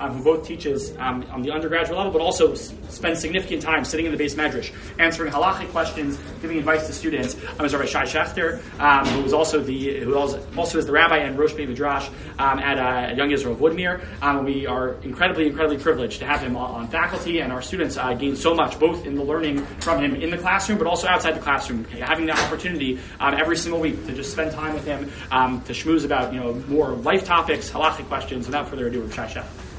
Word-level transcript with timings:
um, 0.00 0.14
who 0.16 0.24
both 0.24 0.46
teaches 0.46 0.96
um, 0.98 1.24
on 1.30 1.42
the 1.42 1.50
undergraduate 1.52 1.96
level, 1.96 2.10
but 2.12 2.20
also 2.22 2.52
s- 2.52 2.72
spends 2.88 3.20
significant 3.20 3.62
time 3.62 3.84
sitting 3.84 4.06
in 4.06 4.16
the 4.16 4.22
beis 4.22 4.34
medrash, 4.34 4.72
answering 4.98 5.30
halachic 5.30 5.68
questions, 5.70 6.18
giving 6.40 6.58
advice 6.58 6.86
to 6.86 6.92
students. 6.92 7.36
Um, 7.58 7.66
is 7.66 7.74
Rabbi 7.74 7.84
Shai 7.86 8.04
Schachter, 8.04 8.60
um, 8.80 9.06
who 9.06 9.24
is 9.24 9.32
also 9.32 9.60
the 9.60 10.00
who 10.00 10.16
also 10.16 10.78
is 10.78 10.86
the 10.86 10.92
rabbi 10.92 11.18
and 11.18 11.38
Rosh 11.38 11.54
Midrash 11.54 12.08
um, 12.38 12.58
at, 12.58 12.78
uh, 12.78 13.14
Young 13.14 13.30
Israel 13.30 13.54
of 13.54 13.60
Woodmere. 13.60 14.02
Um, 14.22 14.44
we 14.44 14.66
are 14.66 14.94
incredibly, 15.02 15.46
incredibly 15.46 15.78
privileged 15.78 16.20
to 16.20 16.26
have 16.26 16.40
him 16.40 16.56
on, 16.56 16.70
on 16.70 16.88
faculty, 16.88 17.40
and 17.40 17.52
our 17.52 17.62
students 17.62 17.96
uh, 17.96 18.14
gain 18.14 18.34
so 18.34 18.54
much, 18.54 18.78
both 18.80 19.04
in 19.06 19.14
the 19.14 19.22
learning 19.22 19.64
from 19.80 20.02
him 20.02 20.14
in 20.16 20.30
the 20.30 20.38
classroom, 20.38 20.78
but 20.78 20.86
also 20.86 21.06
outside 21.06 21.34
the 21.34 21.40
classroom. 21.40 21.84
Having 21.84 22.26
the 22.26 22.32
opportunity 22.32 22.98
um, 23.20 23.34
every 23.34 23.56
single 23.56 23.80
week 23.80 24.06
to 24.06 24.12
just 24.14 24.32
spend 24.32 24.52
time 24.52 24.72
with 24.74 24.86
him, 24.86 25.04
to 25.30 25.72
schmooze 25.72 26.04
about 26.04 26.32
you 26.32 26.40
know 26.40 26.54
more 26.68 26.90
life 26.90 27.24
topics, 27.24 27.70
halachic 27.70 28.06
questions. 28.06 28.46
Without 28.46 28.68
further 28.68 28.86
ado, 28.86 29.02
Rabbi 29.02 29.14
Shai 29.14 29.26
Schachter. 29.26 29.69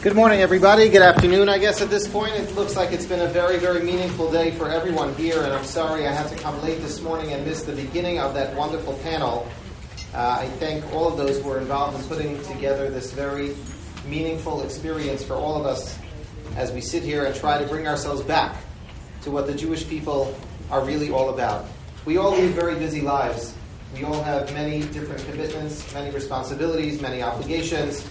Good 0.00 0.14
morning, 0.14 0.40
everybody. 0.40 0.88
Good 0.88 1.02
afternoon, 1.02 1.48
I 1.48 1.58
guess, 1.58 1.82
at 1.82 1.90
this 1.90 2.06
point. 2.06 2.32
It 2.34 2.54
looks 2.54 2.76
like 2.76 2.92
it's 2.92 3.04
been 3.04 3.20
a 3.20 3.26
very, 3.26 3.58
very 3.58 3.82
meaningful 3.82 4.30
day 4.30 4.52
for 4.52 4.70
everyone 4.70 5.12
here, 5.16 5.42
and 5.42 5.52
I'm 5.52 5.64
sorry 5.64 6.06
I 6.06 6.12
had 6.12 6.28
to 6.28 6.36
come 6.36 6.62
late 6.62 6.80
this 6.82 7.02
morning 7.02 7.32
and 7.32 7.44
miss 7.44 7.64
the 7.64 7.74
beginning 7.74 8.20
of 8.20 8.32
that 8.34 8.54
wonderful 8.54 8.94
panel. 9.02 9.48
Uh, 10.14 10.38
I 10.40 10.48
thank 10.60 10.90
all 10.94 11.08
of 11.08 11.16
those 11.16 11.42
who 11.42 11.48
were 11.48 11.58
involved 11.58 12.00
in 12.00 12.08
putting 12.08 12.40
together 12.44 12.88
this 12.90 13.12
very 13.12 13.56
meaningful 14.06 14.62
experience 14.62 15.24
for 15.24 15.34
all 15.34 15.56
of 15.56 15.66
us 15.66 15.98
as 16.56 16.70
we 16.70 16.80
sit 16.80 17.02
here 17.02 17.24
and 17.24 17.34
try 17.34 17.60
to 17.60 17.66
bring 17.66 17.88
ourselves 17.88 18.22
back 18.22 18.56
to 19.22 19.32
what 19.32 19.48
the 19.48 19.54
Jewish 19.54 19.86
people 19.88 20.32
are 20.70 20.84
really 20.84 21.10
all 21.10 21.30
about. 21.30 21.66
We 22.04 22.18
all 22.18 22.30
lead 22.30 22.52
very 22.52 22.76
busy 22.76 23.00
lives. 23.00 23.52
We 23.94 24.04
all 24.04 24.22
have 24.22 24.52
many 24.52 24.82
different 24.82 25.24
commitments, 25.26 25.92
many 25.94 26.10
responsibilities, 26.10 27.00
many 27.00 27.22
obligations 27.22 28.08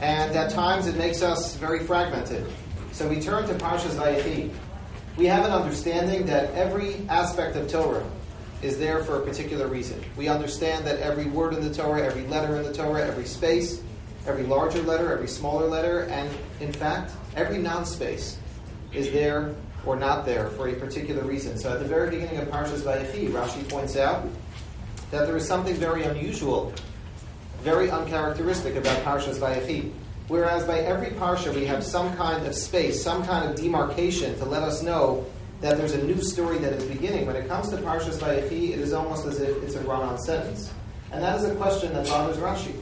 and 0.00 0.36
at 0.36 0.50
times 0.50 0.86
it 0.86 0.96
makes 0.96 1.22
us 1.22 1.56
very 1.56 1.80
fragmented. 1.80 2.46
So 2.92 3.08
we 3.08 3.20
turn 3.20 3.46
to 3.48 3.54
Parshas 3.54 3.94
Vayechi. 3.94 4.52
We 5.16 5.26
have 5.26 5.44
an 5.44 5.52
understanding 5.52 6.26
that 6.26 6.52
every 6.52 7.06
aspect 7.08 7.56
of 7.56 7.70
Torah 7.70 8.04
is 8.62 8.78
there 8.78 9.02
for 9.04 9.22
a 9.22 9.24
particular 9.24 9.66
reason. 9.66 10.02
We 10.16 10.28
understand 10.28 10.86
that 10.86 10.98
every 11.00 11.26
word 11.26 11.54
in 11.54 11.60
the 11.62 11.72
Torah, 11.72 12.04
every 12.04 12.26
letter 12.26 12.56
in 12.56 12.62
the 12.62 12.72
Torah, 12.72 13.06
every 13.06 13.24
space, 13.24 13.82
every 14.26 14.44
larger 14.44 14.82
letter, 14.82 15.12
every 15.12 15.28
smaller 15.28 15.66
letter, 15.66 16.02
and 16.04 16.30
in 16.60 16.72
fact, 16.72 17.12
every 17.34 17.58
non-space 17.58 18.38
is 18.92 19.10
there 19.12 19.54
or 19.86 19.96
not 19.96 20.26
there 20.26 20.48
for 20.50 20.68
a 20.68 20.74
particular 20.74 21.22
reason. 21.22 21.56
So 21.58 21.72
at 21.72 21.78
the 21.78 21.86
very 21.86 22.10
beginning 22.10 22.38
of 22.38 22.48
Parshas 22.48 22.80
Vayechi, 22.80 23.30
Rashi 23.30 23.66
points 23.68 23.96
out 23.96 24.26
that 25.10 25.26
there 25.26 25.36
is 25.36 25.46
something 25.46 25.74
very 25.74 26.04
unusual 26.04 26.72
very 27.66 27.90
uncharacteristic 27.90 28.76
about 28.76 28.96
Parshas 29.02 29.38
Vayechi. 29.38 29.90
Whereas 30.28 30.62
by 30.64 30.78
every 30.78 31.08
Parsha 31.08 31.52
we 31.52 31.66
have 31.66 31.82
some 31.82 32.16
kind 32.16 32.46
of 32.46 32.54
space, 32.54 33.02
some 33.02 33.24
kind 33.24 33.50
of 33.50 33.56
demarcation 33.56 34.38
to 34.38 34.44
let 34.44 34.62
us 34.62 34.84
know 34.84 35.26
that 35.60 35.76
there's 35.76 35.94
a 35.94 36.02
new 36.04 36.22
story 36.22 36.58
that 36.58 36.72
is 36.74 36.84
beginning. 36.84 37.26
When 37.26 37.34
it 37.34 37.48
comes 37.48 37.68
to 37.70 37.76
Parshas 37.78 38.18
Vayechi, 38.18 38.70
it 38.70 38.78
is 38.78 38.92
almost 38.92 39.26
as 39.26 39.40
if 39.40 39.60
it's 39.64 39.74
a 39.74 39.80
run-on 39.80 40.16
sentence. 40.16 40.70
And 41.10 41.20
that 41.24 41.36
is 41.36 41.44
a 41.44 41.56
question 41.56 41.92
that 41.94 42.06
bothers 42.06 42.36
Rashi. 42.36 42.74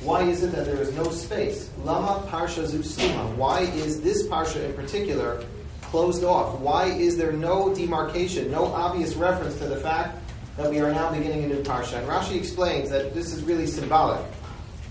Why 0.00 0.22
is 0.22 0.42
it 0.42 0.50
that 0.52 0.64
there 0.66 0.82
is 0.82 0.92
no 0.94 1.10
space? 1.10 1.70
Lama 1.84 2.26
Parsha 2.28 2.64
Zustima. 2.66 3.36
Why 3.36 3.60
is 3.60 4.00
this 4.00 4.26
Parsha 4.26 4.64
in 4.64 4.72
particular 4.74 5.44
closed 5.82 6.24
off? 6.24 6.58
Why 6.58 6.86
is 6.86 7.16
there 7.16 7.32
no 7.32 7.72
demarcation, 7.72 8.50
no 8.50 8.66
obvious 8.66 9.14
reference 9.14 9.58
to 9.58 9.66
the 9.66 9.76
fact 9.76 10.18
that 10.58 10.68
we 10.68 10.80
are 10.80 10.90
now 10.90 11.10
beginning 11.12 11.44
a 11.44 11.46
new 11.46 11.62
parsha. 11.62 11.98
And 11.98 12.08
Rashi 12.08 12.36
explains 12.36 12.90
that 12.90 13.14
this 13.14 13.32
is 13.32 13.44
really 13.44 13.66
symbolic. 13.66 14.20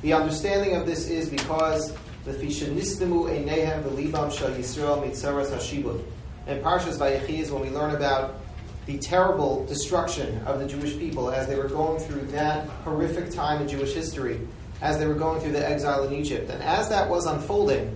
The 0.01 0.13
understanding 0.13 0.75
of 0.75 0.85
this 0.85 1.09
is 1.09 1.27
because 1.27 1.93
the 2.23 2.31
fishanistemu 2.31 3.29
einehem 3.29 3.83
v'libam 3.83 4.31
shal 4.31 4.49
Yisrael 4.51 5.05
mitzaras 5.05 5.51
hashibud. 5.51 6.01
And 6.47 6.63
Parshas 6.63 6.97
Vayechi 6.97 7.39
is 7.39 7.51
when 7.51 7.61
we 7.61 7.69
learn 7.69 7.93
about 7.93 8.39
the 8.85 8.97
terrible 8.99 9.65
destruction 9.65 10.41
of 10.45 10.59
the 10.59 10.65
Jewish 10.65 10.97
people 10.97 11.29
as 11.29 11.47
they 11.47 11.57
were 11.57 11.67
going 11.67 11.99
through 11.99 12.27
that 12.27 12.65
horrific 12.85 13.31
time 13.31 13.61
in 13.61 13.67
Jewish 13.67 13.93
history, 13.93 14.39
as 14.81 14.97
they 14.97 15.05
were 15.05 15.15
going 15.15 15.41
through 15.41 15.51
the 15.51 15.69
exile 15.69 16.05
in 16.05 16.13
Egypt. 16.13 16.49
And 16.49 16.63
as 16.63 16.87
that 16.87 17.09
was 17.09 17.25
unfolding, 17.25 17.93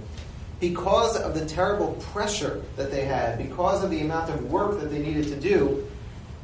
because 0.59 1.15
of 1.15 1.35
the 1.35 1.45
terrible 1.45 1.93
pressure 2.11 2.61
that 2.75 2.91
they 2.91 3.05
had, 3.05 3.37
because 3.37 3.81
of 3.81 3.89
the 3.89 4.01
amount 4.01 4.29
of 4.29 4.51
work 4.51 4.81
that 4.81 4.91
they 4.91 4.99
needed 4.99 5.27
to 5.29 5.39
do, 5.39 5.87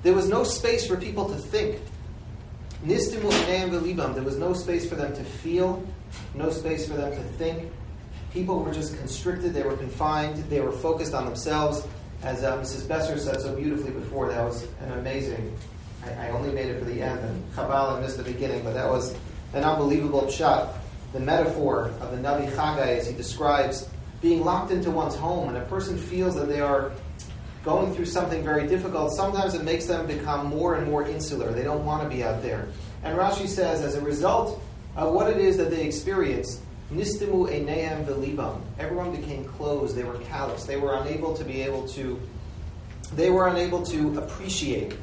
there 0.07 0.15
was 0.15 0.29
no 0.29 0.45
space 0.45 0.87
for 0.87 0.95
people 0.95 1.27
to 1.27 1.35
think. 1.35 1.81
There 2.85 2.95
was 2.95 4.37
no 4.37 4.53
space 4.53 4.87
for 4.87 4.95
them 4.95 5.13
to 5.13 5.23
feel, 5.25 5.85
no 6.33 6.49
space 6.49 6.87
for 6.87 6.93
them 6.93 7.11
to 7.11 7.23
think. 7.37 7.69
People 8.31 8.63
were 8.63 8.73
just 8.73 8.97
constricted, 8.97 9.53
they 9.53 9.63
were 9.63 9.75
confined, 9.75 10.37
they 10.49 10.61
were 10.61 10.71
focused 10.71 11.13
on 11.13 11.25
themselves. 11.25 11.85
As 12.23 12.45
uh, 12.45 12.57
Mrs. 12.57 12.87
Besser 12.87 13.19
said 13.19 13.41
so 13.41 13.53
beautifully 13.53 13.91
before, 13.91 14.29
that 14.29 14.45
was 14.45 14.65
an 14.79 14.93
amazing. 14.93 15.53
I, 16.05 16.27
I 16.27 16.29
only 16.29 16.53
made 16.53 16.67
it 16.67 16.79
for 16.79 16.85
the 16.85 17.01
end, 17.01 17.19
and 17.19 17.53
Chabal 17.53 17.99
missed 17.99 18.15
the 18.15 18.23
beginning, 18.23 18.63
but 18.63 18.75
that 18.75 18.89
was 18.89 19.13
an 19.53 19.65
unbelievable 19.65 20.31
shot. 20.31 20.75
The 21.11 21.19
metaphor 21.19 21.91
of 21.99 22.11
the 22.11 22.17
Navi 22.17 22.49
Chagai 22.51 22.97
as 22.97 23.07
he 23.07 23.13
describes 23.13 23.89
being 24.21 24.45
locked 24.45 24.71
into 24.71 24.89
one's 24.89 25.17
home, 25.17 25.49
and 25.49 25.57
a 25.57 25.65
person 25.65 25.97
feels 25.97 26.33
that 26.35 26.47
they 26.47 26.61
are 26.61 26.93
going 27.67 27.93
through 27.93 28.05
something 28.05 28.45
very 28.45 28.65
difficult, 28.65 29.11
sometimes 29.11 29.53
it 29.53 29.63
makes 29.65 29.87
them 29.87 30.07
become 30.07 30.45
more 30.45 30.75
and 30.75 30.89
more 30.89 31.05
insular. 31.05 31.51
They 31.51 31.63
don't 31.63 31.83
want 31.83 32.01
to 32.01 32.07
be 32.07 32.23
out 32.23 32.41
there. 32.41 32.65
And 33.03 33.17
Rashi 33.17 33.45
says, 33.45 33.81
as 33.81 33.95
a 33.95 34.01
result 34.01 34.63
of 34.95 35.13
what 35.13 35.29
it 35.29 35.35
is 35.35 35.57
that 35.57 35.69
they 35.69 35.85
experienced, 35.85 36.61
nistimu 36.93 37.49
eineim 37.51 38.05
velibam. 38.05 38.61
Everyone 38.79 39.13
became 39.13 39.43
closed. 39.43 39.97
They 39.97 40.05
were 40.05 40.17
callous. 40.19 40.63
They 40.63 40.77
were 40.77 40.95
unable 40.95 41.33
to 41.33 41.43
be 41.43 41.61
able 41.61 41.85
to. 41.89 42.17
They 43.13 43.29
were 43.29 43.49
unable 43.49 43.85
to 43.87 44.17
appreciate 44.17 44.95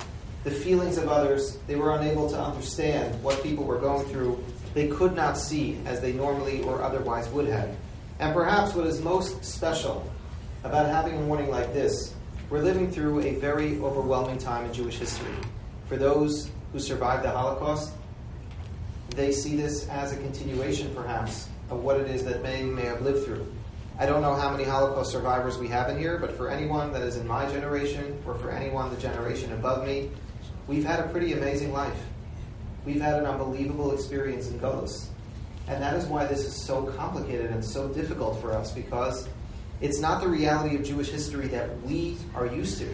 the 0.44 0.50
feelings 0.50 0.97
of 0.97 1.08
others. 1.08 1.58
They 1.66 1.76
were 1.76 1.94
unable 1.98 2.30
to 2.30 2.41
understand 2.41 3.22
what 3.22 3.42
people 3.42 3.64
were 3.64 3.78
going 3.78 4.06
through. 4.06 4.42
They 4.72 4.88
could 4.88 5.14
not 5.14 5.36
see 5.36 5.78
as 5.84 6.00
they 6.00 6.14
normally 6.14 6.62
or 6.62 6.82
otherwise 6.82 7.28
would 7.28 7.48
have. 7.48 7.76
And 8.20 8.32
perhaps 8.32 8.74
what 8.74 8.86
is 8.86 9.03
most 9.03 9.44
special 9.44 10.10
about 10.64 10.86
having 10.86 11.19
a 11.19 11.20
morning 11.20 11.50
like 11.50 11.74
this 11.74 12.14
we're 12.54 12.62
living 12.62 12.88
through 12.88 13.19
a 13.19 13.34
very 13.41 13.81
overwhelming 13.81 14.38
time 14.38 14.65
in 14.65 14.72
Jewish 14.72 14.97
history. 14.97 15.34
For 15.88 15.97
those 15.97 16.53
who 16.72 16.78
survived 16.78 17.25
the 17.25 17.31
Holocaust, 17.31 17.92
they 19.10 19.32
see 19.32 19.56
this 19.56 19.88
as 19.88 20.12
a 20.12 20.16
continuation, 20.19 20.94
perhaps, 20.94 21.48
of 21.69 21.82
what 21.82 21.98
it 21.98 22.09
is 22.09 22.25
that 22.25 22.44
they 22.44 22.62
may 22.62 22.84
have 22.84 23.03
lived 23.03 23.25
through. 23.25 23.44
I 23.98 24.06
don't 24.06 24.22
know 24.22 24.37
how 24.37 24.53
many 24.53 24.62
Holocaust 24.62 25.10
survivors 25.10 25.59
we 25.59 25.66
have 25.66 25.91
in 25.91 25.98
here, 25.98 26.16
but 26.16 26.37
for 26.37 26.48
anyone 26.48 26.92
that 26.92 27.03
is 27.03 27.16
in 27.16 27.26
my 27.26 27.44
generation, 27.50 28.22
or 28.25 28.37
for 28.37 28.53
anyone 28.53 28.88
the 28.88 29.00
generation 29.00 29.53
above 29.53 29.84
me, 29.84 30.10
we've 30.69 30.84
had 30.84 31.00
a 31.00 31.09
pretty 31.09 31.32
amazing 31.32 31.72
life. 31.72 32.00
We've 32.86 33.00
had 33.00 33.15
an 33.15 33.26
unbelievable 33.26 33.91
experience 33.91 34.47
in 34.47 34.60
Golos. 34.60 35.06
And 35.66 35.82
that 35.82 35.97
is 35.97 36.04
why 36.06 36.26
this 36.26 36.44
is 36.44 36.54
so 36.54 36.84
complicated 36.84 37.50
and 37.50 37.65
so 37.65 37.88
difficult 37.88 38.41
for 38.41 38.53
us, 38.53 38.71
because 38.71 39.28
it's 39.84 40.00
not 40.00 40.22
the 40.22 40.28
reality 40.28 40.77
of 40.77 40.83
Jewish 40.83 41.11
history 41.11 41.47
that 41.49 41.83
we 41.83 42.17
are 42.34 42.47
used 42.47 42.78
to. 42.78 42.89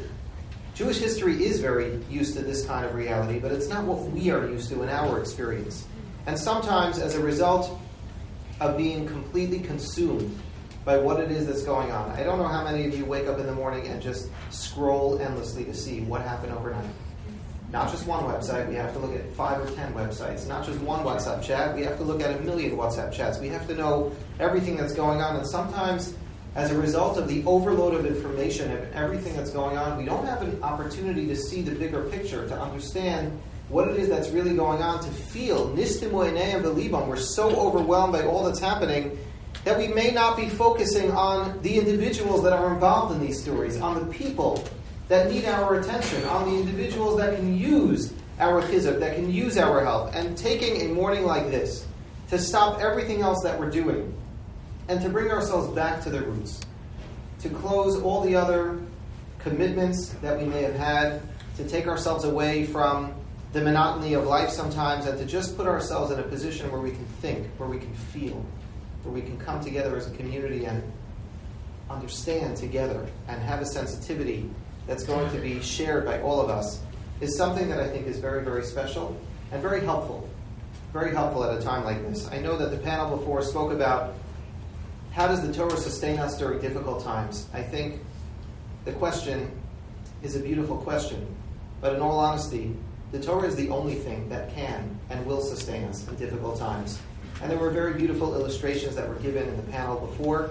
Jewish 0.75 0.99
history 0.99 1.45
is 1.45 1.61
very 1.61 2.03
used 2.11 2.35
to 2.37 2.43
this 2.43 2.67
kind 2.67 2.85
of 2.85 2.97
reality, 2.97 3.39
but 3.39 3.53
it's 3.53 3.69
not 3.69 3.85
what 3.85 4.01
we 4.11 4.31
are 4.31 4.49
used 4.49 4.71
to 4.71 4.83
in 4.83 4.89
our 4.89 5.21
experience. 5.21 5.87
And 6.27 6.37
sometimes, 6.37 6.99
as 6.99 7.15
a 7.15 7.21
result 7.21 7.79
of 8.59 8.77
being 8.77 9.07
completely 9.07 9.61
consumed 9.61 10.37
by 10.85 10.99
what 10.99 11.21
it 11.21 11.31
is 11.31 11.47
that's 11.47 11.63
going 11.63 11.93
on, 11.93 12.11
I 12.11 12.25
don't 12.25 12.39
know 12.39 12.49
how 12.49 12.65
many 12.65 12.85
of 12.87 12.99
you 12.99 13.05
wake 13.05 13.29
up 13.29 13.39
in 13.39 13.47
the 13.47 13.55
morning 13.55 13.87
and 13.87 14.03
just 14.03 14.29
scroll 14.51 15.17
endlessly 15.21 15.65
to 15.67 15.75
see 15.75 16.01
what 16.01 16.23
happened 16.23 16.53
overnight. 16.53 16.91
Not 17.71 17.89
just 17.93 18.05
one 18.05 18.25
website, 18.25 18.69
we 18.69 18.75
have 18.75 18.93
to 18.95 18.99
look 18.99 19.15
at 19.15 19.33
five 19.35 19.61
or 19.61 19.71
ten 19.77 19.95
websites. 19.95 20.49
Not 20.49 20.67
just 20.67 20.81
one 20.81 21.05
WhatsApp 21.05 21.41
chat, 21.41 21.77
we 21.77 21.85
have 21.85 21.99
to 21.99 22.03
look 22.03 22.21
at 22.21 22.37
a 22.37 22.43
million 22.43 22.77
WhatsApp 22.77 23.13
chats. 23.13 23.39
We 23.39 23.47
have 23.51 23.69
to 23.69 23.77
know 23.77 24.11
everything 24.41 24.77
that's 24.77 24.93
going 24.93 25.23
on, 25.23 25.37
and 25.37 25.47
sometimes 25.47 26.15
as 26.55 26.73
a 26.73 26.79
result 26.79 27.17
of 27.17 27.29
the 27.29 27.45
overload 27.45 27.95
of 27.95 28.05
information 28.07 28.71
and 28.71 28.95
everything 28.95 29.37
that's 29.37 29.51
going 29.51 29.77
on, 29.77 29.97
we 29.97 30.05
don't 30.05 30.27
have 30.27 30.43
an 30.43 30.61
opportunity 30.63 31.27
to 31.27 31.37
see 31.37 31.63
the 31.63 31.71
bigger 31.71 32.03
picture, 32.05 32.49
to 32.49 32.61
understand 32.61 33.41
what 33.69 33.87
it 33.87 33.97
is 33.97 34.09
that's 34.09 34.31
really 34.31 34.55
going 34.57 34.83
on, 34.83 35.03
to 35.03 35.11
feel 35.11 35.69
nistimu 35.77 36.63
the 36.63 36.69
libam. 36.69 37.07
We're 37.07 37.17
so 37.17 37.51
overwhelmed 37.51 38.13
by 38.13 38.25
all 38.25 38.45
that's 38.45 38.59
happening 38.59 39.17
that 39.65 39.79
we 39.79 39.89
may 39.89 40.11
not 40.11 40.37
be 40.37 40.49
focusing 40.49 41.13
on 41.13 41.61
the 41.63 41.79
individuals 41.79 42.43
that 42.43 42.53
are 42.53 42.73
involved 42.75 43.15
in 43.15 43.21
these 43.21 43.41
stories, 43.41 43.81
on 43.81 44.01
the 44.01 44.13
people 44.13 44.65
that 45.09 45.31
need 45.31 45.45
our 45.45 45.79
attention, 45.79 46.25
on 46.25 46.51
the 46.51 46.59
individuals 46.59 47.17
that 47.19 47.37
can 47.37 47.57
use 47.57 48.13
our 48.41 48.63
chizuk, 48.63 48.99
that 48.99 49.15
can 49.15 49.31
use 49.31 49.57
our 49.57 49.85
help, 49.85 50.15
and 50.15 50.37
taking 50.37 50.81
a 50.81 50.95
morning 50.95 51.25
like 51.25 51.51
this 51.51 51.87
to 52.29 52.39
stop 52.39 52.81
everything 52.81 53.21
else 53.21 53.43
that 53.43 53.59
we're 53.59 53.71
doing 53.71 54.15
and 54.91 55.01
to 55.01 55.09
bring 55.09 55.31
ourselves 55.31 55.73
back 55.73 56.03
to 56.03 56.11
the 56.11 56.21
roots, 56.21 56.61
to 57.39 57.49
close 57.49 58.03
all 58.03 58.23
the 58.23 58.35
other 58.35 58.81
commitments 59.39 60.09
that 60.21 60.37
we 60.37 60.45
may 60.45 60.63
have 60.63 60.75
had, 60.75 61.23
to 61.57 61.69
take 61.69 61.87
ourselves 61.87 62.25
away 62.25 62.67
from 62.67 63.15
the 63.53 63.61
monotony 63.61 64.15
of 64.15 64.27
life 64.27 64.51
sometimes 64.51 65.07
and 65.07 65.17
to 65.17 65.25
just 65.25 65.57
put 65.57 65.69
ourselves 65.69 66.11
in 66.11 66.19
a 66.19 66.25
position 66.25 66.71
where 66.73 66.81
we 66.81 66.91
can 66.91 67.05
think, 67.23 67.47
where 67.57 67.69
we 67.69 67.79
can 67.79 67.95
feel, 67.95 68.45
where 69.05 69.15
we 69.15 69.21
can 69.21 69.39
come 69.39 69.63
together 69.63 69.97
as 69.97 70.09
a 70.09 70.15
community 70.17 70.65
and 70.65 70.83
understand 71.89 72.57
together 72.57 73.07
and 73.29 73.41
have 73.41 73.61
a 73.61 73.67
sensitivity 73.67 74.51
that's 74.89 75.05
going 75.05 75.31
to 75.31 75.39
be 75.39 75.63
shared 75.63 76.05
by 76.05 76.21
all 76.21 76.41
of 76.41 76.51
us 76.51 76.81
is 77.21 77.37
something 77.37 77.69
that 77.69 77.79
I 77.79 77.87
think 77.87 78.09
is 78.09 78.19
very, 78.19 78.43
very 78.43 78.65
special 78.65 79.17
and 79.53 79.63
very 79.63 79.85
helpful. 79.85 80.29
Very 80.93 81.15
helpful 81.15 81.45
at 81.45 81.57
a 81.57 81.63
time 81.63 81.85
like 81.85 82.03
this. 82.03 82.29
I 82.33 82.41
know 82.41 82.57
that 82.57 82.73
the 82.73 82.79
panel 82.79 83.17
before 83.17 83.41
spoke 83.43 83.71
about 83.71 84.15
how 85.13 85.27
does 85.27 85.47
the 85.47 85.53
Torah 85.53 85.77
sustain 85.77 86.19
us 86.19 86.39
during 86.39 86.61
difficult 86.61 87.03
times. 87.03 87.47
I 87.53 87.63
think 87.63 88.01
the 88.85 88.93
question 88.93 89.51
is 90.23 90.37
a 90.37 90.41
beautiful 90.41 90.77
question, 90.77 91.27
but 91.81 91.95
in 91.95 92.01
all 92.01 92.19
honesty, 92.19 92.77
the 93.11 93.21
Torah 93.21 93.49
is 93.49 93.57
the 93.57 93.69
only 93.71 93.97
thing 93.97 94.29
that 94.29 94.55
can 94.55 94.99
and 95.11 95.27
will 95.27 95.41
sustain 95.41 95.85
us 95.85 96.07
in 96.07 96.15
difficult 96.15 96.59
times. 96.59 97.01
And 97.43 97.51
there 97.51 97.59
were 97.59 97.71
very 97.71 97.95
beautiful 97.95 98.35
illustrations 98.35 98.95
that 98.95 99.09
were 99.09 99.17
given 99.17 99.49
in 99.49 99.57
the 99.57 99.63
panel 99.65 99.99
before. 99.99 100.51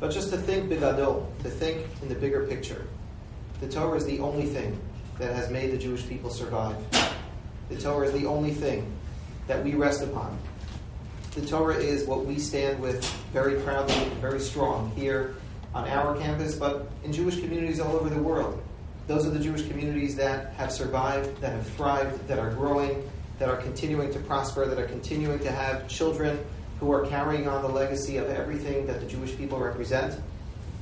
But 0.00 0.10
just 0.10 0.30
to 0.30 0.38
think 0.38 0.70
bigadol, 0.70 1.26
to 1.42 1.50
think 1.50 1.86
in 2.00 2.08
the 2.08 2.14
bigger 2.14 2.46
picture, 2.46 2.86
the 3.60 3.68
Torah 3.68 3.96
is 3.96 4.06
the 4.06 4.20
only 4.20 4.46
thing 4.46 4.78
that 5.18 5.34
has 5.34 5.50
made 5.50 5.70
the 5.70 5.78
Jewish 5.78 6.08
people 6.08 6.30
survive. 6.30 6.76
The 7.68 7.76
Torah 7.76 8.06
is 8.06 8.12
the 8.12 8.26
only 8.26 8.52
thing 8.52 8.90
that 9.46 9.62
we 9.62 9.74
rest 9.74 10.02
upon. 10.02 10.38
The 11.34 11.46
Torah 11.46 11.76
is 11.76 12.04
what 12.04 12.26
we 12.26 12.38
stand 12.38 12.78
with 12.78 13.02
very 13.32 13.58
proudly 13.62 13.94
and 13.94 14.12
very 14.14 14.38
strong 14.38 14.92
here 14.94 15.34
on 15.74 15.88
our 15.88 16.14
campus, 16.18 16.54
but 16.54 16.90
in 17.04 17.12
Jewish 17.12 17.40
communities 17.40 17.80
all 17.80 17.96
over 17.96 18.10
the 18.10 18.22
world. 18.22 18.62
Those 19.06 19.24
are 19.24 19.30
the 19.30 19.38
Jewish 19.38 19.66
communities 19.66 20.14
that 20.16 20.52
have 20.56 20.70
survived, 20.70 21.40
that 21.40 21.52
have 21.52 21.66
thrived, 21.68 22.28
that 22.28 22.38
are 22.38 22.50
growing, 22.50 23.10
that 23.38 23.48
are 23.48 23.56
continuing 23.56 24.12
to 24.12 24.18
prosper, 24.18 24.66
that 24.66 24.78
are 24.78 24.86
continuing 24.86 25.38
to 25.38 25.50
have 25.50 25.88
children 25.88 26.38
who 26.78 26.92
are 26.92 27.06
carrying 27.06 27.48
on 27.48 27.62
the 27.62 27.68
legacy 27.68 28.18
of 28.18 28.28
everything 28.28 28.86
that 28.86 29.00
the 29.00 29.06
Jewish 29.06 29.34
people 29.34 29.58
represent. 29.58 30.20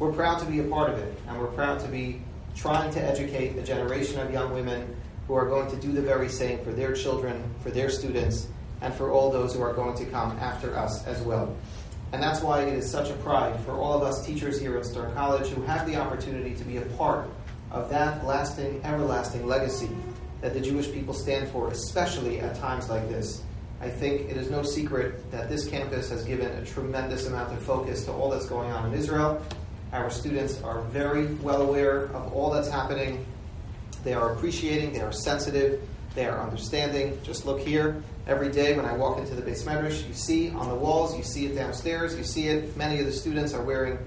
We're 0.00 0.12
proud 0.12 0.40
to 0.40 0.46
be 0.46 0.58
a 0.58 0.64
part 0.64 0.90
of 0.90 0.98
it, 0.98 1.16
and 1.28 1.38
we're 1.38 1.46
proud 1.46 1.78
to 1.78 1.86
be 1.86 2.22
trying 2.56 2.90
to 2.94 3.00
educate 3.00 3.56
a 3.56 3.62
generation 3.62 4.18
of 4.18 4.32
young 4.32 4.52
women 4.52 4.96
who 5.28 5.34
are 5.34 5.46
going 5.46 5.70
to 5.70 5.76
do 5.76 5.92
the 5.92 6.02
very 6.02 6.28
same 6.28 6.58
for 6.64 6.72
their 6.72 6.92
children, 6.92 7.40
for 7.62 7.70
their 7.70 7.88
students, 7.88 8.48
and 8.80 8.94
for 8.94 9.10
all 9.10 9.30
those 9.30 9.54
who 9.54 9.62
are 9.62 9.72
going 9.72 9.96
to 9.96 10.04
come 10.06 10.32
after 10.38 10.76
us 10.76 11.06
as 11.06 11.20
well. 11.22 11.54
And 12.12 12.22
that's 12.22 12.40
why 12.40 12.62
it 12.62 12.74
is 12.74 12.90
such 12.90 13.10
a 13.10 13.14
pride 13.14 13.58
for 13.60 13.72
all 13.72 13.94
of 13.94 14.02
us 14.02 14.26
teachers 14.26 14.60
here 14.60 14.76
at 14.76 14.84
Stern 14.84 15.14
College 15.14 15.48
who 15.48 15.62
have 15.62 15.86
the 15.86 15.96
opportunity 15.96 16.54
to 16.56 16.64
be 16.64 16.78
a 16.78 16.86
part 16.96 17.28
of 17.70 17.88
that 17.90 18.24
lasting, 18.26 18.80
everlasting 18.84 19.46
legacy 19.46 19.88
that 20.40 20.54
the 20.54 20.60
Jewish 20.60 20.90
people 20.90 21.14
stand 21.14 21.48
for, 21.50 21.70
especially 21.70 22.40
at 22.40 22.56
times 22.56 22.88
like 22.88 23.08
this. 23.08 23.42
I 23.80 23.88
think 23.88 24.28
it 24.28 24.36
is 24.36 24.50
no 24.50 24.62
secret 24.62 25.30
that 25.30 25.48
this 25.48 25.68
campus 25.68 26.10
has 26.10 26.24
given 26.24 26.48
a 26.48 26.64
tremendous 26.64 27.26
amount 27.26 27.52
of 27.52 27.62
focus 27.62 28.04
to 28.06 28.12
all 28.12 28.30
that's 28.30 28.46
going 28.46 28.70
on 28.70 28.92
in 28.92 28.98
Israel. 28.98 29.42
Our 29.92 30.10
students 30.10 30.60
are 30.62 30.82
very 30.82 31.26
well 31.36 31.62
aware 31.62 32.04
of 32.06 32.32
all 32.32 32.50
that's 32.50 32.68
happening. 32.68 33.24
They 34.04 34.14
are 34.14 34.32
appreciating, 34.32 34.92
they 34.92 35.00
are 35.00 35.12
sensitive, 35.12 35.80
they 36.14 36.26
are 36.26 36.40
understanding. 36.40 37.18
Just 37.22 37.46
look 37.46 37.60
here. 37.60 38.02
Every 38.30 38.48
day 38.48 38.76
when 38.76 38.86
I 38.86 38.92
walk 38.92 39.18
into 39.18 39.34
the 39.34 39.42
beis 39.42 39.64
medrash, 39.64 40.06
you 40.06 40.14
see 40.14 40.50
on 40.50 40.68
the 40.68 40.74
walls, 40.76 41.16
you 41.18 41.24
see 41.24 41.46
it 41.46 41.56
downstairs, 41.56 42.16
you 42.16 42.22
see 42.22 42.46
it. 42.46 42.76
Many 42.76 43.00
of 43.00 43.06
the 43.06 43.12
students 43.12 43.52
are 43.52 43.62
wearing 43.64 43.98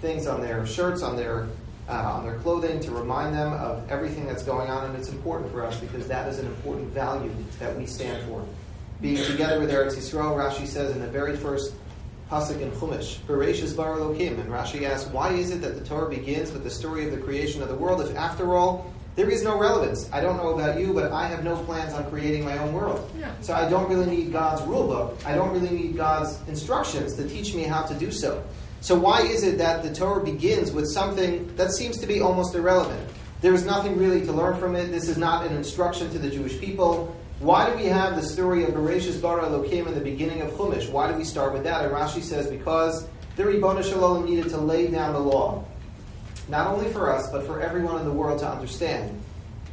things 0.00 0.26
on 0.26 0.40
their 0.40 0.66
shirts, 0.66 1.00
on 1.00 1.14
their 1.14 1.46
uh, 1.88 1.92
on 1.92 2.24
their 2.24 2.38
clothing 2.40 2.80
to 2.80 2.90
remind 2.90 3.32
them 3.36 3.52
of 3.52 3.88
everything 3.88 4.26
that's 4.26 4.42
going 4.42 4.68
on, 4.68 4.86
and 4.86 4.96
it's 4.96 5.10
important 5.10 5.52
for 5.52 5.64
us 5.64 5.78
because 5.78 6.08
that 6.08 6.28
is 6.28 6.40
an 6.40 6.46
important 6.46 6.88
value 6.88 7.30
that 7.60 7.76
we 7.78 7.86
stand 7.86 8.26
for. 8.26 8.44
Being 9.00 9.24
together 9.24 9.60
with 9.60 9.70
Eretz 9.70 9.94
Yisrael, 9.94 10.36
Rashi 10.36 10.66
says 10.66 10.90
in 10.90 11.00
the 11.00 11.06
very 11.06 11.36
first 11.36 11.72
pasuk 12.32 12.60
in 12.60 12.72
Chumash, 12.72 13.18
"Bereshis 13.28 13.76
bar 13.76 13.96
Elokim," 13.96 14.40
and 14.40 14.50
Rashi 14.50 14.82
asks, 14.90 15.08
"Why 15.10 15.34
is 15.34 15.52
it 15.52 15.60
that 15.62 15.78
the 15.78 15.84
Torah 15.84 16.10
begins 16.10 16.50
with 16.50 16.64
the 16.64 16.70
story 16.70 17.04
of 17.04 17.12
the 17.12 17.18
creation 17.18 17.62
of 17.62 17.68
the 17.68 17.76
world? 17.76 18.00
If 18.00 18.16
after 18.16 18.56
all 18.56 18.92
there 19.14 19.28
is 19.28 19.42
no 19.42 19.58
relevance. 19.58 20.08
I 20.12 20.20
don't 20.20 20.38
know 20.38 20.54
about 20.54 20.80
you, 20.80 20.94
but 20.94 21.12
I 21.12 21.26
have 21.28 21.44
no 21.44 21.56
plans 21.64 21.92
on 21.92 22.08
creating 22.08 22.44
my 22.44 22.56
own 22.58 22.72
world. 22.72 23.10
Yeah. 23.18 23.32
So 23.42 23.54
I 23.54 23.68
don't 23.68 23.88
really 23.90 24.06
need 24.06 24.32
God's 24.32 24.62
rule 24.62 24.86
book. 24.86 25.18
I 25.26 25.34
don't 25.34 25.52
really 25.52 25.70
need 25.70 25.96
God's 25.96 26.38
instructions 26.48 27.14
to 27.16 27.28
teach 27.28 27.54
me 27.54 27.64
how 27.64 27.82
to 27.82 27.94
do 27.94 28.10
so. 28.10 28.42
So 28.80 28.98
why 28.98 29.20
is 29.22 29.44
it 29.44 29.58
that 29.58 29.82
the 29.82 29.94
Torah 29.94 30.24
begins 30.24 30.72
with 30.72 30.88
something 30.88 31.54
that 31.56 31.72
seems 31.72 31.98
to 31.98 32.06
be 32.06 32.20
almost 32.20 32.54
irrelevant? 32.54 33.06
There 33.42 33.52
is 33.52 33.66
nothing 33.66 33.98
really 33.98 34.24
to 34.24 34.32
learn 34.32 34.58
from 34.58 34.76
it. 34.76 34.90
This 34.90 35.08
is 35.08 35.18
not 35.18 35.46
an 35.46 35.54
instruction 35.54 36.10
to 36.10 36.18
the 36.18 36.30
Jewish 36.30 36.58
people. 36.58 37.14
Why 37.38 37.68
do 37.68 37.76
we 37.76 37.86
have 37.86 38.16
the 38.16 38.22
story 38.22 38.64
of 38.64 38.70
Bereshis 38.70 39.20
bara 39.20 39.44
Elokim 39.44 39.88
in 39.88 39.94
the 39.94 40.00
beginning 40.00 40.40
of 40.40 40.50
Chumash? 40.52 40.90
Why 40.90 41.10
do 41.10 41.18
we 41.18 41.24
start 41.24 41.52
with 41.52 41.64
that? 41.64 41.84
And 41.84 41.92
Rashi 41.92 42.22
says 42.22 42.46
because 42.46 43.06
the 43.36 43.44
Ribbon 43.44 43.82
Shalom 43.82 44.24
needed 44.24 44.48
to 44.50 44.58
lay 44.58 44.86
down 44.86 45.12
the 45.12 45.20
law 45.20 45.64
not 46.52 46.66
only 46.66 46.92
for 46.92 47.10
us, 47.10 47.30
but 47.30 47.46
for 47.46 47.62
everyone 47.62 47.98
in 47.98 48.04
the 48.04 48.12
world 48.12 48.38
to 48.40 48.46
understand. 48.46 49.18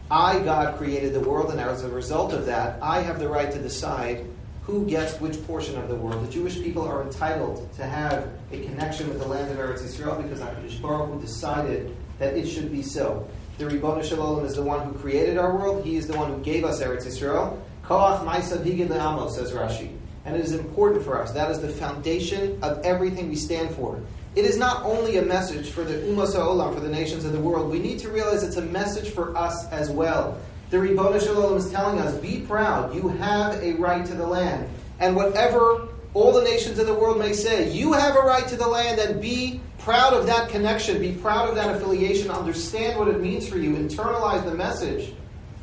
I, 0.09 0.39
God, 0.39 0.77
created 0.77 1.13
the 1.13 1.19
world, 1.19 1.51
and 1.51 1.59
as 1.59 1.83
a 1.83 1.89
result 1.89 2.31
of 2.31 2.45
that, 2.45 2.81
I 2.81 3.01
have 3.01 3.19
the 3.19 3.27
right 3.27 3.51
to 3.51 3.59
decide 3.59 4.25
who 4.63 4.85
gets 4.87 5.19
which 5.19 5.45
portion 5.45 5.77
of 5.77 5.89
the 5.89 5.95
world. 5.95 6.25
The 6.25 6.31
Jewish 6.31 6.55
people 6.55 6.87
are 6.87 7.03
entitled 7.03 7.71
to 7.73 7.83
have 7.83 8.29
a 8.53 8.61
connection 8.61 9.09
with 9.09 9.19
the 9.19 9.27
land 9.27 9.51
of 9.51 9.57
Eretz 9.57 9.81
Yisrael 9.81 10.23
because 10.23 10.39
HaKadosh 10.39 10.81
Baruch 10.81 11.09
Hu 11.09 11.19
decided 11.19 11.97
that 12.17 12.37
it 12.37 12.47
should 12.47 12.71
be 12.71 12.81
so. 12.81 13.27
The 13.57 13.65
Ribbon 13.65 14.01
Shalom 14.01 14.45
is 14.45 14.55
the 14.55 14.63
one 14.63 14.87
who 14.87 14.97
created 14.97 15.37
our 15.37 15.53
world. 15.53 15.83
He 15.83 15.97
is 15.97 16.07
the 16.07 16.15
one 16.15 16.31
who 16.31 16.41
gave 16.41 16.63
us 16.63 16.81
Eretz 16.81 17.05
Yisrael. 17.05 17.59
Koach 17.83 18.23
Ma'asav 18.25 18.63
Higid 18.63 18.87
Le'amo, 18.87 19.29
says 19.29 19.51
Rashi. 19.51 19.93
And 20.23 20.33
it 20.33 20.41
is 20.41 20.53
important 20.53 21.03
for 21.03 21.21
us. 21.21 21.33
That 21.33 21.51
is 21.51 21.59
the 21.59 21.67
foundation 21.67 22.57
of 22.63 22.85
everything 22.85 23.27
we 23.27 23.35
stand 23.35 23.75
for. 23.75 24.01
It 24.35 24.45
is 24.45 24.57
not 24.57 24.83
only 24.83 25.17
a 25.17 25.21
message 25.21 25.71
for 25.71 25.83
the 25.83 25.95
Ummah 25.95 26.27
Olam, 26.35 26.73
for 26.73 26.79
the 26.79 26.89
nations 26.89 27.25
of 27.25 27.33
the 27.33 27.39
world. 27.39 27.71
We 27.71 27.79
need 27.79 27.99
to 27.99 28.09
realize 28.09 28.43
it's 28.43 28.57
a 28.57 28.61
message 28.61 29.09
for 29.09 29.35
us 29.35 29.67
as 29.71 29.89
well. 29.89 30.37
The 30.69 30.79
Ribbon 30.79 31.19
Shalom 31.19 31.57
is 31.57 31.71
telling 31.71 31.99
us, 31.99 32.15
be 32.19 32.41
proud. 32.41 32.93
You 32.93 33.07
have 33.07 33.55
a 33.63 33.73
right 33.73 34.05
to 34.05 34.13
the 34.13 34.27
land. 34.27 34.69
And 34.99 35.15
whatever 35.15 35.87
all 36.13 36.31
the 36.31 36.43
nations 36.43 36.77
of 36.77 36.85
the 36.85 36.93
world 36.93 37.17
may 37.17 37.33
say, 37.33 37.71
you 37.71 37.93
have 37.93 38.15
a 38.15 38.19
right 38.19 38.47
to 38.47 38.55
the 38.55 38.67
land 38.67 38.99
and 38.99 39.19
be 39.19 39.61
proud 39.79 40.13
of 40.13 40.27
that 40.27 40.49
connection. 40.49 40.99
Be 40.99 41.13
proud 41.13 41.49
of 41.49 41.55
that 41.55 41.75
affiliation. 41.75 42.29
Understand 42.29 42.99
what 42.99 43.07
it 43.07 43.19
means 43.19 43.49
for 43.49 43.57
you. 43.57 43.75
Internalize 43.75 44.45
the 44.45 44.53
message 44.53 45.13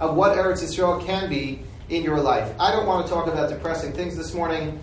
of 0.00 0.16
what 0.16 0.36
Eretz 0.36 0.62
Yisrael 0.62 1.04
can 1.06 1.28
be 1.28 1.62
in 1.88 2.02
your 2.02 2.20
life. 2.20 2.52
I 2.58 2.72
don't 2.72 2.86
want 2.86 3.06
to 3.06 3.12
talk 3.12 3.28
about 3.28 3.48
depressing 3.48 3.92
things 3.92 4.16
this 4.16 4.34
morning. 4.34 4.80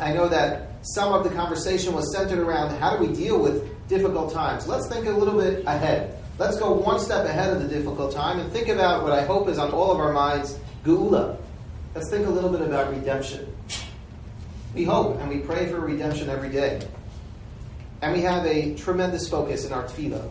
I 0.00 0.12
know 0.12 0.28
that 0.28 0.71
some 0.82 1.12
of 1.12 1.24
the 1.24 1.30
conversation 1.30 1.92
was 1.92 2.12
centered 2.12 2.38
around 2.38 2.76
how 2.78 2.96
do 2.96 3.06
we 3.06 3.14
deal 3.14 3.40
with 3.40 3.88
difficult 3.88 4.32
times. 4.32 4.66
Let's 4.66 4.88
think 4.88 5.06
a 5.06 5.10
little 5.10 5.38
bit 5.38 5.64
ahead. 5.66 6.18
Let's 6.38 6.58
go 6.58 6.72
one 6.72 6.98
step 6.98 7.24
ahead 7.24 7.54
of 7.54 7.62
the 7.62 7.68
difficult 7.68 8.12
time 8.12 8.40
and 8.40 8.50
think 8.52 8.68
about 8.68 9.02
what 9.02 9.12
I 9.12 9.24
hope 9.24 9.48
is 9.48 9.58
on 9.58 9.70
all 9.70 9.92
of 9.92 10.00
our 10.00 10.12
minds 10.12 10.58
Geula. 10.84 11.36
Let's 11.94 12.10
think 12.10 12.26
a 12.26 12.30
little 12.30 12.50
bit 12.50 12.62
about 12.62 12.90
redemption. 12.90 13.54
We 14.74 14.84
hope 14.84 15.20
and 15.20 15.28
we 15.28 15.38
pray 15.38 15.66
for 15.68 15.78
redemption 15.78 16.30
every 16.30 16.48
day. 16.48 16.86
And 18.00 18.12
we 18.12 18.22
have 18.22 18.44
a 18.46 18.74
tremendous 18.74 19.28
focus 19.28 19.64
in 19.64 19.72
our 19.72 19.84
tefillah 19.84 20.28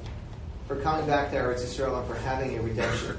for 0.67 0.75
coming 0.81 1.05
back 1.05 1.31
to 1.31 1.38
Eretz 1.38 1.62
Yisrael 1.62 2.00
and 2.00 2.08
for 2.08 2.15
having 2.15 2.58
a 2.58 2.62
redemption. 2.62 3.17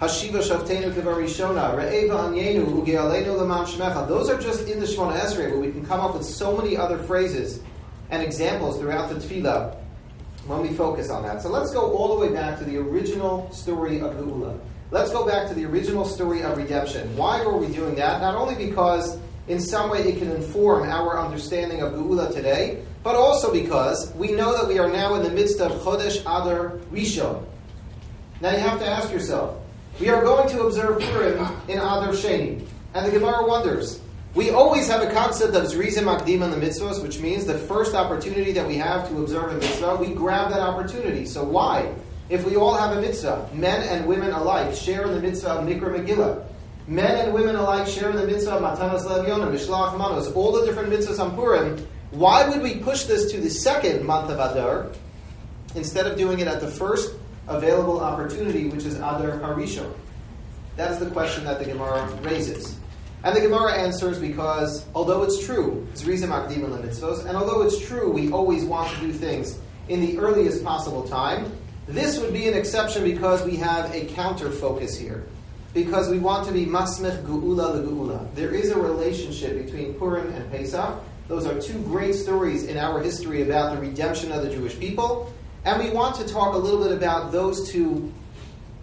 Hashiva 0.00 0.42
Shavtenu 0.42 0.92
Kevarishona, 0.92 1.74
Re'eva 1.74 2.28
Anyenu, 2.28 2.66
Ugealenu 2.66 3.38
Leman 3.38 3.64
Shemecha. 3.64 4.06
Those 4.06 4.28
are 4.28 4.38
just 4.38 4.68
in 4.68 4.78
the 4.78 4.84
Shemona 4.84 5.18
Esrei, 5.18 5.50
but 5.50 5.58
we 5.58 5.72
can 5.72 5.86
come 5.86 6.00
up 6.00 6.12
with 6.14 6.24
so 6.24 6.54
many 6.54 6.76
other 6.76 6.98
phrases 6.98 7.60
and 8.10 8.22
examples 8.22 8.78
throughout 8.78 9.08
the 9.08 9.14
Tefillah 9.14 9.74
when 10.46 10.60
we 10.60 10.68
focus 10.74 11.08
on 11.08 11.22
that. 11.22 11.40
So 11.40 11.48
let's 11.48 11.72
go 11.72 11.92
all 11.92 12.18
the 12.18 12.26
way 12.26 12.32
back 12.32 12.58
to 12.58 12.64
the 12.64 12.76
original 12.76 13.50
story 13.52 14.00
of 14.00 14.12
Geula. 14.16 14.58
Let's 14.90 15.10
go 15.12 15.26
back 15.26 15.48
to 15.48 15.54
the 15.54 15.64
original 15.64 16.04
story 16.04 16.42
of 16.42 16.58
redemption. 16.58 17.16
Why 17.16 17.44
were 17.44 17.56
we 17.56 17.68
doing 17.68 17.94
that? 17.94 18.20
Not 18.20 18.34
only 18.34 18.54
because 18.54 19.18
in 19.48 19.60
some 19.60 19.88
way 19.88 20.00
it 20.00 20.18
can 20.18 20.30
inform 20.30 20.88
our 20.90 21.18
understanding 21.18 21.80
of 21.80 21.94
Geula 21.94 22.30
today, 22.32 22.84
but 23.02 23.16
also 23.16 23.50
because 23.50 24.12
we 24.12 24.32
know 24.32 24.52
that 24.52 24.68
we 24.68 24.78
are 24.78 24.90
now 24.90 25.14
in 25.14 25.22
the 25.22 25.30
midst 25.30 25.60
of 25.60 25.72
Chodesh 25.80 26.20
Adar 26.20 26.78
Rishon. 26.92 27.42
Now 28.42 28.52
you 28.52 28.58
have 28.58 28.78
to 28.80 28.86
ask 28.86 29.10
yourself, 29.10 29.58
we 30.00 30.08
are 30.10 30.22
going 30.22 30.48
to 30.50 30.62
observe 30.62 31.00
Purim 31.00 31.38
in 31.68 31.78
Adar 31.78 32.12
Sheni. 32.12 32.66
And 32.94 33.06
the 33.06 33.10
Gemara 33.10 33.46
wonders, 33.46 34.00
we 34.34 34.50
always 34.50 34.88
have 34.88 35.02
a 35.02 35.10
concept 35.12 35.54
of 35.54 35.64
Zrizim 35.64 36.04
Akdim 36.04 36.42
in 36.42 36.50
the 36.50 36.56
mitzvahs, 36.56 37.02
which 37.02 37.20
means 37.20 37.46
the 37.46 37.58
first 37.58 37.94
opportunity 37.94 38.52
that 38.52 38.66
we 38.66 38.76
have 38.76 39.08
to 39.08 39.22
observe 39.22 39.52
a 39.52 39.54
mitzvah, 39.54 39.96
we 39.96 40.08
grab 40.08 40.50
that 40.50 40.60
opportunity. 40.60 41.24
So 41.24 41.42
why? 41.42 41.94
If 42.28 42.44
we 42.44 42.56
all 42.56 42.74
have 42.74 42.96
a 42.96 43.00
mitzvah, 43.00 43.48
men 43.54 43.82
and 43.88 44.06
women 44.06 44.32
alike 44.32 44.74
share 44.74 45.06
in 45.06 45.12
the 45.12 45.20
mitzvah 45.20 45.50
of 45.50 45.66
Mikra 45.66 45.98
Megillah. 45.98 46.44
Men 46.88 47.24
and 47.24 47.34
women 47.34 47.56
alike 47.56 47.86
share 47.86 48.10
in 48.10 48.16
the 48.16 48.26
mitzvah 48.26 48.56
of 48.56 48.62
Matanas 48.62 49.06
Levyon 49.06 49.42
and 49.42 49.56
Mishlach 49.56 49.96
Manos, 49.96 50.30
all 50.32 50.52
the 50.52 50.66
different 50.66 50.90
mitzvahs 50.92 51.18
on 51.18 51.34
Purim. 51.34 51.86
Why 52.10 52.48
would 52.48 52.62
we 52.62 52.76
push 52.76 53.04
this 53.04 53.32
to 53.32 53.40
the 53.40 53.50
second 53.50 54.04
month 54.04 54.30
of 54.30 54.38
Adar 54.38 54.92
instead 55.74 56.06
of 56.06 56.16
doing 56.16 56.40
it 56.40 56.46
at 56.46 56.60
the 56.60 56.68
first 56.68 57.12
available 57.48 58.00
opportunity, 58.00 58.68
which 58.68 58.84
is 58.84 58.96
Adar 58.96 59.38
Harishon? 59.38 59.92
That 60.76 60.92
is 60.92 60.98
the 60.98 61.10
question 61.10 61.44
that 61.44 61.58
the 61.58 61.64
Gemara 61.64 62.06
raises. 62.22 62.76
And 63.24 63.34
the 63.34 63.40
Gemara 63.40 63.72
answers 63.72 64.18
because 64.18 64.86
although 64.94 65.22
it's 65.22 65.44
true, 65.44 65.86
and 66.06 67.36
although 67.36 67.62
it's 67.62 67.86
true 67.86 68.10
we 68.10 68.30
always 68.30 68.64
want 68.64 68.94
to 68.94 69.00
do 69.00 69.12
things 69.12 69.58
in 69.88 70.00
the 70.00 70.18
earliest 70.18 70.62
possible 70.62 71.08
time, 71.08 71.50
this 71.88 72.18
would 72.18 72.32
be 72.32 72.48
an 72.48 72.54
exception 72.54 73.04
because 73.04 73.44
we 73.44 73.56
have 73.56 73.94
a 73.94 74.06
counter 74.06 74.50
focus 74.50 74.96
here. 74.96 75.24
Because 75.72 76.08
we 76.08 76.18
want 76.18 76.46
to 76.46 76.52
be 76.52 76.66
masmech 76.66 77.22
gu'ula 77.24 77.76
le'gu'ula. 77.76 78.34
There 78.34 78.54
is 78.54 78.70
a 78.70 78.78
relationship 78.78 79.64
between 79.64 79.94
Purim 79.94 80.32
and 80.32 80.50
Pesach. 80.50 80.94
Those 81.28 81.46
are 81.46 81.60
two 81.60 81.80
great 81.82 82.14
stories 82.14 82.64
in 82.64 82.76
our 82.76 83.02
history 83.02 83.42
about 83.42 83.74
the 83.74 83.80
redemption 83.80 84.32
of 84.32 84.42
the 84.42 84.50
Jewish 84.50 84.78
people. 84.78 85.32
And 85.66 85.82
we 85.82 85.90
want 85.90 86.14
to 86.16 86.24
talk 86.24 86.54
a 86.54 86.58
little 86.58 86.80
bit 86.80 86.92
about 86.92 87.32
those 87.32 87.68
two 87.72 88.12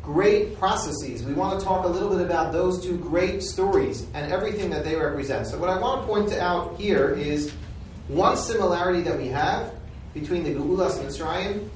great 0.01 0.59
processes. 0.59 1.23
We 1.23 1.33
want 1.33 1.57
to 1.57 1.65
talk 1.65 1.85
a 1.85 1.87
little 1.87 2.09
bit 2.09 2.19
about 2.19 2.51
those 2.51 2.83
two 2.83 2.97
great 2.97 3.41
stories 3.41 4.05
and 4.13 4.29
everything 4.29 4.69
that 4.71 4.83
they 4.83 4.97
represent. 4.97 5.47
So, 5.47 5.57
what 5.57 5.69
I 5.69 5.79
want 5.79 6.01
to 6.01 6.07
point 6.07 6.33
out 6.33 6.77
here 6.77 7.11
is 7.11 7.53
one 8.09 8.35
similarity 8.35 9.01
that 9.03 9.17
we 9.17 9.29
have 9.29 9.73
between 10.13 10.43
the 10.43 10.49
Geulas 10.49 10.99
Mitzrayim 10.99 11.69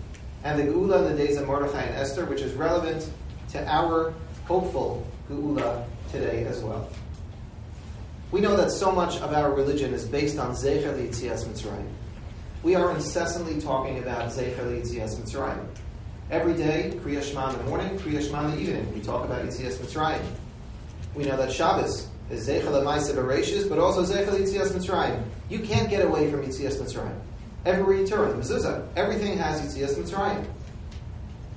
and 0.44 0.60
the 0.60 0.64
Geula 0.64 1.10
in 1.10 1.16
the 1.16 1.26
days 1.26 1.38
of 1.38 1.48
Mordechai 1.48 1.84
and 1.84 1.96
Esther, 1.96 2.26
which 2.26 2.42
is 2.42 2.54
relevant 2.54 3.10
to 3.52 3.66
our 3.66 4.14
hopeful 4.46 5.08
Geula 5.30 5.86
today 6.12 6.44
as 6.44 6.62
well. 6.62 6.90
We 8.32 8.42
know 8.42 8.58
that 8.58 8.72
so 8.72 8.92
much 8.92 9.22
of 9.22 9.34
our 9.34 9.54
religion 9.54 9.94
is 9.94 10.06
based 10.06 10.38
on 10.38 10.52
Zecher 10.52 10.94
Yitzias 10.94 11.46
Mitzrayim. 11.46 11.88
We 12.64 12.74
are 12.74 12.92
incessantly 12.92 13.62
talking 13.62 14.00
about 14.00 14.32
Zecher 14.32 14.56
Yitzias 14.58 15.16
Mitzrayim. 15.16 15.64
Every 16.32 16.56
day, 16.56 16.92
Kriya 16.96 17.24
Shema 17.24 17.52
in 17.52 17.58
the 17.60 17.64
morning, 17.66 18.00
Kriya 18.00 18.26
Shema 18.26 18.46
in 18.46 18.52
the 18.52 18.60
evening. 18.60 18.94
We 18.96 19.00
talk 19.00 19.24
about 19.24 19.46
Yitzias 19.46 19.76
Mitzrayim. 19.76 20.26
We 21.14 21.24
know 21.24 21.38
that 21.38 21.52
Shabbos 21.52 22.08
is 22.32 22.48
Zeichel 22.48 22.72
Amaisa 22.72 23.14
Bereshis, 23.14 23.70
but 23.70 23.78
also 23.78 24.04
Zeichel 24.04 24.40
Yitzias 24.40 24.72
Mitzrayim. 24.72 25.24
You 25.50 25.60
can't 25.60 25.88
get 25.88 26.04
away 26.04 26.32
from 26.32 26.44
Yitzias 26.44 26.78
Mitzrayim. 26.78 27.16
Everywhere 27.64 27.98
you 27.98 28.08
turn, 28.08 28.34
mezuzah, 28.40 28.88
everything 28.96 29.38
has 29.38 29.62
Yitzias 29.62 29.96
Mitzrayim. 29.96 30.44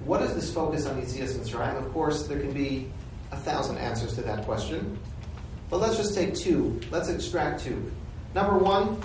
What 0.04 0.21
is 0.23 0.35
this 0.35 0.52
focus 0.52 0.87
on 0.87 1.00
Yitzias 1.00 1.33
Mitzrayim? 1.33 1.78
Of 1.78 1.90
course, 1.95 2.26
there 2.26 2.38
can 2.38 2.52
be 2.52 2.92
a 3.33 3.37
thousand 3.38 3.78
answers 3.78 4.14
to 4.16 4.23
that 4.23 4.45
question, 4.45 4.99
but 5.71 5.78
let's 5.78 5.97
just 5.97 6.14
take 6.14 6.35
two. 6.35 6.78
Let's 6.90 7.09
extract 7.09 7.64
two. 7.64 7.90
Number 8.35 8.59
one, 8.59 9.00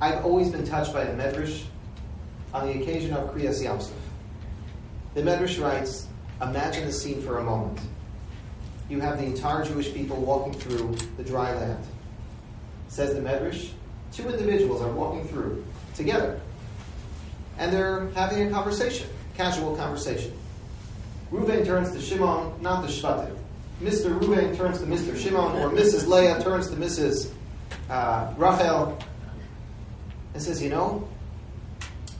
I've 0.00 0.24
always 0.24 0.50
been 0.50 0.66
touched 0.66 0.92
by 0.92 1.04
the 1.04 1.12
Medrash 1.12 1.64
on 2.52 2.66
the 2.66 2.82
occasion 2.82 3.14
of 3.14 3.34
Kriyas 3.34 3.62
Yamsuf. 3.62 3.92
The 5.14 5.22
Medrash 5.22 5.62
writes, 5.62 6.06
imagine 6.42 6.84
the 6.84 6.92
scene 6.92 7.22
for 7.22 7.38
a 7.38 7.42
moment. 7.44 7.80
You 8.90 9.00
have 9.00 9.18
the 9.18 9.24
entire 9.24 9.64
Jewish 9.64 9.92
people 9.94 10.16
walking 10.16 10.52
through 10.52 10.96
the 11.16 11.24
dry 11.24 11.54
land. 11.54 11.82
Says 12.88 13.14
the 13.14 13.20
Medrash, 13.20 13.70
two 14.12 14.28
individuals 14.28 14.82
are 14.82 14.92
walking 14.92 15.26
through 15.28 15.64
together. 15.94 16.40
And 17.58 17.72
they're 17.72 18.08
having 18.10 18.46
a 18.46 18.50
conversation, 18.50 19.08
casual 19.34 19.76
conversation. 19.76 20.32
Reuven 21.32 21.64
turns 21.64 21.92
to 21.92 22.00
Shimon, 22.00 22.52
not 22.60 22.82
the 22.82 22.88
Shvatim. 22.88 23.34
Mr. 23.82 24.18
Reuven 24.18 24.56
turns 24.56 24.78
to 24.78 24.86
Mr. 24.86 25.16
Shimon, 25.16 25.56
or 25.56 25.70
Mrs. 25.70 26.06
Leah 26.06 26.40
turns 26.42 26.68
to 26.68 26.76
Mrs. 26.76 27.30
Uh, 27.90 28.32
Rachel, 28.36 28.98
and 30.36 30.44
says, 30.44 30.62
You 30.62 30.68
know, 30.68 31.08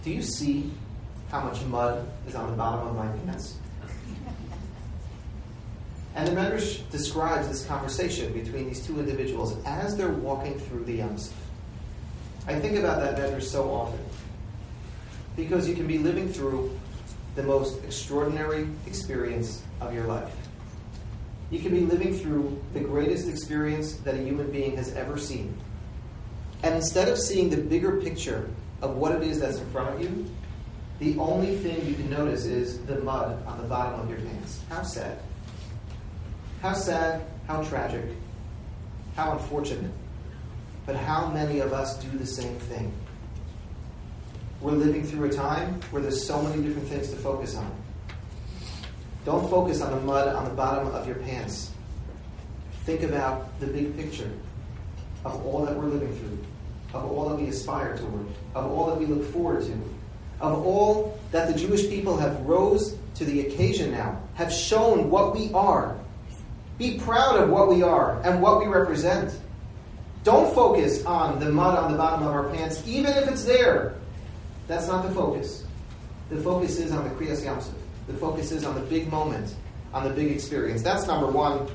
do 0.03 0.11
you 0.11 0.23
see 0.23 0.71
how 1.31 1.45
much 1.45 1.63
mud 1.65 2.09
is 2.27 2.35
on 2.35 2.51
the 2.51 2.57
bottom 2.57 2.89
of 2.89 2.97
my 2.97 3.07
pants? 3.19 3.59
And 6.15 6.27
the 6.27 6.33
Medrash 6.33 6.81
describes 6.91 7.47
this 7.47 7.67
conversation 7.67 8.33
between 8.33 8.69
these 8.69 8.87
two 8.87 8.99
individuals 8.99 9.63
as 9.67 9.99
they're 9.99 10.09
walking 10.09 10.59
through 10.59 10.85
the 10.85 11.01
Yamsuf. 11.01 11.35
I 12.47 12.59
think 12.59 12.79
about 12.79 13.01
that 13.01 13.19
Medrash 13.19 13.43
so 13.43 13.71
often 13.71 14.01
because 15.37 15.69
you 15.69 15.75
can 15.75 15.87
be 15.87 15.99
living 15.99 16.33
through 16.33 16.75
the 17.35 17.43
most 17.43 17.85
extraordinary 17.85 18.67
experience 18.87 19.61
of 19.83 19.93
your 19.93 20.07
life. 20.07 20.35
You 21.51 21.59
can 21.59 21.73
be 21.73 21.81
living 21.81 22.19
through 22.19 22.65
the 22.73 22.81
greatest 22.81 23.29
experience 23.29 23.97
that 23.97 24.15
a 24.15 24.23
human 24.23 24.51
being 24.51 24.75
has 24.79 24.95
ever 24.95 25.19
seen. 25.19 25.55
And 26.63 26.75
instead 26.75 27.09
of 27.09 27.19
seeing 27.19 27.51
the 27.51 27.57
bigger 27.57 28.01
picture 28.01 28.49
of 28.83 28.97
what 28.97 29.13
it 29.13 29.23
is 29.23 29.41
that's 29.41 29.59
in 29.59 29.71
front 29.71 29.95
of 29.95 30.03
you, 30.03 30.27
the 30.99 31.19
only 31.19 31.57
thing 31.57 31.87
you 31.87 31.95
can 31.95 32.09
notice 32.09 32.47
is 32.47 32.79
the 32.87 32.99
mud 33.01 33.45
on 33.47 33.59
the 33.59 33.69
bottom 33.69 34.01
of 34.01 34.09
your 34.09 34.19
pants. 34.21 34.63
How 34.71 34.83
sad. 34.83 35.19
How 36.63 36.73
sad, 36.73 37.23
how 37.47 37.63
tragic, 37.63 38.05
how 39.15 39.33
unfortunate. 39.33 39.91
But 40.87 40.97
how 40.97 41.29
many 41.29 41.61
of 41.61 41.73
us 41.73 42.03
do 42.03 42.17
the 42.17 42.27
same 42.27 42.57
thing? 42.61 42.93
We're 44.61 44.73
living 44.73 45.05
through 45.05 45.29
a 45.29 45.33
time 45.33 45.81
where 45.91 46.01
there's 46.01 46.27
so 46.27 46.41
many 46.41 46.63
different 46.63 46.89
things 46.89 47.11
to 47.11 47.17
focus 47.17 47.57
on. 47.57 47.71
Don't 49.25 49.51
focus 49.51 49.83
on 49.83 49.91
the 49.91 50.01
mud 50.01 50.29
on 50.29 50.45
the 50.45 50.55
bottom 50.55 50.89
of 50.95 51.07
your 51.07 51.17
pants. 51.17 51.73
Think 52.85 53.03
about 53.03 53.61
the 53.61 53.67
big 53.67 53.97
picture 53.97 54.31
of 55.27 55.47
all 55.47 55.65
that 55.65 55.77
we're 55.77 55.87
living 55.87 56.15
through 56.19 56.37
of 56.97 57.11
all 57.11 57.29
that 57.29 57.37
we 57.37 57.49
aspire 57.49 57.97
toward, 57.97 58.27
of 58.55 58.71
all 58.71 58.87
that 58.87 58.99
we 58.99 59.07
look 59.07 59.25
forward 59.33 59.63
to, 59.65 59.73
of 60.41 60.67
all 60.67 61.19
that 61.33 61.53
the 61.53 61.59
Jewish 61.59 61.89
people 61.89 62.17
have 62.17 62.41
rose 62.43 62.97
to 63.15 63.25
the 63.25 63.47
occasion 63.47 63.93
now, 63.93 64.21
have 64.35 64.53
shown 64.53 65.11
what 65.11 65.35
we 65.35 65.53
are. 65.53 65.97
Be 66.79 66.99
proud 66.99 67.41
of 67.41 67.49
what 67.49 67.69
we 67.69 67.83
are 67.83 68.21
and 68.23 68.43
what 68.43 68.61
we 68.61 68.67
represent. 68.67 69.39
Don't 70.25 70.55
focus 70.55 71.05
on 71.05 71.39
the 71.39 71.51
mud 71.51 71.79
on 71.79 71.93
the 71.93 71.97
bottom 71.97 72.27
of 72.27 72.33
our 72.33 72.51
pants, 72.51 72.83
even 72.87 73.13
if 73.13 73.29
it's 73.29 73.45
there. 73.45 73.95
That's 74.67 74.89
not 74.89 75.07
the 75.07 75.15
focus. 75.15 75.65
The 76.29 76.37
focus 76.39 76.79
is 76.79 76.93
on 76.93 77.05
the 77.05 77.11
Kriyas 77.11 77.43
Yamsuf. 77.43 77.73
The 78.09 78.15
focus 78.15 78.53
is 78.53 78.65
on 78.65 78.75
the 78.75 78.81
big 78.83 79.11
moment, 79.11 79.55
on 79.95 80.05
the 80.05 80.11
big 80.11 80.33
experience. 80.33 80.83
That's 80.83 81.07
number 81.07 81.29
one, 81.29 81.69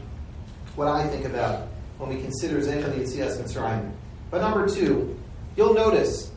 what 0.75 0.87
I 0.87 1.07
think 1.07 1.25
about 1.25 1.67
when 2.01 2.17
we 2.17 2.21
consider 2.21 2.59
Zechel 2.59 2.91
Yitzias 2.95 3.37
Mitzrayim. 3.37 3.91
But 4.31 4.41
number 4.41 4.67
two, 4.67 5.15
you'll 5.55 5.75
notice 5.75 6.31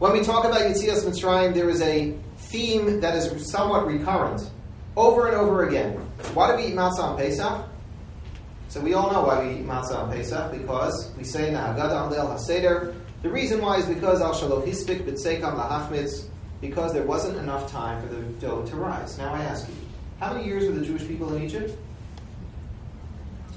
when 0.00 0.12
we 0.12 0.24
talk 0.24 0.44
about 0.44 0.62
Yitzias 0.62 1.04
Mitzrayim, 1.04 1.54
there 1.54 1.70
is 1.70 1.80
a 1.82 2.16
theme 2.36 3.00
that 3.00 3.14
is 3.14 3.48
somewhat 3.48 3.86
recurrent 3.86 4.50
over 4.96 5.28
and 5.28 5.36
over 5.36 5.68
again. 5.68 5.92
Why 6.34 6.50
do 6.50 6.60
we 6.60 6.70
eat 6.70 6.74
matzah 6.74 7.00
on 7.00 7.16
Pesach? 7.16 7.68
So 8.68 8.80
we 8.80 8.94
all 8.94 9.12
know 9.12 9.22
why 9.22 9.46
we 9.46 9.60
eat 9.60 9.66
matzah 9.66 9.98
on 9.98 10.10
Pesach 10.10 10.50
because 10.50 11.12
we 11.16 11.22
say 11.22 11.52
Nahagada 11.52 12.10
Leil 12.10 12.36
Haseder. 12.36 12.92
The 13.22 13.28
reason 13.28 13.60
why 13.60 13.76
is 13.76 13.86
because 13.86 14.20
Al 14.20 14.34
Shalof 14.34 14.66
Hispik 14.66 15.02
B'Tsekam 15.02 15.60
Lahachmitz, 15.60 16.24
because 16.60 16.92
there 16.92 17.04
wasn't 17.04 17.38
enough 17.38 17.70
time 17.70 18.02
for 18.02 18.12
the 18.12 18.22
dough 18.40 18.66
to 18.66 18.76
rise. 18.76 19.16
Now 19.16 19.32
I 19.32 19.42
ask 19.42 19.68
you, 19.68 19.74
how 20.18 20.32
many 20.32 20.44
years 20.44 20.66
were 20.66 20.72
the 20.72 20.84
Jewish 20.84 21.06
people 21.06 21.32
in 21.34 21.44
Egypt? 21.44 21.76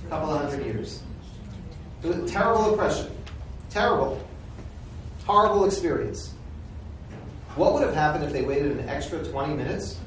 A 0.05 0.10
couple 0.10 0.36
of 0.36 0.41
hundred 0.41 0.65
years. 0.65 1.01
Terrible 2.01 2.74
oppression. 2.74 3.12
Terrible. 3.70 4.25
Horrible 5.25 5.65
experience. 5.65 6.34
What 7.55 7.74
would 7.74 7.84
have 7.84 7.93
happened 7.93 8.24
if 8.24 8.31
they 8.31 8.43
waited 8.43 8.72
an 8.72 8.89
extra 8.89 9.24
20 9.24 9.53
minutes 9.53 10.00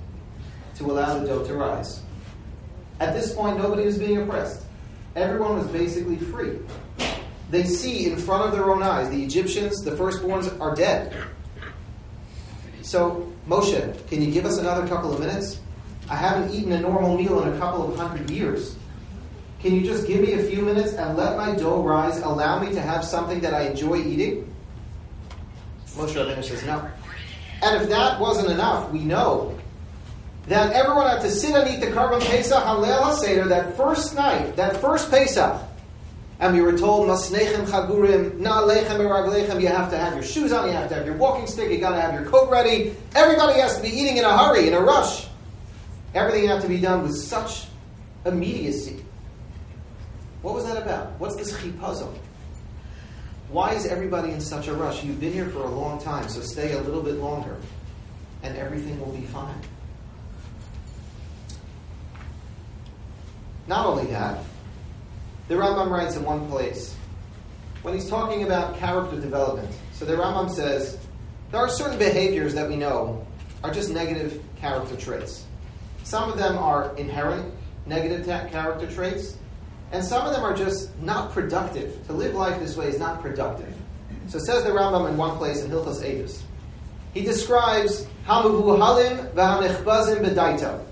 to 0.76 0.90
allow 0.90 1.18
the 1.18 1.26
dough 1.26 1.44
to 1.46 1.54
rise? 1.54 2.02
At 3.00 3.14
this 3.14 3.34
point, 3.34 3.58
nobody 3.58 3.84
was 3.84 3.98
being 3.98 4.16
oppressed. 4.18 4.62
Everyone 5.14 5.58
was 5.58 5.66
basically 5.68 6.16
free. 6.16 6.58
They 7.50 7.64
see 7.64 8.10
in 8.10 8.16
front 8.18 8.44
of 8.46 8.52
their 8.52 8.70
own 8.70 8.82
eyes 8.82 9.10
the 9.10 9.22
Egyptians, 9.22 9.82
the 9.82 9.92
firstborns, 9.92 10.58
are 10.60 10.74
dead. 10.74 11.14
So, 12.82 13.32
Moshe, 13.48 14.08
can 14.08 14.22
you 14.22 14.30
give 14.32 14.44
us 14.44 14.58
another 14.58 14.86
couple 14.88 15.12
of 15.12 15.20
minutes? 15.20 15.60
I 16.08 16.16
haven't 16.16 16.52
eaten 16.52 16.72
a 16.72 16.80
normal 16.80 17.16
meal 17.16 17.42
in 17.42 17.52
a 17.52 17.58
couple 17.58 17.90
of 17.90 17.98
hundred 17.98 18.30
years. 18.30 18.76
Can 19.64 19.74
you 19.74 19.80
just 19.80 20.06
give 20.06 20.20
me 20.20 20.34
a 20.34 20.42
few 20.42 20.60
minutes 20.60 20.92
and 20.92 21.16
let 21.16 21.38
my 21.38 21.54
dough 21.54 21.82
rise? 21.82 22.18
Allow 22.18 22.60
me 22.60 22.70
to 22.74 22.82
have 22.82 23.02
something 23.02 23.40
that 23.40 23.54
I 23.54 23.62
enjoy 23.62 23.96
eating? 23.96 24.54
Moshe 25.92 26.12
Rabbeinu 26.12 26.44
says 26.44 26.62
no. 26.66 26.86
And 27.62 27.82
if 27.82 27.88
that 27.88 28.20
wasn't 28.20 28.50
enough, 28.50 28.90
we 28.90 28.98
know 28.98 29.58
that 30.48 30.74
everyone 30.74 31.06
had 31.06 31.22
to 31.22 31.30
sit 31.30 31.54
and 31.54 31.66
eat 31.70 31.80
the 31.80 31.90
Karban 31.92 32.20
Pesach 32.20 32.54
on 32.54 32.82
Leil 32.82 33.00
HaSeder 33.04 33.48
that 33.48 33.74
first 33.74 34.14
night, 34.14 34.54
that 34.56 34.82
first 34.82 35.10
Pesach. 35.10 35.62
And 36.40 36.54
we 36.54 36.60
were 36.60 36.76
told, 36.76 37.08
Masnechem 37.08 37.64
chagurim, 37.64 38.32
na'alechem 38.40 38.98
eraglechem, 38.98 39.62
you 39.62 39.68
have 39.68 39.88
to 39.92 39.96
have 39.96 40.12
your 40.12 40.24
shoes 40.24 40.52
on, 40.52 40.66
you 40.66 40.74
have 40.74 40.90
to 40.90 40.94
have 40.94 41.06
your 41.06 41.16
walking 41.16 41.46
stick, 41.46 41.70
you 41.70 41.78
got 41.78 41.94
to 41.94 42.00
have 42.02 42.12
your 42.12 42.30
coat 42.30 42.50
ready. 42.50 42.94
Everybody 43.14 43.60
has 43.60 43.78
to 43.78 43.82
be 43.82 43.88
eating 43.88 44.18
in 44.18 44.26
a 44.26 44.36
hurry, 44.36 44.68
in 44.68 44.74
a 44.74 44.80
rush. 44.80 45.26
Everything 46.12 46.48
had 46.48 46.60
to 46.60 46.68
be 46.68 46.80
done 46.80 47.02
with 47.02 47.16
such 47.16 47.68
immediacy. 48.26 49.03
What 50.44 50.52
was 50.52 50.66
that 50.66 50.76
about? 50.76 51.18
What's 51.18 51.36
this 51.36 51.54
chipazon? 51.54 52.14
Why 53.48 53.72
is 53.72 53.86
everybody 53.86 54.30
in 54.30 54.42
such 54.42 54.68
a 54.68 54.74
rush? 54.74 55.02
You've 55.02 55.18
been 55.18 55.32
here 55.32 55.48
for 55.48 55.60
a 55.60 55.70
long 55.70 55.98
time, 55.98 56.28
so 56.28 56.42
stay 56.42 56.72
a 56.72 56.82
little 56.82 57.02
bit 57.02 57.14
longer, 57.14 57.56
and 58.42 58.54
everything 58.58 59.00
will 59.00 59.12
be 59.12 59.22
fine. 59.22 59.58
Not 63.68 63.86
only 63.86 64.04
that, 64.10 64.44
the 65.48 65.54
Rambam 65.54 65.88
writes 65.88 66.16
in 66.16 66.24
one 66.24 66.46
place, 66.50 66.94
when 67.80 67.94
he's 67.94 68.10
talking 68.10 68.42
about 68.42 68.76
character 68.76 69.18
development, 69.18 69.74
so 69.94 70.04
the 70.04 70.12
Rambam 70.12 70.50
says, 70.50 70.98
there 71.52 71.60
are 71.60 71.70
certain 71.70 71.98
behaviors 71.98 72.52
that 72.52 72.68
we 72.68 72.76
know 72.76 73.26
are 73.62 73.72
just 73.72 73.88
negative 73.88 74.42
character 74.56 74.94
traits. 74.94 75.46
Some 76.02 76.30
of 76.30 76.36
them 76.36 76.58
are 76.58 76.94
inherent 76.98 77.50
negative 77.86 78.26
character 78.26 78.86
traits, 78.90 79.38
and 79.94 80.04
some 80.04 80.26
of 80.26 80.32
them 80.32 80.42
are 80.42 80.56
just 80.56 80.90
not 81.00 81.30
productive. 81.30 82.04
To 82.08 82.12
live 82.12 82.34
life 82.34 82.58
this 82.58 82.76
way 82.76 82.88
is 82.88 82.98
not 82.98 83.22
productive. 83.22 83.72
So 84.26 84.40
says 84.40 84.64
the 84.64 84.70
Rambam 84.70 85.08
in 85.08 85.16
one 85.16 85.36
place 85.36 85.62
in 85.62 85.70
Hilchos 85.70 86.02
Eidos. 86.02 86.42
He 87.12 87.22
describes 87.22 88.04
bedaito. 90.20 90.84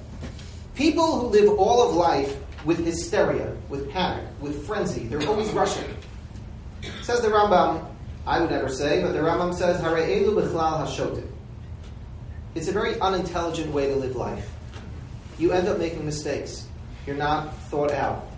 People 0.77 1.19
who 1.19 1.27
live 1.27 1.59
all 1.59 1.89
of 1.89 1.97
life 1.97 2.37
with 2.65 2.87
hysteria, 2.87 3.53
with 3.69 3.91
panic, 3.91 4.25
with 4.41 4.65
frenzy. 4.65 5.09
They're 5.09 5.29
always 5.29 5.51
rushing. 5.51 5.97
Says 7.03 7.23
the 7.23 7.29
Rambam, 7.29 7.85
I 8.25 8.41
would 8.41 8.51
never 8.51 8.69
say, 8.69 9.03
but 9.03 9.15
the 9.15 9.19
Rambam 9.19 9.53
says, 9.53 9.81
Hare'elu 9.81 10.33
b'chlal 10.33 10.87
hashotim. 10.87 11.27
It's 12.55 12.69
a 12.69 12.73
very 12.73 13.01
unintelligent 13.01 13.73
way 13.73 13.89
to 13.89 13.97
live 13.97 14.15
life. 14.15 14.49
You 15.39 15.51
end 15.51 15.67
up 15.67 15.79
making 15.79 16.07
mistakes. 16.07 16.69
You're 17.05 17.17
not 17.17 17.57
thought 17.65 17.91
out. 17.91 18.29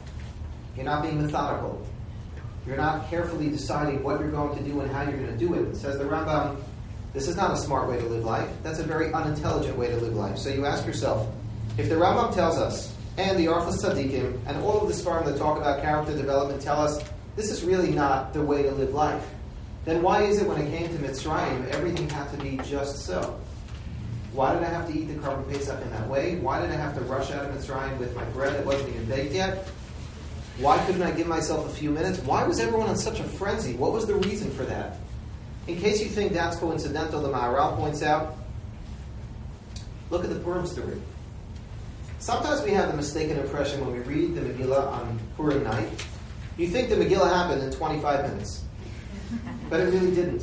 You're 0.76 0.84
not 0.84 1.02
being 1.02 1.20
methodical. 1.20 1.86
You're 2.66 2.76
not 2.76 3.10
carefully 3.10 3.50
deciding 3.50 4.02
what 4.02 4.20
you're 4.20 4.30
going 4.30 4.56
to 4.56 4.62
do 4.64 4.80
and 4.80 4.90
how 4.90 5.02
you're 5.02 5.18
going 5.18 5.32
to 5.32 5.36
do 5.36 5.54
it. 5.54 5.76
Says 5.76 5.98
the 5.98 6.04
Rambam, 6.04 6.56
this 7.12 7.28
is 7.28 7.36
not 7.36 7.52
a 7.52 7.56
smart 7.56 7.88
way 7.88 7.98
to 7.98 8.06
live 8.06 8.24
life. 8.24 8.48
That's 8.62 8.78
a 8.78 8.84
very 8.84 9.12
unintelligent 9.12 9.76
way 9.76 9.88
to 9.88 9.96
live 9.96 10.14
life. 10.14 10.38
So 10.38 10.48
you 10.48 10.66
ask 10.66 10.86
yourself, 10.86 11.28
if 11.76 11.88
the 11.88 11.94
Rambam 11.94 12.34
tells 12.34 12.58
us, 12.58 12.94
and 13.16 13.38
the 13.38 13.46
Orchos 13.46 13.84
Tzaddikim, 13.84 14.40
and 14.46 14.62
all 14.64 14.80
of 14.80 14.88
the 14.88 14.94
Sfarim 14.94 15.24
that 15.26 15.38
talk 15.38 15.58
about 15.58 15.82
character 15.82 16.16
development 16.16 16.60
tell 16.60 16.80
us 16.80 17.02
this 17.36 17.50
is 17.50 17.62
really 17.62 17.90
not 17.90 18.32
the 18.32 18.42
way 18.42 18.62
to 18.62 18.70
live 18.72 18.92
life, 18.92 19.24
then 19.84 20.02
why 20.02 20.22
is 20.22 20.40
it 20.40 20.48
when 20.48 20.60
it 20.60 20.76
came 20.76 20.88
to 20.88 21.02
Mitzrayim, 21.02 21.68
everything 21.68 22.08
had 22.08 22.30
to 22.32 22.36
be 22.38 22.56
just 22.64 23.04
so? 23.04 23.38
Why 24.32 24.54
did 24.54 24.64
I 24.64 24.68
have 24.70 24.88
to 24.88 24.98
eat 24.98 25.04
the 25.04 25.14
korban 25.14 25.48
pesach 25.48 25.80
in 25.80 25.90
that 25.90 26.08
way? 26.08 26.36
Why 26.36 26.60
did 26.60 26.70
I 26.70 26.74
have 26.74 26.94
to 26.96 27.02
rush 27.02 27.30
out 27.30 27.44
of 27.44 27.54
Mitzrayim 27.54 27.98
with 27.98 28.16
my 28.16 28.24
bread 28.24 28.54
that 28.54 28.66
wasn't 28.66 28.88
even 28.88 29.04
baked 29.04 29.34
yet? 29.34 29.68
Why 30.58 30.78
couldn't 30.86 31.02
I 31.02 31.10
give 31.10 31.26
myself 31.26 31.66
a 31.66 31.74
few 31.74 31.90
minutes? 31.90 32.20
Why 32.20 32.44
was 32.44 32.60
everyone 32.60 32.88
in 32.88 32.96
such 32.96 33.18
a 33.18 33.24
frenzy? 33.24 33.74
What 33.74 33.92
was 33.92 34.06
the 34.06 34.14
reason 34.14 34.50
for 34.52 34.64
that? 34.64 34.98
In 35.66 35.80
case 35.80 36.00
you 36.00 36.08
think 36.08 36.32
that's 36.32 36.56
coincidental, 36.56 37.22
the 37.22 37.28
Maharal 37.28 37.76
points 37.76 38.02
out, 38.02 38.36
look 40.10 40.22
at 40.22 40.30
the 40.30 40.38
Purim 40.38 40.66
story. 40.66 41.00
Sometimes 42.18 42.62
we 42.62 42.70
have 42.70 42.90
the 42.90 42.96
mistaken 42.96 43.38
impression 43.38 43.84
when 43.84 43.92
we 43.92 44.00
read 44.00 44.34
the 44.34 44.42
Megillah 44.42 44.86
on 44.86 45.18
Purim 45.36 45.64
night, 45.64 45.88
you 46.56 46.68
think 46.68 46.88
the 46.88 46.96
Megillah 46.96 47.28
happened 47.28 47.62
in 47.62 47.70
25 47.70 48.30
minutes. 48.30 48.64
But 49.68 49.80
it 49.80 49.84
really 49.86 50.14
didn't. 50.14 50.42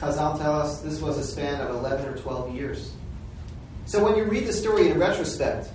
Chazal 0.00 0.38
tell 0.38 0.60
us 0.60 0.80
this 0.80 1.00
was 1.00 1.16
a 1.16 1.24
span 1.24 1.60
of 1.60 1.70
11 1.70 2.06
or 2.06 2.18
12 2.18 2.54
years. 2.54 2.92
So 3.86 4.04
when 4.04 4.16
you 4.16 4.24
read 4.24 4.46
the 4.46 4.52
story 4.52 4.88
in 4.88 4.98
retrospect, 4.98 5.70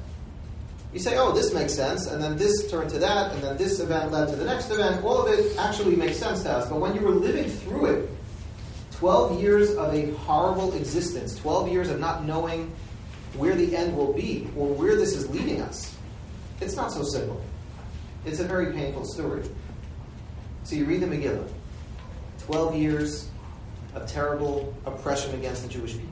you 0.93 0.99
say, 0.99 1.17
oh, 1.17 1.31
this 1.31 1.53
makes 1.53 1.73
sense, 1.73 2.07
and 2.07 2.21
then 2.21 2.35
this 2.35 2.69
turned 2.69 2.89
to 2.91 2.99
that, 2.99 3.31
and 3.33 3.43
then 3.43 3.57
this 3.57 3.79
event 3.79 4.11
led 4.11 4.27
to 4.29 4.35
the 4.35 4.45
next 4.45 4.71
event. 4.71 5.03
All 5.03 5.21
of 5.21 5.31
it 5.31 5.55
actually 5.57 5.95
makes 5.95 6.17
sense 6.17 6.41
to 6.43 6.51
us. 6.51 6.67
But 6.67 6.79
when 6.79 6.95
you 6.95 7.01
were 7.01 7.11
living 7.11 7.49
through 7.49 7.85
it, 7.85 8.09
12 8.93 9.39
years 9.39 9.75
of 9.75 9.93
a 9.93 10.11
horrible 10.11 10.73
existence, 10.73 11.35
12 11.37 11.69
years 11.69 11.89
of 11.89 11.99
not 11.99 12.25
knowing 12.25 12.73
where 13.37 13.55
the 13.55 13.75
end 13.75 13.95
will 13.95 14.13
be 14.13 14.49
or 14.57 14.67
where 14.73 14.95
this 14.95 15.15
is 15.15 15.29
leading 15.29 15.61
us. 15.61 15.95
It's 16.59 16.75
not 16.75 16.91
so 16.91 17.03
simple. 17.03 17.41
It's 18.25 18.39
a 18.39 18.43
very 18.43 18.73
painful 18.73 19.05
story. 19.05 19.43
So 20.63 20.75
you 20.75 20.85
read 20.85 21.01
the 21.01 21.07
Megillah 21.07 21.47
12 22.39 22.75
years 22.75 23.29
of 23.93 24.07
terrible 24.07 24.73
oppression 24.85 25.33
against 25.35 25.63
the 25.63 25.69
Jewish 25.69 25.93
people. 25.93 26.09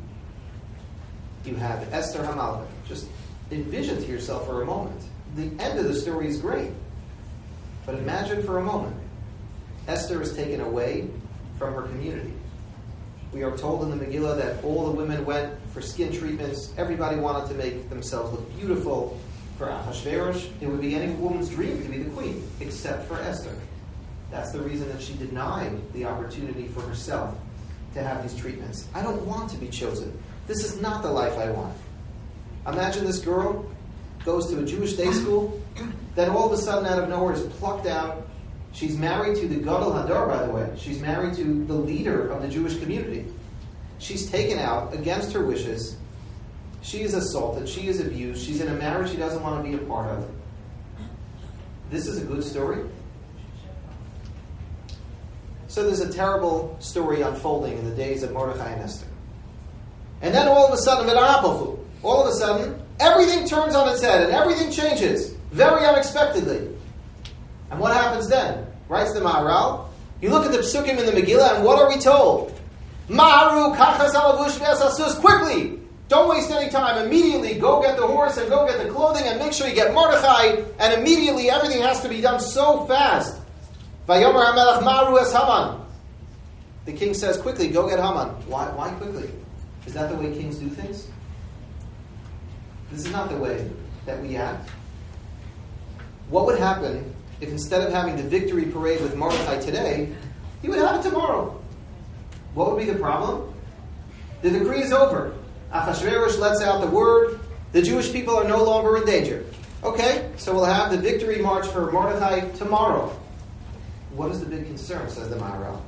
You 1.46 1.56
have 1.56 1.92
Esther 1.94 2.20
Hamalek. 2.20 2.68
Just 2.88 3.08
envision 3.52 3.98
to 3.98 4.08
yourself 4.08 4.46
for 4.46 4.62
a 4.62 4.66
moment. 4.66 5.02
The 5.36 5.52
end 5.62 5.80
of 5.80 5.86
the 5.86 5.96
story 5.96 6.28
is 6.28 6.40
great. 6.40 6.72
But 7.86 7.96
imagine 7.96 8.44
for 8.44 8.58
a 8.58 8.64
moment 8.64 8.96
Esther 9.88 10.22
is 10.22 10.36
taken 10.36 10.62
away 10.62 11.10
from 11.58 11.74
her 11.74 11.84
community. 11.84 12.34
We 13.32 13.44
are 13.44 13.58
told 13.58 13.84
in 13.84 13.98
the 13.98 14.06
Megillah 14.06 14.38
that 14.38 14.64
all 14.64 14.86
the 14.86 14.92
women 14.92 15.26
went 15.26 15.54
for 15.74 15.82
skin 15.82 16.12
treatments. 16.12 16.74
Everybody 16.78 17.18
wanted 17.18 17.48
to 17.50 17.56
make 17.56 17.90
themselves 17.90 18.32
look 18.32 18.58
beautiful. 18.58 19.20
For 19.58 19.70
Ahasuerus, 19.70 20.50
it 20.62 20.68
would 20.68 20.82
be 20.82 20.96
any 20.96 21.14
woman's 21.14 21.50
dream 21.50 21.82
to 21.82 21.90
be 21.90 22.00
the 22.00 22.10
queen, 22.12 22.48
except 22.60 23.08
for 23.08 23.20
Esther. 23.20 23.56
That's 24.30 24.52
the 24.52 24.62
reason 24.62 24.88
that 24.90 25.02
she 25.02 25.14
denied 25.16 25.72
the 25.94 26.06
opportunity 26.06 26.68
for 26.68 26.82
herself 26.82 27.36
to 27.94 28.04
have 28.04 28.22
these 28.22 28.40
treatments. 28.40 28.88
I 28.94 29.02
don't 29.02 29.26
want 29.26 29.50
to 29.52 29.58
be 29.58 29.68
chosen. 29.68 30.18
This 30.46 30.64
is 30.64 30.80
not 30.80 31.02
the 31.02 31.10
life 31.10 31.38
I 31.38 31.50
want. 31.52 31.76
Imagine 32.68 33.06
this 33.06 33.20
girl 33.20 33.70
goes 34.26 34.50
to 34.52 34.60
a 34.60 34.66
Jewish 34.66 34.94
day 34.94 35.12
school, 35.12 35.62
then 36.16 36.30
all 36.30 36.52
of 36.52 36.58
a 36.58 36.62
sudden, 36.62 36.86
out 36.86 37.02
of 37.02 37.10
nowhere, 37.10 37.34
is 37.34 37.44
plucked 37.54 37.88
out 37.88 38.28
She's 38.78 38.96
married 38.96 39.38
to 39.38 39.48
the 39.48 39.56
Gadol 39.56 39.92
Hador, 39.92 40.28
by 40.28 40.46
the 40.46 40.52
way. 40.52 40.72
She's 40.78 41.00
married 41.00 41.34
to 41.38 41.66
the 41.66 41.74
leader 41.74 42.30
of 42.30 42.44
the 42.44 42.48
Jewish 42.48 42.78
community. 42.78 43.26
She's 43.98 44.30
taken 44.30 44.60
out 44.60 44.94
against 44.94 45.34
her 45.34 45.44
wishes. 45.44 45.98
She 46.84 47.02
is 47.02 47.16
assaulted. 47.16 47.68
She 47.68 47.88
is 47.88 48.00
abused. 48.00 48.46
She's 48.46 48.62
in 48.62 48.68
a 48.68 48.76
marriage 48.76 49.10
she 49.10 49.18
doesn't 49.18 49.42
want 49.42 49.66
to 49.66 49.68
be 49.68 49.76
a 49.76 49.88
part 49.88 50.12
of. 50.12 50.30
This 51.90 52.06
is 52.06 52.22
a 52.22 52.26
good 52.26 52.44
story. 52.44 52.84
So 55.68 55.84
there's 55.84 56.02
a 56.02 56.14
terrible 56.14 56.78
story 56.80 57.24
unfolding 57.24 57.80
in 57.80 57.90
the 57.90 57.96
days 57.96 58.22
of 58.22 58.32
Mordechai 58.32 58.70
and 58.70 58.84
Esther. 58.84 59.08
And 60.22 60.36
then 60.36 60.48
all 60.48 60.68
of 60.68 60.74
a 60.74 60.78
sudden, 60.78 61.08
all 62.04 62.22
of 62.22 62.28
a 62.28 62.34
sudden, 62.34 62.80
everything 63.00 63.48
turns 63.48 63.76
on 63.76 63.90
its 63.90 64.02
head 64.02 64.24
and 64.24 64.32
everything 64.32 64.72
changes 64.72 65.34
very 65.52 65.86
unexpectedly. 65.86 66.70
And 67.72 67.80
what 67.80 67.94
happens 67.94 68.28
then? 68.30 68.66
Writes 68.90 69.14
the 69.14 69.20
Maharal. 69.20 69.90
You 70.22 70.30
look 70.30 70.46
at 70.46 70.52
the 70.52 70.60
psukim 70.60 70.98
in 70.98 71.06
the 71.06 71.12
Megillah, 71.12 71.56
and 71.56 71.66
what 71.66 71.80
are 71.80 71.88
we 71.88 72.00
told? 72.00 72.60
Maharu 73.08 73.76
kachas 73.76 74.14
alavush 74.14 75.20
Quickly! 75.20 75.80
Don't 76.08 76.30
waste 76.30 76.50
any 76.52 76.70
time. 76.70 77.06
Immediately 77.06 77.56
go 77.56 77.82
get 77.82 77.98
the 77.98 78.08
horse 78.08 78.38
and 78.38 78.50
go 78.50 78.66
get 78.66 78.82
the 78.82 78.90
clothing 78.90 79.26
and 79.26 79.40
make 79.40 79.52
sure 79.52 79.68
you 79.68 79.76
get 79.76 79.94
Mordechai. 79.94 80.64
And 80.80 80.94
immediately 80.94 81.50
everything 81.50 81.82
has 81.82 82.02
to 82.02 82.10
be 82.10 82.22
done 82.22 82.40
so 82.40 82.86
fast. 82.86 83.38
Vayomer 84.08 84.46
HaMelech 84.46 84.84
Maru 84.84 85.20
es 85.20 85.34
Haman. 85.34 85.82
The 86.86 86.94
king 86.94 87.14
says, 87.14 87.38
quickly, 87.38 87.68
go 87.68 87.90
get 87.90 88.00
Haman. 88.00 88.30
Why, 88.48 88.70
why 88.70 88.90
quickly? 88.92 89.30
Is 89.86 89.94
that 89.94 90.10
the 90.10 90.16
way 90.16 90.34
kings 90.34 90.58
do 90.58 90.70
things? 90.70 91.08
This 92.91 93.06
is 93.06 93.12
not 93.12 93.30
the 93.30 93.38
way 93.38 93.69
that 94.06 94.21
we 94.21 94.36
act. 94.38 94.69
What 96.30 96.45
would 96.45 96.60
happen 96.60 97.13
if 97.41 97.50
instead 97.50 97.82
of 97.82 97.93
having 97.93 98.15
the 98.15 98.23
victory 98.23 98.65
parade 98.65 99.02
with 99.02 99.15
Mordechai 99.15 99.60
today, 99.60 100.13
he 100.62 100.69
would 100.69 100.80
have 100.80 101.00
it 101.00 101.10
tomorrow. 101.10 101.62
What 102.54 102.71
would 102.71 102.80
be 102.80 102.91
the 102.91 102.97
problem? 102.97 103.54
The 104.41 104.50
decree 104.50 104.82
is 104.82 104.91
over. 104.91 105.36
Achashverosh 105.71 106.39
lets 106.39 106.62
out 106.62 106.82
the 106.82 106.88
word. 106.88 107.39
The 107.73 107.82
Jewish 107.82 108.12
people 108.12 108.36
are 108.36 108.47
no 108.47 108.63
longer 108.63 108.97
in 108.97 109.06
danger. 109.06 109.45
Okay, 109.84 110.32
so 110.38 110.54
we'll 110.54 110.65
have 110.65 110.89
the 110.89 110.97
victory 110.97 111.38
march 111.38 111.67
for 111.67 111.91
Mordechai 111.91 112.50
tomorrow. 112.52 113.15
What 114.12 114.32
is 114.32 114.39
the 114.39 114.47
big 114.47 114.65
concern, 114.65 115.10
says 115.10 115.30
the 115.30 115.36
Maharal? 115.36 115.80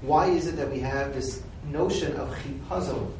Why 0.00 0.28
is 0.28 0.46
it 0.46 0.56
that 0.56 0.70
we 0.70 0.80
have 0.80 1.12
this 1.12 1.42
notion 1.66 2.16
of 2.16 2.34
chipazon, 2.38 3.12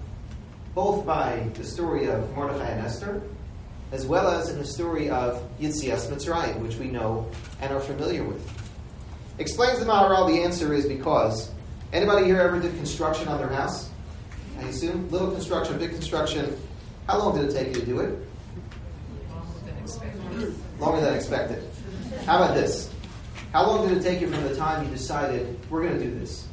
both 0.74 1.04
by 1.04 1.46
the 1.54 1.64
story 1.64 2.06
of 2.06 2.34
Mordechai 2.34 2.68
and 2.68 2.86
Esther, 2.86 3.22
as 3.90 4.06
well 4.06 4.28
as 4.28 4.48
in 4.48 4.58
the 4.58 4.64
story 4.64 5.10
of 5.10 5.42
Yitzias 5.60 6.08
Mitzrayim, 6.08 6.58
which 6.60 6.76
we 6.76 6.86
know 6.86 7.30
and 7.60 7.72
are 7.72 7.80
familiar 7.80 8.24
with. 8.24 8.42
Explains 9.38 9.80
the 9.80 9.84
Maharal, 9.84 10.26
the 10.28 10.42
answer 10.42 10.72
is 10.72 10.86
because 10.86 11.50
anybody 11.92 12.26
here 12.26 12.40
ever 12.40 12.58
did 12.58 12.74
construction 12.76 13.28
on 13.28 13.38
their 13.38 13.48
house? 13.48 13.90
I 14.58 14.62
assume 14.64 15.10
little 15.10 15.30
construction, 15.30 15.78
big 15.78 15.90
construction. 15.90 16.56
How 17.06 17.18
long 17.18 17.36
did 17.36 17.50
it 17.50 17.52
take 17.52 17.68
you 17.68 17.80
to 17.80 17.86
do 17.86 18.00
it? 18.00 18.18
Longer 20.78 21.00
than 21.00 21.14
expected. 21.14 21.62
How 22.24 22.42
about 22.42 22.54
this? 22.54 22.92
How 23.52 23.66
long 23.66 23.86
did 23.86 23.98
it 23.98 24.02
take 24.02 24.20
you 24.20 24.30
from 24.30 24.42
the 24.44 24.56
time 24.56 24.84
you 24.84 24.90
decided 24.90 25.58
we're 25.68 25.82
going 25.82 25.98
to 25.98 26.04
do 26.04 26.18
this 26.18 26.46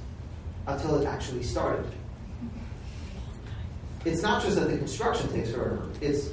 until 0.67 0.99
it 0.99 1.05
actually 1.05 1.43
started? 1.43 1.85
It's 4.05 4.21
not 4.21 4.41
just 4.41 4.55
that 4.55 4.69
the 4.69 4.77
construction 4.77 5.31
takes 5.31 5.51
forever. 5.51 5.81
It's 6.01 6.29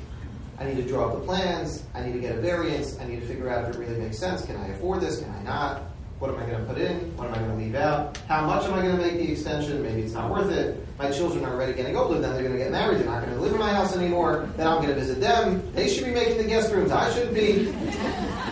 I 0.59 0.64
need 0.64 0.76
to 0.76 0.88
draw 0.88 1.09
up 1.09 1.20
the 1.20 1.26
plans. 1.26 1.83
I 1.94 2.02
need 2.02 2.12
to 2.12 2.18
get 2.18 2.37
a 2.37 2.40
variance. 2.40 2.98
I 2.98 3.07
need 3.07 3.20
to 3.20 3.26
figure 3.26 3.50
out 3.50 3.68
if 3.68 3.76
it 3.76 3.79
really 3.79 3.98
makes 4.00 4.18
sense. 4.18 4.44
Can 4.44 4.57
I 4.57 4.68
afford 4.68 5.02
this? 5.02 5.20
Can 5.20 5.31
I 5.31 5.42
not? 5.42 5.83
What 6.18 6.31
am 6.31 6.38
I 6.38 6.46
going 6.46 6.59
to 6.59 6.64
put 6.64 6.79
in? 6.79 7.14
What 7.18 7.29
am 7.29 7.35
I 7.35 7.38
going 7.38 7.50
to 7.50 7.57
leave 7.57 7.74
out? 7.74 8.16
How 8.26 8.46
much 8.46 8.64
am 8.64 8.72
I 8.72 8.81
going 8.81 8.96
to 8.96 9.02
make 9.02 9.18
the 9.18 9.31
extension? 9.33 9.83
Maybe 9.83 10.00
it's 10.00 10.14
not 10.14 10.31
worth 10.31 10.50
it. 10.50 10.83
My 10.98 11.11
children 11.11 11.44
are 11.44 11.52
already 11.52 11.74
getting 11.74 11.94
older, 11.94 12.18
then 12.18 12.33
they're 12.33 12.42
going 12.42 12.57
to 12.57 12.59
get 12.59 12.70
married. 12.70 13.00
They're 13.00 13.07
not 13.07 13.20
going 13.22 13.35
to 13.35 13.40
live 13.40 13.52
in 13.52 13.59
my 13.59 13.70
house 13.70 13.94
anymore. 13.94 14.48
Then 14.57 14.66
I'm 14.66 14.79
going 14.79 14.88
to 14.88 14.94
visit 14.94 15.20
them. 15.20 15.62
They 15.74 15.90
should 15.90 16.07
be 16.07 16.12
making 16.12 16.38
the 16.38 16.44
guest 16.44 16.72
rooms. 16.72 16.90
I 16.90 17.12
shouldn't 17.12 17.35
be. 17.35 17.70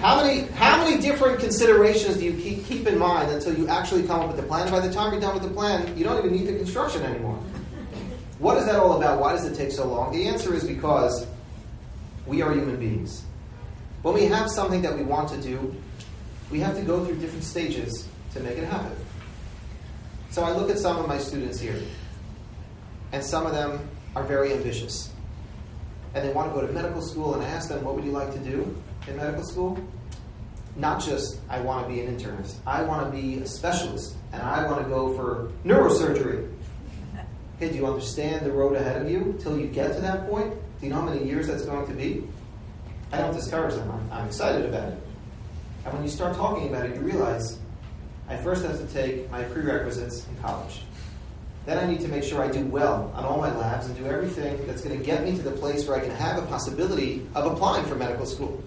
How 0.03 0.22
many, 0.22 0.42
how 0.48 0.85
many 0.85 1.00
different 1.00 1.40
considerations 1.40 2.18
do 2.18 2.27
you 2.27 2.35
keep, 2.35 2.66
keep 2.66 2.87
in 2.87 2.98
mind 2.98 3.31
until 3.31 3.57
you 3.57 3.66
actually 3.68 4.03
come 4.03 4.20
up 4.20 4.27
with 4.27 4.37
the 4.37 4.42
plan? 4.42 4.70
By 4.70 4.81
the 4.81 4.92
time 4.92 5.12
you're 5.12 5.22
done 5.22 5.33
with 5.33 5.42
the 5.42 5.48
plan, 5.48 5.96
you 5.96 6.05
don't 6.05 6.18
even 6.18 6.37
need 6.37 6.46
the 6.46 6.59
construction 6.59 7.03
anymore. 7.03 7.42
What 8.38 8.59
is 8.59 8.66
that 8.66 8.77
all 8.77 8.97
about? 8.97 9.20
Why 9.20 9.33
does 9.33 9.44
it 9.44 9.55
take 9.55 9.70
so 9.70 9.87
long? 9.87 10.12
The 10.12 10.27
answer 10.27 10.55
is 10.55 10.64
because 10.64 11.27
we 12.27 12.42
are 12.42 12.53
human 12.53 12.77
beings. 12.77 13.25
When 14.03 14.14
we 14.14 14.25
have 14.27 14.51
something 14.51 14.83
that 14.83 14.97
we 14.97 15.03
want 15.03 15.29
to 15.31 15.40
do, 15.40 15.75
we 16.51 16.61
have 16.61 16.77
to 16.77 16.83
go 16.83 17.05
through 17.05 17.16
different 17.16 17.44
stages 17.44 18.09
to 18.33 18.40
make 18.40 18.59
it 18.59 18.64
happen. 18.64 18.97
So 20.31 20.42
I 20.42 20.53
look 20.53 20.68
at 20.68 20.79
some 20.79 20.99
of 20.99 21.07
my 21.07 21.18
students 21.18 21.61
here, 21.61 21.81
and 23.12 23.25
some 23.25 23.47
of 23.47 23.53
them 23.53 23.88
are 24.16 24.25
very 24.25 24.53
ambitious. 24.53 25.11
And 26.14 26.27
they 26.27 26.33
want 26.33 26.53
to 26.53 26.61
go 26.61 26.66
to 26.66 26.73
medical 26.73 27.03
school, 27.03 27.35
and 27.35 27.42
I 27.42 27.47
ask 27.47 27.68
them, 27.68 27.85
What 27.85 27.94
would 27.94 28.05
you 28.05 28.12
like 28.12 28.33
to 28.33 28.38
do 28.38 28.77
in 29.09 29.16
medical 29.16 29.44
school? 29.44 29.79
Not 30.77 31.01
just, 31.01 31.38
I 31.49 31.61
want 31.61 31.87
to 31.87 31.92
be 31.92 32.01
an 32.01 32.16
internist. 32.16 32.57
I 32.66 32.83
want 32.83 33.07
to 33.07 33.11
be 33.16 33.38
a 33.38 33.47
specialist, 33.47 34.16
and 34.33 34.42
I 34.42 34.68
want 34.68 34.83
to 34.83 34.88
go 34.88 35.14
for 35.16 35.53
neurosurgery. 35.64 36.54
Okay, 37.57 37.69
do 37.69 37.77
you 37.77 37.87
understand 37.87 38.45
the 38.45 38.53
road 38.53 38.77
ahead 38.77 39.01
of 39.01 39.11
you 39.11 39.37
till 39.40 39.59
you 39.59 39.67
get 39.67 39.95
to 39.95 40.01
that 40.01 40.29
point? 40.29 40.53
Do 40.81 40.87
you 40.87 40.93
know 40.93 41.01
how 41.01 41.09
many 41.09 41.25
years 41.25 41.47
that's 41.47 41.64
going 41.64 41.87
to 41.87 41.93
be? 41.93 42.25
I 43.12 43.19
don't 43.19 43.33
discourage 43.33 43.75
them. 43.75 43.90
I'm, 43.90 44.12
I'm 44.12 44.27
excited 44.27 44.67
about 44.67 44.88
it. 44.88 44.99
And 45.85 45.95
when 45.95 46.03
you 46.03 46.09
start 46.09 46.37
talking 46.37 46.69
about 46.69 46.87
it, 46.87 46.97
you 46.97 47.03
realize 47.03 47.59
I 48.29 48.37
first 48.37 48.64
have 48.64 48.79
to 48.79 48.87
take 48.93 49.31
my 49.31 49.43
prerequisites 49.45 50.27
in 50.27 50.37
college. 50.43 50.83
Then 51.67 51.79
I 51.79 51.87
need 51.87 52.01
to 52.01 52.09
make 52.09 52.25
sure 52.25 52.43
I 52.43 52.49
do 52.49 52.64
well 52.67 53.12
on 53.14 53.25
all 53.25 53.38
my 53.38 53.55
labs 53.57 53.87
and 53.87 53.97
do 53.97 54.07
everything 54.07 54.67
that's 54.67 54.83
going 54.83 54.99
to 54.99 55.05
get 55.05 55.25
me 55.25 55.37
to 55.37 55.43
the 55.43 55.53
place 55.53 55.87
where 55.87 55.97
I 55.97 56.01
can 56.01 56.11
have 56.11 56.43
a 56.43 56.47
possibility 56.47 57.27
of 57.35 57.51
applying 57.51 57.87
for 57.87 57.95
medical 57.95 58.27
school. 58.27 58.62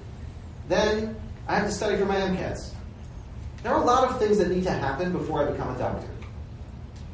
Then 0.67 1.15
I 1.47 1.55
have 1.55 1.67
to 1.67 1.71
study 1.71 1.97
for 1.97 2.05
my 2.05 2.15
MCATs. 2.15 2.71
There 3.63 3.73
are 3.73 3.81
a 3.81 3.85
lot 3.85 4.09
of 4.09 4.17
things 4.19 4.37
that 4.37 4.49
need 4.49 4.63
to 4.63 4.71
happen 4.71 5.11
before 5.11 5.47
I 5.47 5.51
become 5.51 5.75
a 5.75 5.77
doctor. 5.77 6.07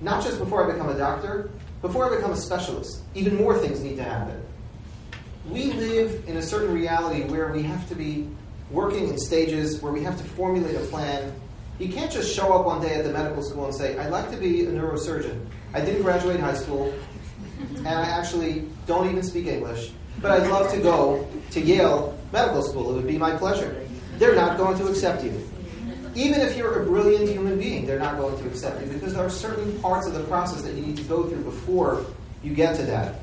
Not 0.01 0.23
just 0.23 0.37
before 0.37 0.69
I 0.69 0.73
become 0.73 0.89
a 0.89 0.97
doctor, 0.97 1.49
before 1.83 2.09
I 2.09 2.15
become 2.15 2.31
a 2.31 2.37
specialist. 2.37 3.01
Even 3.13 3.35
more 3.35 3.59
things 3.59 3.81
need 3.81 3.97
to 3.97 4.03
happen. 4.03 4.41
We 5.49 5.73
live 5.73 6.23
in 6.27 6.37
a 6.37 6.41
certain 6.41 6.73
reality 6.73 7.23
where 7.29 7.51
we 7.51 7.61
have 7.63 7.87
to 7.89 7.95
be 7.95 8.29
working 8.71 9.09
in 9.09 9.17
stages, 9.19 9.81
where 9.81 9.91
we 9.91 10.01
have 10.01 10.17
to 10.17 10.23
formulate 10.23 10.77
a 10.77 10.85
plan. 10.85 11.33
You 11.79 11.89
can't 11.89 12.09
just 12.09 12.33
show 12.33 12.53
up 12.53 12.65
one 12.65 12.81
day 12.81 12.95
at 12.95 13.03
the 13.03 13.11
medical 13.11 13.43
school 13.43 13.65
and 13.65 13.75
say, 13.75 13.97
I'd 13.97 14.11
like 14.11 14.31
to 14.31 14.37
be 14.37 14.65
a 14.65 14.69
neurosurgeon. 14.69 15.45
I 15.73 15.81
didn't 15.81 16.03
graduate 16.03 16.39
high 16.39 16.53
school, 16.53 16.93
and 17.75 17.87
I 17.89 18.05
actually 18.05 18.65
don't 18.87 19.09
even 19.09 19.21
speak 19.21 19.47
English, 19.47 19.91
but 20.21 20.31
I'd 20.31 20.49
love 20.49 20.71
to 20.71 20.79
go 20.79 21.27
to 21.51 21.59
Yale 21.59 22.17
Medical 22.31 22.63
School. 22.63 22.91
It 22.91 22.93
would 22.93 23.07
be 23.07 23.17
my 23.17 23.35
pleasure. 23.35 23.85
They're 24.19 24.35
not 24.35 24.57
going 24.57 24.77
to 24.77 24.87
accept 24.87 25.25
you. 25.25 25.49
Even 26.15 26.41
if 26.41 26.55
you're 26.55 26.81
a 26.81 26.85
brilliant 26.85 27.29
human 27.29 27.57
being, 27.57 27.85
they're 27.85 27.99
not 27.99 28.17
going 28.17 28.37
to 28.37 28.47
accept 28.47 28.81
you 28.81 28.87
because 28.87 29.13
there 29.13 29.25
are 29.25 29.29
certain 29.29 29.79
parts 29.81 30.05
of 30.05 30.13
the 30.13 30.23
process 30.25 30.61
that 30.61 30.73
you 30.75 30.81
need 30.81 30.97
to 30.97 31.03
go 31.03 31.23
through 31.23 31.43
before 31.43 32.05
you 32.43 32.53
get 32.53 32.75
to 32.75 32.83
that. 32.83 33.15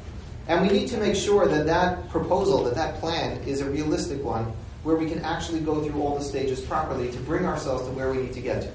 And 0.48 0.66
we 0.66 0.76
need 0.76 0.88
to 0.88 0.96
make 0.96 1.14
sure 1.14 1.46
that 1.46 1.66
that 1.66 2.08
proposal, 2.08 2.64
that 2.64 2.74
that 2.74 2.96
plan 2.96 3.38
is 3.44 3.60
a 3.60 3.70
realistic 3.70 4.24
one 4.24 4.52
where 4.82 4.96
we 4.96 5.08
can 5.08 5.20
actually 5.20 5.60
go 5.60 5.84
through 5.84 6.00
all 6.00 6.18
the 6.18 6.24
stages 6.24 6.60
properly 6.60 7.12
to 7.12 7.18
bring 7.20 7.44
ourselves 7.44 7.86
to 7.86 7.90
where 7.92 8.10
we 8.10 8.18
need 8.18 8.32
to 8.32 8.40
get 8.40 8.62
to. 8.62 8.70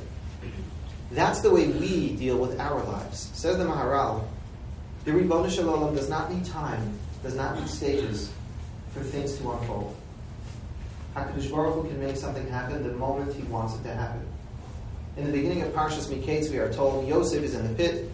That's 1.12 1.42
the 1.42 1.50
way 1.50 1.68
we 1.68 2.16
deal 2.16 2.38
with 2.38 2.60
our 2.60 2.84
lives. 2.84 3.32
Says 3.34 3.58
the 3.58 3.66
Maharal, 3.66 4.26
the 5.04 5.14
Ribbon 5.14 5.50
Shalom 5.50 5.96
does 5.96 6.10
not 6.10 6.32
need 6.32 6.46
time, 6.46 6.98
does 7.24 7.36
not 7.36 7.60
need 7.60 7.68
stages 7.68 8.32
for 8.94 9.02
things 9.02 9.38
to 9.38 9.52
unfold. 9.52 9.96
HaKadosh 11.16 11.50
Baruch 11.50 11.76
Hu 11.76 11.88
can 11.88 12.00
make 12.00 12.18
something 12.18 12.48
happen 12.48 12.84
the 12.84 12.94
moment 12.94 13.34
he 13.34 13.44
wants 13.44 13.76
it 13.76 13.84
to 13.84 13.94
happen. 13.94 14.26
In 15.18 15.26
the 15.26 15.32
beginning 15.32 15.62
of 15.62 15.72
Parshas 15.72 16.08
Miketz, 16.08 16.52
we 16.52 16.58
are 16.58 16.72
told 16.74 17.08
Yosef 17.08 17.42
is 17.42 17.56
in 17.56 17.66
the 17.66 17.74
pit. 17.74 18.10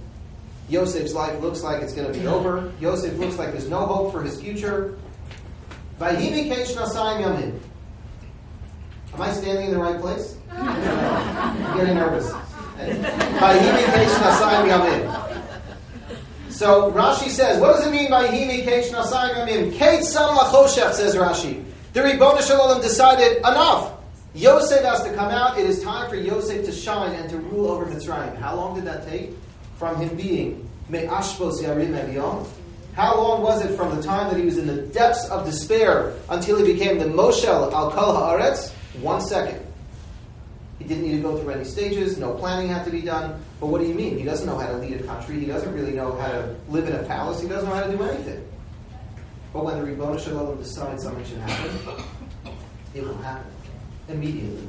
Yosef's 0.70 1.14
life 1.14 1.40
looks 1.42 1.64
like 1.64 1.82
it's 1.82 1.94
going 1.94 2.12
to 2.12 2.18
be 2.18 2.28
over. 2.28 2.72
Yosef 2.80 3.18
looks 3.18 3.38
like 3.38 3.52
there's 3.52 3.68
no 3.70 3.86
hope 3.86 4.12
for 4.12 4.22
his 4.22 4.40
future. 4.40 4.98
Vayhi 6.00 6.32
Miketz 6.32 6.76
Nasayim 6.76 7.24
Yamim. 7.24 7.60
Am 9.14 9.22
I 9.22 9.32
standing 9.34 9.66
in 9.66 9.72
the 9.72 9.80
right 9.80 10.00
place? 10.00 10.38
I'm 10.52 11.78
getting 11.78 11.96
nervous. 11.96 12.32
Vayhi 12.32 13.72
Miketz 13.78 14.14
Nasayim 14.20 14.70
Yamim. 14.70 15.32
So 16.52 16.92
Rashi 16.92 17.30
says, 17.30 17.60
what 17.60 17.78
does 17.78 17.88
it 17.88 17.92
mean 17.92 18.12
by 18.12 18.28
Himi 18.28 18.64
Keish 18.64 18.92
Nasayim 18.92 19.48
Yamim? 19.48 19.74
Kate 19.74 20.04
Sam 20.04 20.38
Lachoshech, 20.38 20.94
says 20.94 21.16
Rashi. 21.16 21.66
The 21.94 22.02
Ribbon 22.02 22.42
Shalom 22.42 22.82
decided 22.82 23.40
enough. 23.40 23.92
Yosef 24.34 24.82
has 24.86 25.04
to 25.04 25.14
come 25.14 25.30
out. 25.30 25.58
It 25.58 25.66
is 25.66 25.84
time 25.84 26.10
for 26.10 26.16
Yosef 26.16 26.66
to 26.66 26.72
shine 26.72 27.14
and 27.16 27.30
to 27.30 27.38
rule 27.38 27.70
over 27.70 27.86
Mitzrayim. 27.86 28.38
How 28.38 28.56
long 28.56 28.76
did 28.76 28.86
that 28.86 29.06
take? 29.10 29.32
From 29.78 29.98
him 29.98 30.16
being 30.16 30.70
Me'ashbos 30.88 31.62
Yarim 31.62 31.90
Eviyom. 31.90 32.48
How 32.94 33.18
long 33.18 33.42
was 33.42 33.66
it 33.66 33.76
from 33.76 33.94
the 33.94 34.02
time 34.02 34.32
that 34.32 34.40
he 34.40 34.46
was 34.46 34.58
in 34.58 34.68
the 34.68 34.84
depths 34.84 35.28
of 35.30 35.46
despair 35.46 36.14
until 36.30 36.64
he 36.64 36.74
became 36.74 36.98
the 36.98 37.06
Moshel 37.06 37.74
Al 37.74 37.92
Kol 37.92 38.16
Haaretz? 38.16 38.72
One 39.02 39.20
second. 39.20 39.60
He 40.80 40.86
didn't 40.86 41.04
need 41.04 41.18
to 41.18 41.22
go 41.22 41.38
through 41.38 41.52
any 41.52 41.66
stages. 41.66 42.18
No 42.18 42.34
planning 42.36 42.70
had 42.70 42.86
to 42.86 42.92
be 42.92 43.02
done. 43.02 43.44
But 43.60 43.68
what 43.68 43.82
do 43.82 43.88
you 43.88 43.94
mean? 43.94 44.18
He 44.18 44.24
doesn't 44.24 44.48
know 44.48 44.58
how 44.58 44.68
to 44.68 44.78
lead 44.78 45.02
a 45.02 45.04
country. 45.04 45.42
He 45.42 45.46
doesn't 45.46 45.74
really 45.74 45.92
know 45.92 46.16
how 46.16 46.28
to 46.32 46.56
live 46.70 46.88
in 46.88 46.96
a 46.96 47.04
palace. 47.04 47.42
He 47.42 47.50
doesn't 47.50 47.68
know 47.68 47.76
how 47.76 47.84
to 47.84 47.98
do 47.98 48.02
anything. 48.02 48.48
But 49.54 49.66
when 49.66 49.78
the 49.78 49.86
Ribbon 49.86 50.18
Shalom 50.18 50.58
decides 50.58 51.04
something 51.04 51.26
should 51.26 51.40
happen, 51.40 52.06
it 52.94 53.04
will 53.04 53.18
happen 53.18 53.52
immediately. 54.08 54.68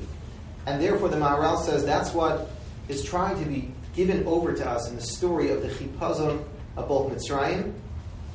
And 0.67 0.81
therefore, 0.81 1.09
the 1.09 1.17
Maharal 1.17 1.61
says 1.61 1.85
that's 1.85 2.13
what 2.13 2.51
is 2.89 3.05
trying 3.05 3.43
to 3.43 3.49
be 3.49 3.73
given 3.95 4.27
over 4.27 4.53
to 4.53 4.69
us 4.69 4.89
in 4.89 4.97
the 4.97 5.03
story 5.03 5.51
of 5.51 5.63
the 5.63 5.69
Chipazon 5.69 6.45
of 6.77 6.89
both 6.89 7.13
Mitzrayim 7.13 7.73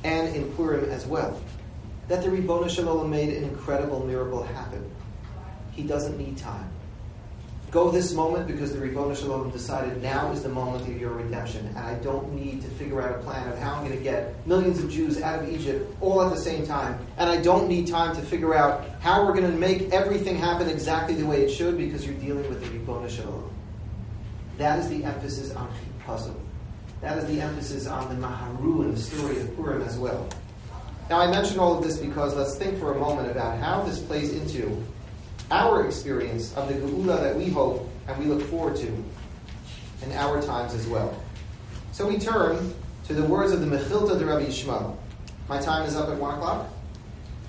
and 0.04 0.34
in 0.34 0.50
Purim 0.52 0.90
as 0.90 1.06
well. 1.06 1.40
That 2.08 2.22
the 2.22 2.30
Ribbon 2.30 2.68
Shalom 2.68 3.10
made 3.10 3.36
an 3.36 3.44
incredible 3.44 4.04
miracle 4.06 4.42
happen. 4.42 4.90
He 5.72 5.82
doesn't 5.82 6.16
need 6.16 6.38
time. 6.38 6.70
Go 7.70 7.90
this 7.90 8.14
moment 8.14 8.46
because 8.46 8.72
the 8.72 8.78
Ribbon 8.78 9.14
Shalom 9.14 9.50
decided 9.50 10.02
now 10.02 10.32
is 10.32 10.42
the 10.42 10.48
moment 10.48 10.88
of 10.88 10.98
your 10.98 11.10
redemption, 11.10 11.66
and 11.66 11.78
I 11.78 11.94
don't 11.96 12.32
need 12.32 12.62
to 12.62 12.68
figure 12.68 13.02
out 13.02 13.14
a 13.14 13.18
plan 13.18 13.46
of 13.46 13.58
how 13.58 13.74
I'm 13.74 13.84
going 13.84 13.96
to 13.96 14.02
get 14.02 14.46
millions 14.46 14.82
of 14.82 14.90
Jews 14.90 15.20
out 15.20 15.42
of 15.42 15.52
Egypt 15.52 15.94
all 16.00 16.22
at 16.22 16.30
the 16.30 16.40
same 16.40 16.66
time, 16.66 16.98
and 17.18 17.28
I 17.28 17.36
don't 17.42 17.68
need 17.68 17.86
time 17.86 18.16
to 18.16 18.22
figure 18.22 18.54
out 18.54 18.86
how 19.00 19.26
we're 19.26 19.34
going 19.34 19.50
to 19.50 19.58
make 19.58 19.92
everything 19.92 20.36
happen 20.36 20.70
exactly 20.70 21.14
the 21.14 21.26
way 21.26 21.42
it 21.42 21.50
should 21.50 21.76
because 21.76 22.06
you're 22.06 22.16
dealing 22.16 22.48
with 22.48 22.64
the 22.64 22.70
Ribbon 22.70 23.06
Shalom. 23.06 23.50
That 24.56 24.78
is 24.78 24.88
the 24.88 25.04
emphasis 25.04 25.54
on 25.54 25.70
Chipazon. 26.06 26.36
That 27.02 27.18
is 27.18 27.26
the 27.26 27.42
emphasis 27.42 27.86
on 27.86 28.08
the 28.08 28.26
Maharu 28.26 28.86
and 28.86 28.96
the 28.96 29.00
story 29.00 29.40
of 29.40 29.54
Purim 29.56 29.82
as 29.82 29.98
well. 29.98 30.26
Now, 31.10 31.20
I 31.20 31.30
mention 31.30 31.58
all 31.58 31.76
of 31.76 31.84
this 31.84 31.98
because 31.98 32.34
let's 32.34 32.56
think 32.56 32.78
for 32.78 32.94
a 32.94 32.98
moment 32.98 33.30
about 33.30 33.58
how 33.58 33.82
this 33.82 33.98
plays 33.98 34.32
into 34.32 34.82
our 35.50 35.86
experience 35.86 36.54
of 36.56 36.68
the 36.68 36.74
Geula 36.74 37.20
that 37.20 37.36
we 37.36 37.48
hope 37.48 37.88
and 38.06 38.18
we 38.18 38.26
look 38.26 38.42
forward 38.48 38.76
to 38.76 38.86
in 40.02 40.12
our 40.12 40.42
times 40.42 40.74
as 40.74 40.86
well. 40.86 41.14
So 41.92 42.06
we 42.06 42.18
turn 42.18 42.74
to 43.06 43.14
the 43.14 43.24
words 43.24 43.52
of 43.52 43.60
the 43.60 43.66
Mechilta 43.66 44.18
de 44.18 44.24
Rabbi 44.24 44.46
Yishmael. 44.46 44.96
My 45.48 45.58
time 45.60 45.86
is 45.86 45.96
up 45.96 46.08
at 46.08 46.16
1 46.16 46.34
o'clock? 46.34 46.68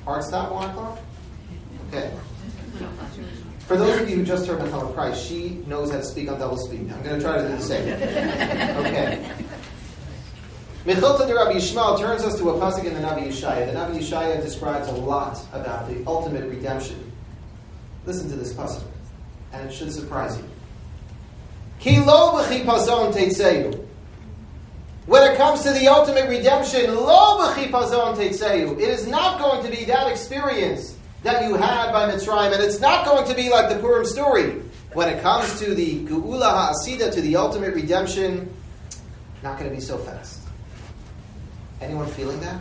Hard 0.06 0.24
stop 0.24 0.52
1 0.52 0.70
o'clock? 0.70 1.00
Okay. 1.90 2.12
For 3.68 3.78
those 3.78 4.00
of 4.02 4.10
you 4.10 4.16
who 4.16 4.24
just 4.24 4.48
heard 4.48 4.60
Mechama 4.60 4.94
Price, 4.94 5.20
she 5.22 5.62
knows 5.68 5.92
how 5.92 5.98
to 5.98 6.04
speak 6.04 6.30
on 6.32 6.40
double 6.40 6.58
speed. 6.58 6.92
I'm 6.92 7.04
going 7.04 7.20
to 7.20 7.22
try 7.22 7.38
to 7.42 7.48
do 7.48 7.56
the 7.56 7.62
same. 7.62 7.94
Okay. 7.94 9.32
Mechilta 10.86 11.28
de 11.28 11.36
Rabbi 11.36 11.54
Yishmael 11.54 12.00
turns 12.00 12.24
us 12.24 12.38
to 12.40 12.50
a 12.50 12.54
pasuk 12.54 12.86
in 12.86 12.94
the 12.94 13.02
Navi 13.02 13.28
Yeshaya. 13.28 13.68
The 13.68 13.74
Navi 13.78 14.00
Yeshaya 14.00 14.42
describes 14.42 14.88
a 14.88 14.94
lot 14.94 15.38
about 15.54 15.88
the 15.90 16.04
ultimate 16.08 16.50
redemption. 16.50 17.09
Listen 18.10 18.30
to 18.32 18.36
this 18.36 18.54
pasuk, 18.54 18.82
and 19.54 19.70
it 19.70 19.72
should 19.72 19.92
surprise 19.92 20.36
you. 20.36 20.44
When 25.06 25.32
it 25.32 25.38
comes 25.38 25.62
to 25.62 25.72
the 25.74 25.88
ultimate 25.88 26.28
redemption. 26.28 26.90
It 26.90 28.90
is 28.90 29.06
not 29.06 29.40
going 29.40 29.64
to 29.64 29.70
be 29.70 29.86
that 29.86 30.12
experience 30.12 30.98
that 31.22 31.44
you 31.44 31.54
had 31.54 31.92
by 31.92 32.12
Mitzrayim, 32.12 32.52
and 32.52 32.64
it's 32.64 32.80
not 32.80 33.06
going 33.06 33.28
to 33.28 33.36
be 33.36 33.52
like 33.52 33.70
the 33.70 33.78
Purim 33.78 34.08
story. 34.08 34.64
When 34.94 35.08
it 35.08 35.22
comes 35.22 35.60
to 35.60 35.76
the 35.76 36.04
Geula 36.06 36.50
Ha'asida, 36.50 37.14
to 37.14 37.22
the 37.22 37.36
ultimate 37.36 37.76
redemption, 37.76 38.52
not 39.44 39.60
going 39.60 39.70
to 39.70 39.76
be 39.76 39.84
so 39.84 40.00
fast. 40.00 40.40
Anyone 41.80 42.08
feeling 42.08 42.40
that? 42.40 42.60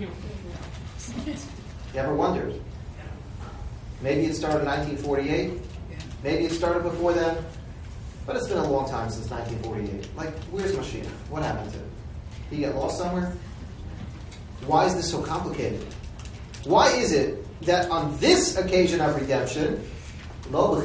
You 0.00 0.08
ever 1.96 2.14
wondered? 2.14 2.58
Maybe 4.02 4.26
it 4.26 4.34
started 4.34 4.60
in 4.60 4.66
1948. 4.66 5.60
Maybe 6.22 6.44
it 6.46 6.52
started 6.52 6.82
before 6.82 7.12
then. 7.12 7.44
But 8.26 8.36
it's 8.36 8.48
been 8.48 8.58
a 8.58 8.70
long 8.70 8.88
time 8.88 9.10
since 9.10 9.30
1948. 9.30 10.16
Like, 10.16 10.34
where's 10.50 10.72
Mashiach? 10.72 11.06
What 11.28 11.42
happened 11.42 11.70
to 11.72 11.78
him? 11.78 11.90
Did 12.50 12.56
he 12.56 12.62
get 12.62 12.74
lost 12.74 12.98
somewhere? 12.98 13.36
Why 14.66 14.86
is 14.86 14.94
this 14.94 15.10
so 15.10 15.22
complicated? 15.22 15.86
Why 16.64 16.90
is 16.92 17.12
it 17.12 17.44
that 17.62 17.90
on 17.90 18.16
this 18.18 18.56
occasion 18.56 19.00
of 19.00 19.14
redemption, 19.20 19.84
why 20.50 20.80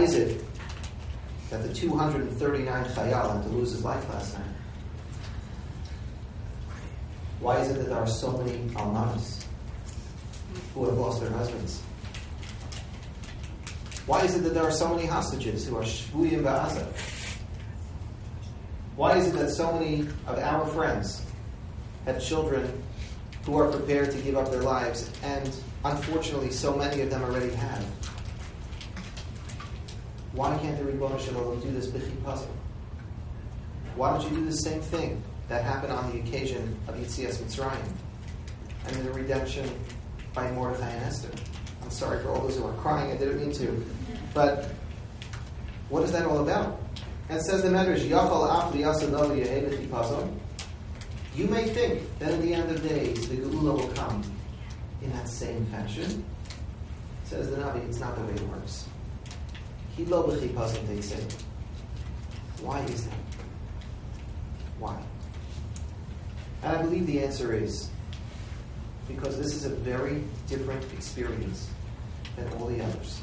is 0.00 0.14
it 0.14 0.44
that 1.50 1.62
the 1.62 1.72
239 1.72 2.84
chayal 2.84 3.32
had 3.34 3.42
to 3.42 3.48
lose 3.50 3.72
his 3.72 3.84
life 3.84 4.08
last 4.08 4.38
night? 4.38 4.46
Why 7.40 7.58
is 7.58 7.70
it 7.70 7.74
that 7.74 7.88
there 7.88 7.98
are 7.98 8.06
so 8.06 8.32
many 8.32 8.58
almanas 8.74 9.41
who 10.74 10.84
have 10.86 10.98
lost 10.98 11.20
their 11.20 11.30
husbands? 11.30 11.82
Why 14.06 14.24
is 14.24 14.34
it 14.34 14.40
that 14.40 14.54
there 14.54 14.64
are 14.64 14.72
so 14.72 14.88
many 14.94 15.06
hostages 15.06 15.66
who 15.66 15.76
are 15.76 15.82
shvuyim 15.82 16.42
ba'aza? 16.42 16.86
Why 18.96 19.16
is 19.16 19.28
it 19.28 19.34
that 19.34 19.50
so 19.50 19.72
many 19.72 20.02
of 20.26 20.38
our 20.38 20.66
friends 20.66 21.24
have 22.04 22.22
children 22.22 22.82
who 23.44 23.58
are 23.58 23.70
prepared 23.70 24.10
to 24.10 24.18
give 24.18 24.36
up 24.36 24.50
their 24.50 24.62
lives, 24.62 25.10
and 25.22 25.50
unfortunately, 25.84 26.50
so 26.50 26.76
many 26.76 27.00
of 27.02 27.10
them 27.10 27.22
already 27.22 27.50
have? 27.50 27.82
Why 30.32 30.56
can't 30.58 30.78
the 30.78 30.84
Ribbon 30.84 31.18
Shalom 31.18 31.60
do 31.60 31.70
this 31.70 31.86
b'chipazah? 31.88 32.46
Why 33.94 34.10
don't 34.10 34.30
you 34.30 34.36
do 34.38 34.44
the 34.46 34.56
same 34.56 34.80
thing 34.80 35.22
that 35.48 35.62
happened 35.64 35.92
on 35.92 36.10
the 36.10 36.20
occasion 36.20 36.76
of 36.88 36.96
Yitzias 36.96 37.36
Mitzrayim 37.36 37.92
and 38.86 38.96
the 39.04 39.12
redemption 39.12 39.68
by 40.34 40.50
Mordechai 40.52 40.88
and 40.88 41.04
Esther. 41.04 41.30
I'm 41.82 41.90
sorry 41.90 42.22
for 42.22 42.30
all 42.30 42.40
those 42.40 42.56
who 42.56 42.66
are 42.66 42.72
crying, 42.74 43.10
I 43.12 43.16
didn't 43.16 43.38
mean 43.38 43.52
to. 43.52 43.84
But 44.34 44.70
what 45.88 46.02
is 46.02 46.12
that 46.12 46.26
all 46.26 46.38
about? 46.38 46.80
And 47.28 47.40
says 47.40 47.62
the 47.62 47.68
Medrash, 47.68 48.04
You 51.34 51.46
may 51.46 51.64
think 51.64 52.18
that 52.18 52.30
in 52.32 52.42
the 52.42 52.54
end 52.54 52.70
of 52.70 52.88
days 52.88 53.28
the 53.28 53.36
Geula 53.36 53.76
will 53.76 53.88
come 53.88 54.22
in 55.02 55.12
that 55.12 55.28
same 55.28 55.66
fashion. 55.66 56.24
Says 57.24 57.50
the 57.50 57.56
Navi, 57.56 57.86
it's 57.88 57.98
not 58.00 58.16
the 58.16 58.22
way 58.22 58.34
it 58.34 58.48
works. 58.48 58.86
They 59.96 60.04
say. 61.00 61.26
Why 62.62 62.80
is 62.80 63.06
that? 63.06 63.14
Why? 64.78 65.02
And 66.62 66.76
I 66.76 66.82
believe 66.82 67.06
the 67.06 67.22
answer 67.22 67.54
is 67.54 67.90
because 69.14 69.38
this 69.38 69.54
is 69.54 69.64
a 69.64 69.70
very 69.70 70.22
different 70.46 70.82
experience 70.92 71.70
than 72.36 72.50
all 72.54 72.66
the 72.66 72.82
others. 72.82 73.20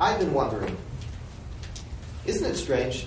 I've 0.00 0.18
been 0.18 0.32
wondering, 0.32 0.76
isn't 2.26 2.44
it 2.50 2.56
strange? 2.56 3.06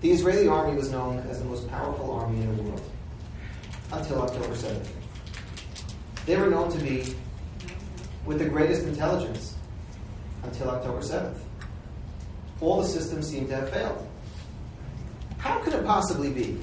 The 0.00 0.10
Israeli 0.10 0.48
army 0.48 0.76
was 0.76 0.90
known 0.90 1.18
as 1.30 1.38
the 1.38 1.46
most 1.46 1.68
powerful 1.70 2.12
army 2.12 2.42
in 2.42 2.56
the 2.56 2.62
world 2.62 2.82
until 3.92 4.22
October 4.22 4.54
7th. 4.54 4.86
They 6.26 6.36
were 6.36 6.48
known 6.48 6.70
to 6.70 6.78
be 6.78 7.14
with 8.26 8.38
the 8.38 8.44
greatest 8.44 8.82
intelligence 8.82 9.54
until 10.42 10.70
October 10.70 11.00
7th. 11.00 11.38
All 12.60 12.82
the 12.82 12.88
systems 12.88 13.28
seem 13.28 13.48
to 13.48 13.56
have 13.56 13.70
failed. 13.70 14.06
How 15.38 15.58
could 15.58 15.74
it 15.74 15.84
possibly 15.84 16.30
be? 16.30 16.58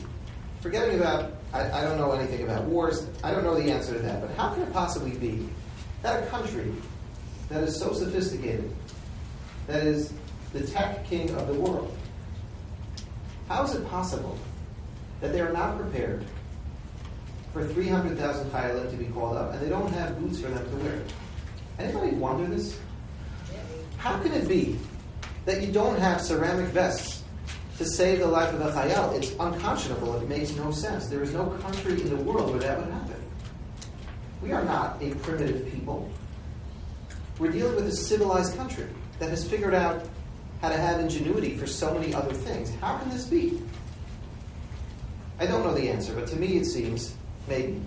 Forgetting 0.62 1.00
about, 1.00 1.31
I, 1.54 1.80
I, 1.80 1.82
don't 1.82 1.98
know 1.98 2.12
anything 2.12 2.44
about 2.44 2.64
wars, 2.64 3.08
I 3.24 3.32
don't 3.32 3.44
know 3.44 3.60
the 3.60 3.72
answer 3.72 3.94
to 3.94 4.00
that, 4.00 4.22
but 4.22 4.32
how 4.38 4.54
can 4.54 4.64
it 4.64 4.72
possibly 4.72 5.12
be 5.12 5.50
that 6.02 6.24
a 6.24 6.28
country 6.28 6.74
that 7.50 7.64
is 7.64 7.78
so 7.78 7.94
sophisticated, 7.94 8.74
that 9.68 9.86
is 9.86 10.14
the 10.54 10.62
tech 10.62 11.06
king 11.06 11.30
of 11.32 11.48
the 11.48 11.54
world, 11.54 11.96
how 13.48 13.64
is 13.64 13.76
it 13.76 13.88
possible 13.90 14.38
that 15.20 15.34
they 15.34 15.42
are 15.42 15.52
not 15.52 15.78
prepared 15.78 16.26
for 17.52 17.68
300,000 17.68 18.50
Chayalim 18.50 18.90
to 18.90 18.96
be 18.96 19.06
called 19.06 19.36
up 19.36 19.52
and 19.54 19.62
they 19.62 19.70
don't 19.70 19.92
have 19.92 20.18
boots 20.20 20.40
for 20.40 20.48
them 20.48 20.70
to 20.70 20.78
wear? 20.78 21.02
Anybody 21.78 22.16
wonder 22.16 22.48
this? 22.48 22.80
How 23.98 24.18
can 24.20 24.32
it 24.34 24.48
be 24.48 24.80
that 25.46 25.62
you 25.62 25.72
don't 25.72 26.00
have 26.00 26.22
ceramic 26.22 26.68
vests 26.68 27.21
to 27.82 27.88
save 27.88 28.20
the 28.20 28.28
life 28.28 28.54
of 28.54 28.62
a 28.62 28.72
chayal. 28.72 29.18
It's 29.18 29.32
unconscionable. 29.40 30.16
It 30.18 30.30
makes 30.30 30.56
no 30.56 30.72
sense. 30.72 31.08
There 31.08 31.24
is 31.24 31.34
no 31.34 31.48
country 31.64 32.00
in 32.00 32.10
the 32.10 32.16
world 32.16 32.52
where 32.52 32.60
that 32.60 32.78
would 32.78 32.94
happen. 32.94 33.16
We 34.40 34.52
are 34.52 34.64
not 34.64 35.02
a 35.02 35.16
primitive 35.16 35.72
people. 35.72 36.08
We're 37.40 37.52
dealing 37.52 37.76
with 37.76 37.88
a 37.88 37.92
civilized 37.92 38.56
country 38.56 38.86
that 39.18 39.32
has 39.32 39.48
figured 39.48 39.74
out 39.74 40.08
how 40.62 40.70
to 40.70 40.78
have 40.78 41.00
ingenuity 41.00 41.58
for 41.58 41.66
so 41.66 41.92
many 41.92 42.14
other 42.14 42.34
things. 42.34 42.72
How 42.82 43.00
can 43.00 43.10
this 43.10 43.26
be? 43.26 43.60
I 45.40 45.48
don't 45.48 45.64
know 45.64 45.74
the 45.74 45.90
answer, 45.90 46.14
but 46.14 46.28
to 46.28 46.36
me 46.36 46.58
it 46.58 46.66
seems 46.66 47.16
maybe. 47.48 47.82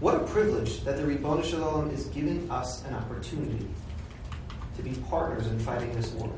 What 0.00 0.16
a 0.16 0.20
privilege 0.20 0.82
that 0.82 0.96
the 0.96 1.06
Ribbon 1.06 1.44
Shalom 1.44 1.90
is 1.90 2.06
giving 2.06 2.50
us 2.50 2.84
an 2.84 2.94
opportunity 2.94 3.68
to 4.76 4.82
be 4.82 4.94
partners 5.08 5.46
in 5.46 5.58
fighting 5.60 5.92
this 5.92 6.10
war. 6.10 6.32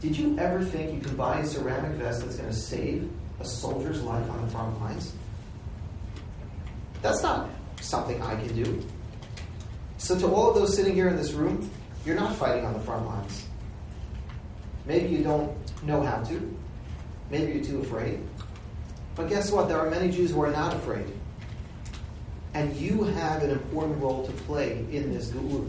Did 0.00 0.16
you 0.16 0.38
ever 0.38 0.62
think 0.62 0.92
you 0.92 1.00
could 1.00 1.16
buy 1.16 1.40
a 1.40 1.46
ceramic 1.46 1.92
vest 1.92 2.20
that's 2.20 2.36
going 2.36 2.50
to 2.50 2.54
save 2.54 3.10
a 3.40 3.44
soldier's 3.44 4.02
life 4.02 4.28
on 4.30 4.44
the 4.44 4.52
front 4.52 4.78
lines? 4.80 5.14
That's 7.02 7.22
not 7.22 7.48
something 7.80 8.20
I 8.20 8.36
can 8.36 8.54
do. 8.54 8.84
So, 9.98 10.18
to 10.18 10.26
all 10.26 10.50
of 10.50 10.54
those 10.54 10.76
sitting 10.76 10.94
here 10.94 11.08
in 11.08 11.16
this 11.16 11.32
room, 11.32 11.70
you're 12.04 12.16
not 12.16 12.36
fighting 12.36 12.64
on 12.64 12.74
the 12.74 12.80
front 12.80 13.06
lines. 13.06 13.46
Maybe 14.84 15.08
you 15.08 15.24
don't 15.24 15.56
know 15.82 16.02
how 16.02 16.22
to. 16.24 16.56
Maybe 17.30 17.52
you're 17.52 17.64
too 17.64 17.80
afraid. 17.80 18.20
But 19.14 19.28
guess 19.28 19.50
what? 19.50 19.68
There 19.68 19.78
are 19.78 19.90
many 19.90 20.10
Jews 20.10 20.30
who 20.30 20.42
are 20.42 20.52
not 20.52 20.74
afraid. 20.74 21.06
And 22.54 22.74
you 22.76 23.02
have 23.04 23.42
an 23.42 23.50
important 23.50 24.00
role 24.00 24.26
to 24.26 24.32
play 24.32 24.86
in 24.90 25.12
this 25.12 25.30
Geula. 25.30 25.68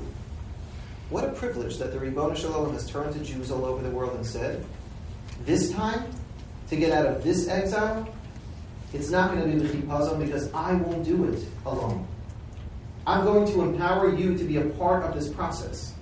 What 1.10 1.24
a 1.24 1.30
privilege 1.32 1.78
that 1.78 1.94
the 1.94 2.00
Ribbon 2.00 2.36
Shalom 2.36 2.74
has 2.74 2.90
turned 2.90 3.14
to 3.14 3.20
Jews 3.20 3.50
all 3.50 3.64
over 3.64 3.82
the 3.82 3.90
world 3.90 4.16
and 4.16 4.26
said, 4.26 4.66
this 5.46 5.72
time, 5.72 6.12
to 6.70 6.76
get 6.76 6.92
out 6.92 7.06
of 7.06 7.24
this 7.24 7.48
exile, 7.48 8.14
it's 8.94 9.10
not 9.10 9.32
going 9.32 9.42
to 9.42 9.48
be 9.48 9.66
the 9.66 9.74
chipazon 9.74 10.20
because 10.20 10.52
I 10.54 10.74
won't 10.74 11.06
do 11.06 11.26
it 11.32 11.46
alone. 11.66 12.06
I'm 13.06 13.24
going 13.24 13.48
to 13.54 13.62
empower 13.62 14.14
you 14.14 14.38
to 14.38 14.44
be 14.44 14.58
a 14.58 14.66
part 14.66 15.04
of 15.04 15.14
this 15.14 15.30
process. 15.30 15.94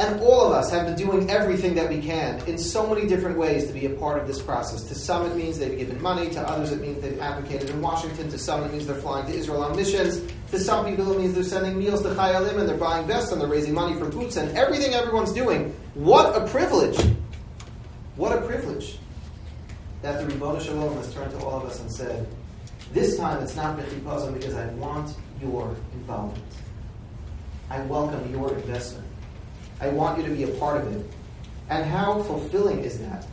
And 0.00 0.20
all 0.20 0.46
of 0.46 0.52
us 0.52 0.68
have 0.72 0.84
been 0.84 0.96
doing 0.96 1.30
everything 1.30 1.76
that 1.76 1.88
we 1.88 2.00
can 2.00 2.44
in 2.48 2.58
so 2.58 2.92
many 2.92 3.06
different 3.06 3.38
ways 3.38 3.68
to 3.68 3.72
be 3.72 3.86
a 3.86 3.90
part 3.90 4.18
of 4.20 4.26
this 4.26 4.42
process. 4.42 4.82
To 4.84 4.96
some, 4.96 5.26
it 5.26 5.36
means 5.36 5.60
they've 5.60 5.78
given 5.78 6.02
money. 6.02 6.28
To 6.30 6.40
others, 6.40 6.72
it 6.72 6.80
means 6.80 7.00
they've 7.00 7.20
advocated 7.20 7.70
in 7.70 7.80
Washington. 7.80 8.28
To 8.30 8.38
some, 8.38 8.64
it 8.64 8.72
means 8.72 8.88
they're 8.88 8.96
flying 8.96 9.26
to 9.26 9.32
Israel 9.32 9.62
on 9.62 9.76
missions. 9.76 10.28
To 10.50 10.58
some 10.58 10.84
people, 10.84 11.12
it 11.12 11.18
means 11.18 11.34
they're 11.34 11.44
sending 11.44 11.78
meals 11.78 12.02
to 12.02 12.08
Chayalim 12.08 12.58
and 12.58 12.68
they're 12.68 12.76
buying 12.76 13.06
vests 13.06 13.30
and 13.30 13.40
they're 13.40 13.48
raising 13.48 13.72
money 13.72 13.96
for 13.96 14.06
boots 14.06 14.36
and 14.36 14.56
everything 14.56 14.94
everyone's 14.94 15.32
doing. 15.32 15.74
What 15.94 16.36
a 16.36 16.46
privilege! 16.48 16.98
What 18.16 18.36
a 18.36 18.40
privilege 18.42 18.98
that 20.02 20.18
the 20.20 20.26
Ribbon 20.26 20.60
Shalom 20.60 20.96
has 20.96 21.14
turned 21.14 21.30
to 21.32 21.38
all 21.38 21.60
of 21.60 21.64
us 21.64 21.80
and 21.80 21.90
said, 21.90 22.26
this 22.92 23.16
time 23.16 23.42
it's 23.42 23.54
not 23.54 23.78
Bechipazim 23.78 24.34
because 24.34 24.54
I 24.54 24.66
want 24.70 25.14
your 25.40 25.76
involvement. 25.92 26.44
I 27.70 27.80
welcome 27.82 28.32
your 28.32 28.52
investment. 28.52 29.06
I 29.80 29.88
want 29.88 30.18
you 30.18 30.28
to 30.28 30.34
be 30.34 30.42
a 30.42 30.48
part 30.58 30.80
of 30.80 30.92
it. 30.92 31.06
And 31.68 31.88
how 31.88 32.22
fulfilling 32.24 32.80
is 32.80 32.98
that? 32.98 33.24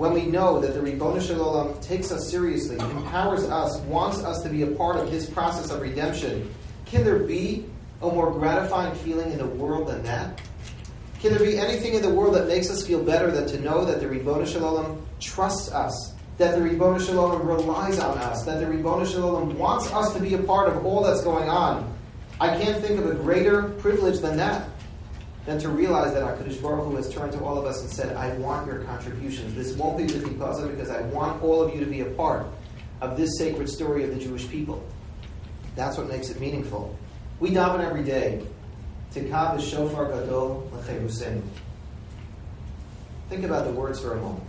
When 0.00 0.14
we 0.14 0.24
know 0.24 0.58
that 0.60 0.72
the 0.72 0.80
Ribbon 0.80 1.20
Shalom 1.20 1.78
takes 1.82 2.10
us 2.10 2.30
seriously, 2.30 2.78
empowers 2.78 3.44
us, 3.44 3.78
wants 3.80 4.24
us 4.24 4.42
to 4.42 4.48
be 4.48 4.62
a 4.62 4.68
part 4.68 4.96
of 4.96 5.10
his 5.10 5.28
process 5.28 5.70
of 5.70 5.82
redemption, 5.82 6.50
can 6.86 7.04
there 7.04 7.18
be 7.18 7.66
a 8.00 8.06
more 8.06 8.30
gratifying 8.30 8.94
feeling 8.94 9.30
in 9.30 9.36
the 9.36 9.46
world 9.46 9.88
than 9.88 10.02
that? 10.04 10.40
Can 11.20 11.34
there 11.34 11.46
be 11.46 11.58
anything 11.58 11.92
in 11.92 12.00
the 12.00 12.08
world 12.08 12.34
that 12.34 12.48
makes 12.48 12.70
us 12.70 12.86
feel 12.86 13.04
better 13.04 13.30
than 13.30 13.46
to 13.48 13.60
know 13.60 13.84
that 13.84 14.00
the 14.00 14.08
Ribbon 14.08 14.46
Shalom 14.46 15.04
trusts 15.20 15.70
us, 15.70 16.14
that 16.38 16.54
the 16.54 16.62
Ribbon 16.62 16.98
Shalom 16.98 17.46
relies 17.46 17.98
on 17.98 18.16
us, 18.16 18.42
that 18.46 18.58
the 18.58 18.66
Ribbon 18.68 19.04
Shalom 19.04 19.58
wants 19.58 19.92
us 19.92 20.14
to 20.14 20.18
be 20.18 20.32
a 20.32 20.38
part 20.38 20.74
of 20.74 20.86
all 20.86 21.02
that's 21.02 21.22
going 21.22 21.50
on? 21.50 21.94
I 22.40 22.58
can't 22.58 22.82
think 22.82 22.98
of 22.98 23.04
a 23.04 23.14
greater 23.16 23.64
privilege 23.64 24.20
than 24.20 24.38
that 24.38 24.66
than 25.46 25.58
to 25.58 25.68
realize 25.68 26.12
that 26.12 26.22
HaKadosh 26.22 26.60
Baruch 26.60 26.84
Hu 26.86 26.96
has 26.96 27.12
turned 27.12 27.32
to 27.32 27.42
all 27.42 27.58
of 27.58 27.64
us 27.64 27.80
and 27.80 27.90
said, 27.90 28.16
I 28.16 28.32
want 28.34 28.66
your 28.66 28.80
contributions. 28.84 29.54
This 29.54 29.74
won't 29.74 29.96
be 29.96 30.04
with 30.04 30.24
Chipazah 30.24 30.70
because 30.70 30.90
I 30.90 31.00
want 31.02 31.42
all 31.42 31.62
of 31.62 31.74
you 31.74 31.80
to 31.80 31.86
be 31.86 32.00
a 32.00 32.06
part 32.06 32.46
of 33.00 33.16
this 33.16 33.38
sacred 33.38 33.68
story 33.68 34.04
of 34.04 34.10
the 34.10 34.18
Jewish 34.18 34.48
people. 34.48 34.84
That's 35.76 35.96
what 35.96 36.08
makes 36.08 36.28
it 36.28 36.40
meaningful. 36.40 36.96
We 37.38 37.50
daven 37.50 37.80
every 37.80 38.04
day. 38.04 38.44
Tikav 39.14 39.60
shofar 39.60 40.08
gadol 40.08 40.70
l'cheruseinu. 40.72 41.42
Think 43.28 43.44
about 43.44 43.64
the 43.64 43.72
words 43.72 44.00
for 44.00 44.12
a 44.12 44.20
moment. 44.20 44.44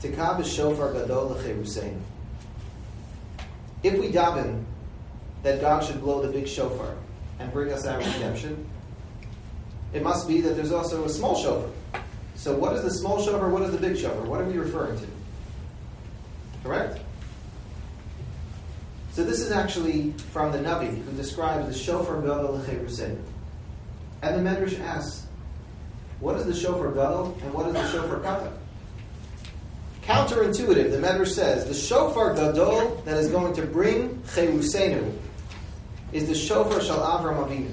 Tikav 0.00 0.44
shofar 0.44 0.92
gadol 0.94 1.28
l'cheruseinu. 1.28 2.00
If 3.82 3.98
we 3.98 4.10
daven 4.10 4.64
that 5.42 5.60
God 5.60 5.84
should 5.84 6.00
blow 6.00 6.22
the 6.22 6.32
big 6.32 6.48
shofar, 6.48 6.96
and 7.38 7.52
bring 7.52 7.72
us 7.72 7.86
our 7.86 7.98
redemption? 7.98 8.66
It 9.92 10.02
must 10.02 10.28
be 10.28 10.40
that 10.42 10.54
there's 10.54 10.72
also 10.72 11.04
a 11.04 11.08
small 11.08 11.36
shofar. 11.36 11.70
So, 12.34 12.54
what 12.54 12.74
is 12.76 12.82
the 12.82 12.90
small 12.90 13.22
shofar? 13.22 13.48
What 13.48 13.62
is 13.62 13.72
the 13.72 13.78
big 13.78 13.96
shofar? 13.96 14.22
What 14.22 14.40
are 14.40 14.44
we 14.44 14.58
referring 14.58 14.98
to? 14.98 15.06
Correct? 16.62 17.00
So, 19.12 19.24
this 19.24 19.40
is 19.40 19.50
actually 19.50 20.12
from 20.32 20.52
the 20.52 20.58
Navi 20.58 21.02
who 21.02 21.12
describes 21.12 21.66
the 21.66 21.74
shofar 21.74 22.20
gadol 22.20 22.56
l'cherusein. 22.58 23.18
And 24.22 24.46
the 24.46 24.50
Medrash 24.50 24.78
asks, 24.80 25.26
what 26.20 26.36
is 26.36 26.44
the 26.44 26.54
shofar 26.54 26.92
gadol 26.92 27.36
and 27.42 27.54
what 27.54 27.66
is 27.68 27.72
the 27.72 27.90
shofar 27.92 28.20
kata? 28.20 28.52
Counterintuitive, 30.02 30.90
the 30.90 30.98
Medrash 30.98 31.28
says, 31.28 31.66
the 31.66 31.74
shofar 31.74 32.34
gadol 32.34 33.02
that 33.04 33.16
is 33.16 33.30
going 33.30 33.54
to 33.54 33.62
bring 33.62 34.10
cherusenu 34.26 35.16
is 36.12 36.26
the 36.26 36.34
shofar 36.34 36.80
shal 36.80 37.00
Avram 37.00 37.46
Avinu. 37.46 37.72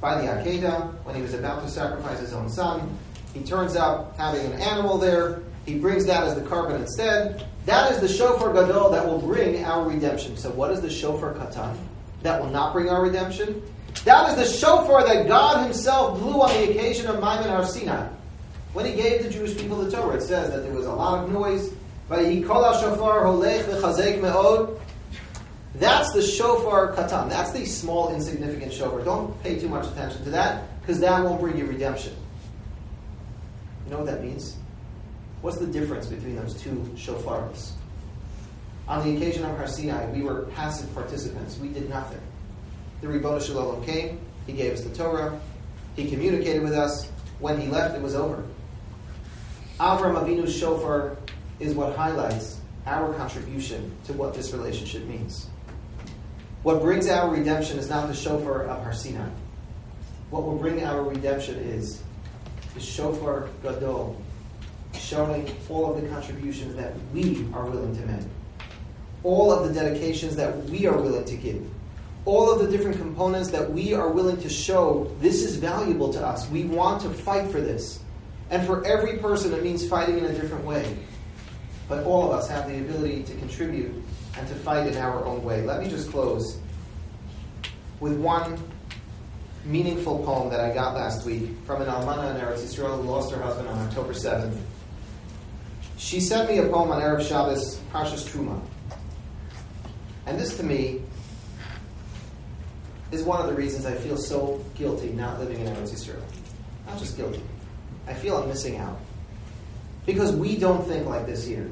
By 0.00 0.20
the 0.20 0.28
Akedah, 0.28 0.92
when 1.04 1.14
he 1.14 1.22
was 1.22 1.34
about 1.34 1.62
to 1.62 1.68
sacrifice 1.68 2.20
his 2.20 2.32
own 2.32 2.48
son, 2.48 2.96
he 3.32 3.42
turns 3.42 3.76
up 3.76 4.16
having 4.16 4.44
an 4.52 4.60
animal 4.60 4.98
there. 4.98 5.42
He 5.64 5.78
brings 5.78 6.06
that 6.06 6.24
as 6.24 6.34
the 6.34 6.42
korban 6.42 6.80
instead. 6.80 7.46
That 7.64 7.90
is 7.92 8.00
the 8.00 8.08
shofar 8.08 8.52
gadol 8.52 8.90
that 8.90 9.04
will 9.04 9.18
bring 9.18 9.64
our 9.64 9.88
redemption. 9.88 10.36
So, 10.36 10.50
what 10.50 10.70
is 10.70 10.80
the 10.80 10.90
shofar 10.90 11.34
katan 11.34 11.76
that 12.22 12.40
will 12.40 12.50
not 12.50 12.72
bring 12.72 12.88
our 12.88 13.02
redemption? 13.02 13.62
That 14.04 14.28
is 14.30 14.36
the 14.36 14.58
shofar 14.58 15.04
that 15.06 15.26
God 15.26 15.64
Himself 15.64 16.20
blew 16.20 16.40
on 16.42 16.50
the 16.50 16.70
occasion 16.70 17.06
of 17.06 17.16
Ma'amad 17.16 17.46
Har 17.46 17.66
Sinai. 17.66 18.08
When 18.72 18.86
He 18.86 18.92
gave 18.92 19.24
the 19.24 19.30
Jewish 19.30 19.56
people 19.56 19.78
the 19.78 19.90
Torah, 19.90 20.16
it 20.16 20.22
says 20.22 20.50
that 20.50 20.62
there 20.62 20.72
was 20.72 20.86
a 20.86 20.92
lot 20.92 21.24
of 21.24 21.32
noise. 21.32 21.72
But 22.08 22.24
he 22.24 22.40
called 22.42 22.64
out 22.64 22.80
shofar 22.80 23.24
holech 23.24 24.22
me'od. 24.22 24.78
That's 25.78 26.12
the 26.12 26.22
shofar 26.22 26.94
katan. 26.94 27.28
That's 27.28 27.52
the 27.52 27.66
small, 27.66 28.14
insignificant 28.14 28.72
shofar. 28.72 29.02
Don't 29.02 29.40
pay 29.42 29.58
too 29.58 29.68
much 29.68 29.86
attention 29.86 30.24
to 30.24 30.30
that 30.30 30.80
because 30.80 31.00
that 31.00 31.22
won't 31.22 31.40
bring 31.40 31.58
you 31.58 31.66
redemption. 31.66 32.14
You 33.84 33.92
know 33.92 33.98
what 33.98 34.06
that 34.06 34.22
means? 34.22 34.56
What's 35.42 35.58
the 35.58 35.66
difference 35.66 36.06
between 36.06 36.36
those 36.36 36.54
two 36.54 36.76
shofars? 36.96 37.72
On 38.88 39.04
the 39.04 39.16
occasion 39.16 39.44
of 39.44 39.56
Har 39.56 39.66
Sinai, 39.66 40.10
we 40.10 40.22
were 40.22 40.42
passive 40.54 40.92
participants. 40.94 41.58
We 41.58 41.68
did 41.68 41.90
nothing. 41.90 42.20
The 43.02 43.08
Shel 43.40 43.56
Olam 43.56 43.84
came. 43.84 44.20
He 44.46 44.54
gave 44.54 44.72
us 44.72 44.82
the 44.82 44.94
Torah. 44.94 45.38
He 45.94 46.08
communicated 46.08 46.62
with 46.62 46.72
us. 46.72 47.10
When 47.38 47.60
he 47.60 47.68
left, 47.68 47.94
it 47.94 48.00
was 48.00 48.14
over. 48.14 48.44
Avram 49.78 50.14
Avinu's 50.14 50.56
shofar 50.56 51.18
is 51.60 51.74
what 51.74 51.94
highlights 51.96 52.60
our 52.86 53.12
contribution 53.14 53.94
to 54.04 54.14
what 54.14 54.32
this 54.32 54.52
relationship 54.52 55.04
means. 55.04 55.48
What 56.66 56.82
brings 56.82 57.08
our 57.08 57.30
redemption 57.30 57.78
is 57.78 57.88
not 57.88 58.08
the 58.08 58.12
shofar 58.12 58.64
of 58.64 58.82
Har 58.82 58.92
Sinai. 58.92 59.28
What 60.30 60.42
will 60.42 60.58
bring 60.58 60.82
our 60.82 61.00
redemption 61.00 61.54
is 61.54 62.02
the 62.74 62.80
shofar 62.80 63.50
gadol, 63.62 64.20
showing 64.92 65.48
all 65.68 65.94
of 65.94 66.02
the 66.02 66.08
contributions 66.08 66.74
that 66.74 66.92
we 67.14 67.46
are 67.54 67.66
willing 67.66 67.94
to 67.94 68.06
make, 68.06 68.26
all 69.22 69.52
of 69.52 69.68
the 69.68 69.80
dedications 69.80 70.34
that 70.34 70.64
we 70.64 70.86
are 70.86 71.00
willing 71.00 71.24
to 71.26 71.36
give, 71.36 71.64
all 72.24 72.50
of 72.50 72.58
the 72.58 72.76
different 72.76 72.96
components 72.96 73.50
that 73.50 73.70
we 73.70 73.94
are 73.94 74.08
willing 74.08 74.38
to 74.38 74.48
show 74.48 75.08
this 75.20 75.44
is 75.44 75.54
valuable 75.54 76.12
to 76.14 76.20
us. 76.20 76.50
We 76.50 76.64
want 76.64 77.00
to 77.02 77.10
fight 77.10 77.48
for 77.52 77.60
this. 77.60 78.00
And 78.50 78.66
for 78.66 78.84
every 78.84 79.18
person, 79.18 79.54
it 79.54 79.62
means 79.62 79.86
fighting 79.86 80.18
in 80.18 80.24
a 80.24 80.32
different 80.32 80.64
way. 80.64 80.96
But 81.88 82.02
all 82.02 82.24
of 82.24 82.36
us 82.36 82.48
have 82.48 82.66
the 82.66 82.78
ability 82.78 83.22
to 83.22 83.36
contribute 83.36 84.02
and 84.36 84.46
to 84.48 84.54
fight 84.54 84.86
in 84.86 84.96
our 84.96 85.24
own 85.24 85.42
way. 85.42 85.62
Let 85.62 85.82
me 85.82 85.88
just 85.88 86.10
close 86.10 86.58
with 88.00 88.18
one 88.18 88.58
meaningful 89.64 90.22
poem 90.24 90.50
that 90.50 90.60
I 90.60 90.72
got 90.72 90.94
last 90.94 91.26
week 91.26 91.50
from 91.64 91.82
an 91.82 91.88
almana 91.88 92.34
in 92.34 92.40
Eretz 92.40 92.62
Yisrael 92.62 93.02
who 93.02 93.08
lost 93.08 93.32
her 93.32 93.42
husband 93.42 93.68
on 93.68 93.78
October 93.86 94.12
7th. 94.12 94.56
She 95.96 96.20
sent 96.20 96.48
me 96.48 96.58
a 96.58 96.68
poem 96.68 96.90
on 96.90 97.00
Erev 97.00 97.26
Shabbos, 97.26 97.80
Parshas 97.92 98.28
Truma. 98.28 98.60
And 100.26 100.38
this 100.38 100.56
to 100.58 100.62
me 100.62 101.00
is 103.10 103.22
one 103.22 103.40
of 103.40 103.46
the 103.46 103.54
reasons 103.54 103.86
I 103.86 103.94
feel 103.94 104.16
so 104.16 104.64
guilty 104.74 105.10
not 105.10 105.38
living 105.40 105.60
in 105.60 105.66
Eretz 105.74 105.92
Yisrael. 105.92 106.22
Not 106.86 106.98
just 106.98 107.16
guilty. 107.16 107.42
I 108.06 108.14
feel 108.14 108.36
I'm 108.36 108.48
missing 108.48 108.76
out. 108.76 109.00
Because 110.04 110.32
we 110.32 110.56
don't 110.56 110.86
think 110.86 111.06
like 111.06 111.26
this 111.26 111.44
here. 111.44 111.68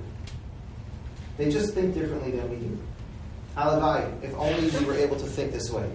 They 1.36 1.50
just 1.50 1.74
think 1.74 1.94
differently 1.94 2.32
than 2.32 2.50
we 2.50 2.56
do. 2.56 2.78
Halavai, 3.56 4.22
if 4.22 4.34
only 4.34 4.68
we 4.70 4.84
were 4.84 4.94
able 4.94 5.16
to 5.16 5.26
think 5.26 5.52
this 5.52 5.70
way. 5.70 5.88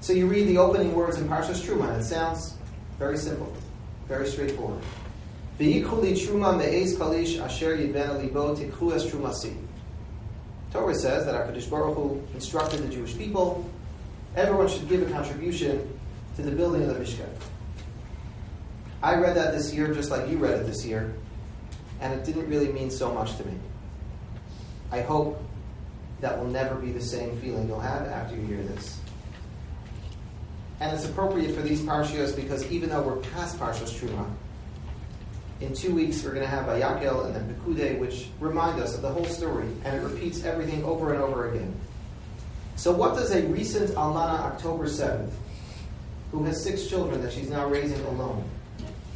So 0.00 0.12
you 0.12 0.26
read 0.26 0.48
the 0.48 0.58
opening 0.58 0.94
words 0.94 1.18
in 1.18 1.28
Parshas 1.28 1.62
Truma, 1.62 1.92
and 1.92 2.00
it 2.00 2.04
sounds 2.04 2.54
very 2.98 3.18
simple, 3.18 3.54
very 4.08 4.26
straightforward. 4.26 4.82
Torah 10.72 10.94
says 10.94 11.26
that 11.26 11.34
our 11.34 11.46
HaKadosh 11.46 11.68
Baruch 11.68 11.96
Hu 11.96 12.22
instructed 12.32 12.80
the 12.80 12.88
Jewish 12.88 13.16
people, 13.16 13.68
everyone 14.36 14.68
should 14.68 14.88
give 14.88 15.02
a 15.02 15.12
contribution 15.12 15.98
to 16.36 16.42
the 16.42 16.50
building 16.50 16.82
of 16.82 16.88
the 16.88 16.94
Mishkan. 16.94 17.28
I 19.02 19.16
read 19.16 19.36
that 19.36 19.52
this 19.52 19.74
year 19.74 19.92
just 19.92 20.10
like 20.10 20.28
you 20.30 20.38
read 20.38 20.60
it 20.60 20.66
this 20.66 20.84
year, 20.86 21.12
and 22.00 22.14
it 22.18 22.24
didn't 22.24 22.48
really 22.48 22.72
mean 22.72 22.90
so 22.90 23.12
much 23.12 23.36
to 23.36 23.46
me. 23.46 23.52
I 24.92 25.00
hope 25.02 25.42
that 26.20 26.38
will 26.38 26.48
never 26.48 26.74
be 26.74 26.92
the 26.92 27.02
same 27.02 27.36
feeling 27.38 27.68
you'll 27.68 27.80
have 27.80 28.06
after 28.06 28.36
you 28.36 28.42
hear 28.42 28.62
this. 28.62 29.00
And 30.80 30.96
it's 30.96 31.04
appropriate 31.04 31.54
for 31.54 31.62
these 31.62 31.82
parshios 31.82 32.34
because 32.34 32.70
even 32.70 32.88
though 32.88 33.02
we're 33.02 33.16
past 33.16 33.58
Parshas 33.58 33.92
Truma, 33.98 34.28
in 35.60 35.74
two 35.74 35.94
weeks 35.94 36.24
we're 36.24 36.30
going 36.30 36.42
to 36.42 36.50
have 36.50 36.66
Vayakhel 36.66 37.26
and 37.26 37.34
then 37.34 37.54
Pekude, 37.54 37.98
which 37.98 38.28
remind 38.40 38.80
us 38.80 38.94
of 38.94 39.02
the 39.02 39.10
whole 39.10 39.26
story, 39.26 39.68
and 39.84 39.96
it 39.96 40.00
repeats 40.00 40.44
everything 40.44 40.82
over 40.84 41.12
and 41.12 41.22
over 41.22 41.50
again. 41.50 41.74
So, 42.76 42.92
what 42.92 43.14
does 43.14 43.30
a 43.32 43.42
recent 43.42 43.90
Almana 43.90 44.40
October 44.40 44.86
7th, 44.86 45.32
who 46.32 46.44
has 46.44 46.64
six 46.64 46.86
children 46.86 47.20
that 47.22 47.32
she's 47.32 47.50
now 47.50 47.68
raising 47.68 48.02
alone, 48.06 48.48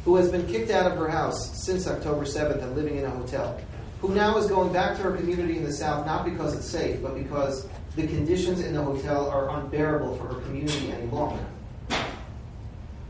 who 0.03 0.17
has 0.17 0.31
been 0.31 0.45
kicked 0.45 0.69
out 0.69 0.91
of 0.91 0.97
her 0.99 1.09
house 1.09 1.65
since 1.65 1.87
October 1.87 2.25
7th 2.25 2.61
and 2.61 2.75
living 2.75 2.97
in 2.97 3.05
a 3.05 3.09
hotel, 3.09 3.59
who 4.01 4.13
now 4.13 4.37
is 4.37 4.47
going 4.47 4.71
back 4.71 4.97
to 4.97 5.03
her 5.03 5.15
community 5.15 5.57
in 5.57 5.63
the 5.63 5.73
South 5.73 6.05
not 6.05 6.25
because 6.25 6.55
it's 6.55 6.67
safe, 6.67 7.01
but 7.01 7.15
because 7.15 7.67
the 7.95 8.05
conditions 8.07 8.59
in 8.59 8.73
the 8.73 8.81
hotel 8.81 9.29
are 9.29 9.49
unbearable 9.59 10.17
for 10.17 10.27
her 10.27 10.41
community 10.41 10.91
any 10.91 11.07
longer. 11.07 11.43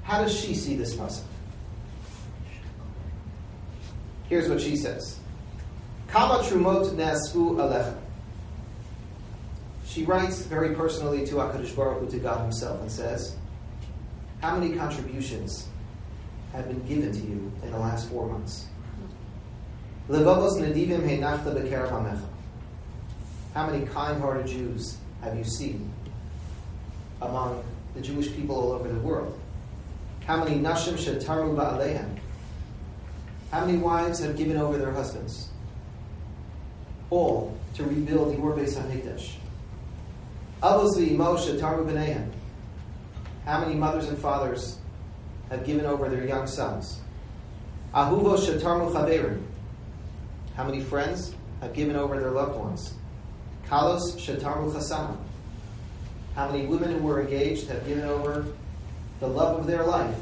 How 0.03 0.21
does 0.21 0.37
she 0.37 0.53
see 0.53 0.75
this 0.75 0.95
pasuk? 0.95 1.23
Here's 4.29 4.47
what 4.47 4.61
she 4.61 4.75
says: 4.75 5.19
Kama 6.07 6.43
trumot 6.43 6.91
nasfu 6.95 7.55
alecha. 7.55 7.97
She 9.85 10.03
writes 10.03 10.41
very 10.41 10.75
personally 10.75 11.25
to 11.27 11.35
Hakadosh 11.35 11.75
Baruch 11.75 12.01
Hu, 12.01 12.09
to 12.11 12.19
God 12.19 12.41
Himself, 12.41 12.81
and 12.81 12.91
says, 12.91 13.35
"How 14.41 14.57
many 14.57 14.75
contributions 14.75 15.67
have 16.53 16.67
been 16.67 16.85
given 16.85 17.11
to 17.11 17.19
you 17.19 17.51
in 17.63 17.71
the 17.71 17.79
last 17.79 18.09
four 18.09 18.27
months?" 18.27 18.67
How 20.07 20.13
many 23.65 23.85
kind-hearted 23.87 24.45
Jews 24.45 24.97
have 25.21 25.35
you 25.35 25.43
seen 25.43 25.91
among 27.23 27.63
the 27.95 28.01
Jewish 28.01 28.31
people 28.35 28.55
all 28.55 28.73
over 28.73 28.87
the 28.87 28.99
world? 28.99 29.39
How 30.27 30.43
many 30.43 30.59
nashim 30.59 30.93
shetaru 30.93 31.55
ba'alehem? 31.55 32.19
How 33.49 33.65
many 33.65 33.79
wives 33.79 34.19
have 34.19 34.37
given 34.37 34.57
over 34.57 34.77
their 34.77 34.91
husbands? 34.91 35.49
All 37.09 37.57
to 37.73 37.83
rebuild 37.83 38.37
your 38.37 38.55
Beis 38.55 38.75
HaMikdash. 38.75 39.37
Avos 40.61 40.95
v'imo 40.97 41.35
shetaru 41.35 41.83
b'neihem. 41.83 42.29
How 43.45 43.59
many 43.59 43.73
mothers 43.73 44.07
and 44.07 44.19
fathers 44.19 44.77
have 45.49 45.65
given 45.65 45.87
over 45.87 46.09
their 46.09 46.27
young 46.27 46.45
sons? 46.45 46.99
Ahuvo 47.95 48.37
shetaru 48.37 48.91
chaverim. 48.93 49.41
How 50.55 50.63
many 50.63 50.81
friends 50.81 51.33
have 51.61 51.73
given 51.73 51.95
over 51.95 52.19
their 52.19 52.31
loved 52.31 52.57
ones? 52.57 52.93
Kalos 53.67 54.15
shetaru 54.17 54.71
chasama. 54.71 55.17
How 56.35 56.49
many 56.51 56.65
women 56.65 56.99
who 56.99 57.05
were 57.05 57.21
engaged 57.21 57.67
have 57.69 57.85
given 57.87 58.05
over 58.05 58.45
the 59.19 59.27
love 59.27 59.59
of 59.59 59.67
their 59.67 59.83
life, 59.83 60.15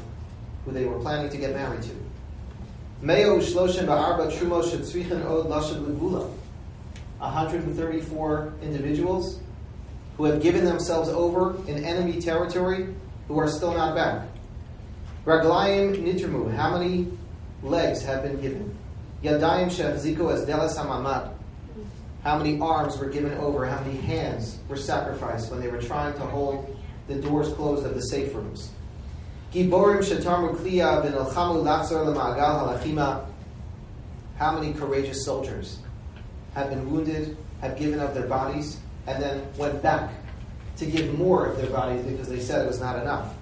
who 0.64 0.72
they 0.72 0.84
were 0.84 0.98
planning 1.00 1.30
to 1.30 1.36
get 1.36 1.52
married 1.54 1.82
to. 1.82 1.90
Meo 3.02 3.38
shloshen 3.38 3.86
ba'arba 3.86 4.30
trumo 4.32 4.62
shetzrichen 4.62 5.24
od 5.24 5.46
levula. 5.46 6.30
134 7.18 8.52
individuals 8.62 9.40
who 10.16 10.24
have 10.24 10.42
given 10.42 10.64
themselves 10.64 11.08
over 11.08 11.56
in 11.68 11.84
enemy 11.84 12.20
territory 12.20 12.94
who 13.28 13.38
are 13.38 13.48
still 13.48 13.72
not 13.72 13.94
back. 13.94 14.28
Raglayim 15.24 16.02
nitramu. 16.02 16.54
How 16.54 16.78
many 16.78 17.08
legs 17.62 18.02
have 18.02 18.22
been 18.22 18.40
given? 18.40 18.76
Yadayim 19.24 19.70
shefziko 19.70 20.30
as 20.34 20.44
delas 20.44 20.76
hamamad. 20.76 21.32
How 22.22 22.36
many 22.36 22.60
arms 22.60 22.98
were 22.98 23.08
given 23.08 23.32
over? 23.38 23.64
How 23.64 23.80
many 23.80 23.96
hands 23.96 24.58
were 24.68 24.76
sacrificed 24.76 25.50
when 25.50 25.60
they 25.60 25.68
were 25.68 25.80
trying 25.80 26.12
to 26.14 26.20
hold 26.20 26.78
the 27.08 27.14
doors 27.14 27.50
closed 27.54 27.86
of 27.86 27.94
the 27.94 28.02
safe 28.02 28.34
rooms? 28.34 28.70
Giborim 29.50 30.00
shetarmu 30.00 30.54
kliya 30.56 31.02
v'nilchamu 31.02 31.62
lachzor 31.62 32.04
l'ma'agal 32.04 32.82
halachima. 32.82 33.24
How 34.36 34.58
many 34.58 34.74
courageous 34.74 35.24
soldiers 35.24 35.78
have 36.54 36.68
been 36.68 36.90
wounded, 36.90 37.38
have 37.62 37.78
given 37.78 38.00
up 38.00 38.12
their 38.12 38.26
bodies, 38.26 38.78
and 39.06 39.22
then 39.22 39.42
went 39.56 39.82
back 39.82 40.10
to 40.76 40.84
give 40.84 41.18
more 41.18 41.46
of 41.46 41.56
their 41.56 41.70
bodies 41.70 42.04
because 42.04 42.28
they 42.28 42.40
said 42.40 42.62
it 42.62 42.68
was 42.68 42.78
not 42.78 43.00
enough? 43.00 43.32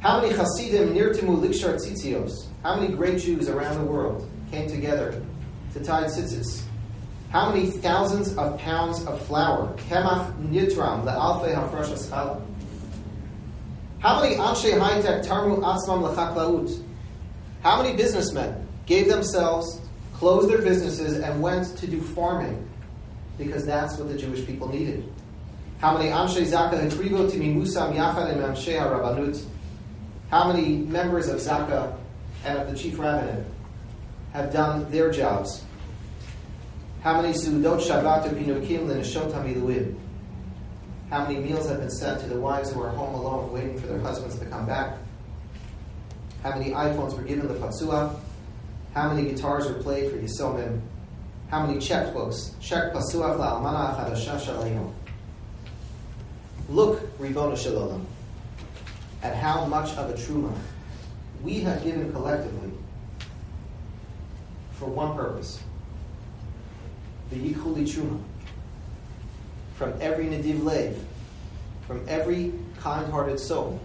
How 0.00 0.20
many 0.20 0.34
Hasidim 0.34 0.92
nirtimu 0.92 1.40
likshar 1.40 1.76
tzitzios? 1.76 2.48
How 2.62 2.78
many 2.78 2.94
great 2.94 3.18
Jews 3.18 3.48
around 3.48 3.78
the 3.78 3.84
world 3.84 4.28
came 4.50 4.68
together 4.68 5.22
to 5.72 5.80
tie 5.84 6.04
tzitzis? 6.04 6.62
How 7.30 7.52
many 7.52 7.70
thousands 7.70 8.36
of 8.36 8.58
pounds 8.58 9.04
of 9.06 9.24
flour? 9.26 9.72
Kemach 9.88 10.36
nitram 10.48 11.04
le'alfei 11.04 11.54
hafresh 11.54 12.08
challah. 12.08 12.42
How 14.00 14.20
many 14.20 14.36
anshe 14.36 14.76
high-tech 14.78 15.22
tarmu 15.24 15.60
atzmam 15.60 16.12
lechaklaut? 16.12 16.82
How 17.62 17.80
many 17.80 17.96
businessmen 17.96 18.66
gave 18.86 19.08
themselves, 19.08 19.80
closed 20.14 20.48
their 20.48 20.62
businesses, 20.62 21.18
and 21.18 21.40
went 21.40 21.76
to 21.78 21.86
do 21.86 22.00
farming 22.00 22.66
because 23.38 23.64
that's 23.64 23.96
what 23.96 24.08
the 24.08 24.18
Jewish 24.18 24.44
people 24.44 24.68
needed? 24.68 25.04
How 25.80 25.96
many 25.96 26.10
anshe 26.10 26.44
zaka 26.44 26.80
hetrivo 26.80 27.30
timimusam 27.30 27.94
yachad 27.94 28.32
and 28.32 28.40
anshe 28.40 28.76
harabanut? 28.76 29.40
How 30.30 30.52
many 30.52 30.76
members 30.76 31.28
of 31.28 31.40
Zaka 31.40 31.96
and 32.44 32.58
of 32.58 32.70
the 32.70 32.76
chief 32.76 32.98
rabbinate 32.98 33.44
have 34.32 34.52
done 34.52 34.90
their 34.90 35.10
jobs? 35.10 35.64
How 37.02 37.20
many 37.20 37.34
sudot 37.34 37.80
Shabbat 37.80 38.30
l'neshot 38.32 39.32
hamiluim? 39.32 39.96
How 41.08 41.26
many 41.26 41.40
meals 41.40 41.68
have 41.68 41.80
been 41.80 41.90
sent 41.90 42.20
to 42.20 42.26
the 42.28 42.38
wives 42.38 42.72
who 42.72 42.82
are 42.82 42.90
home 42.90 43.14
alone, 43.14 43.52
waiting 43.52 43.80
for 43.80 43.86
their 43.88 43.98
husbands 44.00 44.38
to 44.38 44.44
come 44.44 44.66
back? 44.66 44.96
How 46.42 46.56
many 46.56 46.70
iPhones 46.70 47.16
were 47.16 47.22
given 47.22 47.48
the 47.48 47.54
Patsua? 47.54 48.18
How 48.94 49.12
many 49.12 49.28
guitars 49.28 49.66
were 49.66 49.82
played 49.82 50.10
for 50.10 50.18
Yisomim? 50.18 50.80
How 51.48 51.66
many 51.66 51.78
checkbooks? 51.78 52.52
Check 52.60 52.92
Pasuach 52.92 53.38
la'almana 53.38 53.96
achadasha 53.96 54.38
shalayim. 54.38 54.92
Look, 56.68 57.18
Ribbono 57.18 57.58
Shel 57.58 57.72
Olam, 57.72 58.04
at 59.22 59.34
how 59.34 59.66
much 59.66 59.90
of 59.96 60.10
a 60.10 60.12
truma 60.12 60.56
we 61.42 61.60
have 61.60 61.82
given 61.82 62.12
collectively 62.12 62.70
for 64.80 64.86
one 64.86 65.14
purpose 65.14 65.60
the 67.30 67.36
Yichuli 67.36 67.84
Truma. 67.86 68.20
From 69.76 69.94
every 70.00 70.24
Nadiv 70.24 70.64
Lev, 70.64 70.98
from 71.86 72.04
every 72.08 72.52
kind 72.80 73.08
hearted 73.12 73.38
soul 73.38 73.80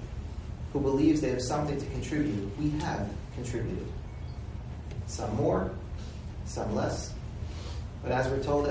who 0.73 0.79
believes 0.79 1.21
they 1.21 1.29
have 1.29 1.43
something 1.43 1.79
to 1.79 1.85
contribute, 1.87 2.49
we 2.57 2.71
have 2.79 3.07
contributed. 3.35 3.85
Some 5.05 5.35
more, 5.35 5.69
some 6.45 6.73
less. 6.73 7.13
But 8.01 8.11
as 8.11 8.27
we're 8.29 8.41
told. 8.41 8.67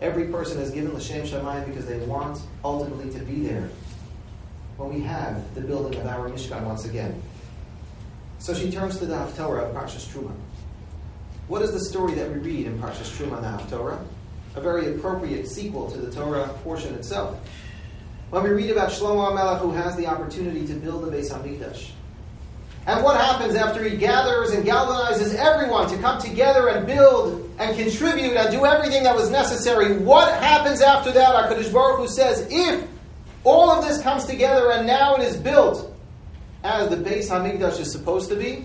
Every 0.00 0.26
person 0.26 0.58
has 0.58 0.70
given 0.70 0.94
L'Shem 0.94 1.26
Shamayim 1.26 1.66
because 1.66 1.86
they 1.86 1.98
want 2.00 2.40
ultimately 2.62 3.10
to 3.12 3.18
be 3.24 3.46
there 3.46 3.70
when 4.80 4.94
we 4.94 5.00
have 5.02 5.54
the 5.54 5.60
building 5.60 6.00
of 6.00 6.06
our 6.06 6.30
Mishkan 6.30 6.64
once 6.64 6.86
again. 6.86 7.22
So 8.38 8.54
she 8.54 8.70
turns 8.70 8.98
to 8.98 9.04
the 9.04 9.14
Haftorah 9.14 9.68
of 9.68 9.76
Parshas 9.76 10.10
Truma. 10.10 10.32
What 11.48 11.60
is 11.60 11.72
the 11.72 11.80
story 11.80 12.14
that 12.14 12.30
we 12.30 12.38
read 12.38 12.66
in 12.66 12.78
Parshas 12.78 13.14
Truma 13.14 13.36
and 13.36 13.44
the 13.44 13.76
Haftorah? 13.76 14.02
A 14.54 14.60
very 14.62 14.94
appropriate 14.94 15.46
sequel 15.46 15.90
to 15.90 15.98
the 15.98 16.10
Torah 16.10 16.48
portion 16.64 16.94
itself. 16.94 17.38
When 18.30 18.42
we 18.42 18.50
read 18.50 18.70
about 18.70 18.90
Shlomo 18.90 19.30
HaMelech 19.30 19.60
who 19.60 19.72
has 19.72 19.96
the 19.96 20.06
opportunity 20.06 20.66
to 20.66 20.72
build 20.72 21.04
the 21.04 21.14
Beis 21.14 21.30
HaMikdash. 21.30 21.90
And 22.86 23.04
what 23.04 23.20
happens 23.20 23.56
after 23.56 23.86
he 23.86 23.98
gathers 23.98 24.52
and 24.52 24.64
galvanizes 24.64 25.34
everyone 25.34 25.90
to 25.90 25.98
come 25.98 26.18
together 26.18 26.68
and 26.68 26.86
build 26.86 27.50
and 27.58 27.76
contribute 27.76 28.34
and 28.34 28.50
do 28.50 28.64
everything 28.64 29.02
that 29.02 29.14
was 29.14 29.30
necessary? 29.30 29.98
What 29.98 30.32
happens 30.42 30.80
after 30.80 31.12
that? 31.12 31.50
HaKadosh 31.50 31.70
Baruch 31.70 31.98
Hu 31.98 32.08
says, 32.08 32.46
if 32.50 32.88
all 33.44 33.70
of 33.70 33.86
this 33.86 34.02
comes 34.02 34.24
together 34.24 34.72
and 34.72 34.86
now 34.86 35.16
it 35.16 35.22
is 35.22 35.36
built, 35.36 35.92
as 36.62 36.90
the 36.90 36.96
Beis 36.96 37.28
Hamikdash 37.28 37.80
is 37.80 37.90
supposed 37.90 38.28
to 38.30 38.36
be, 38.36 38.64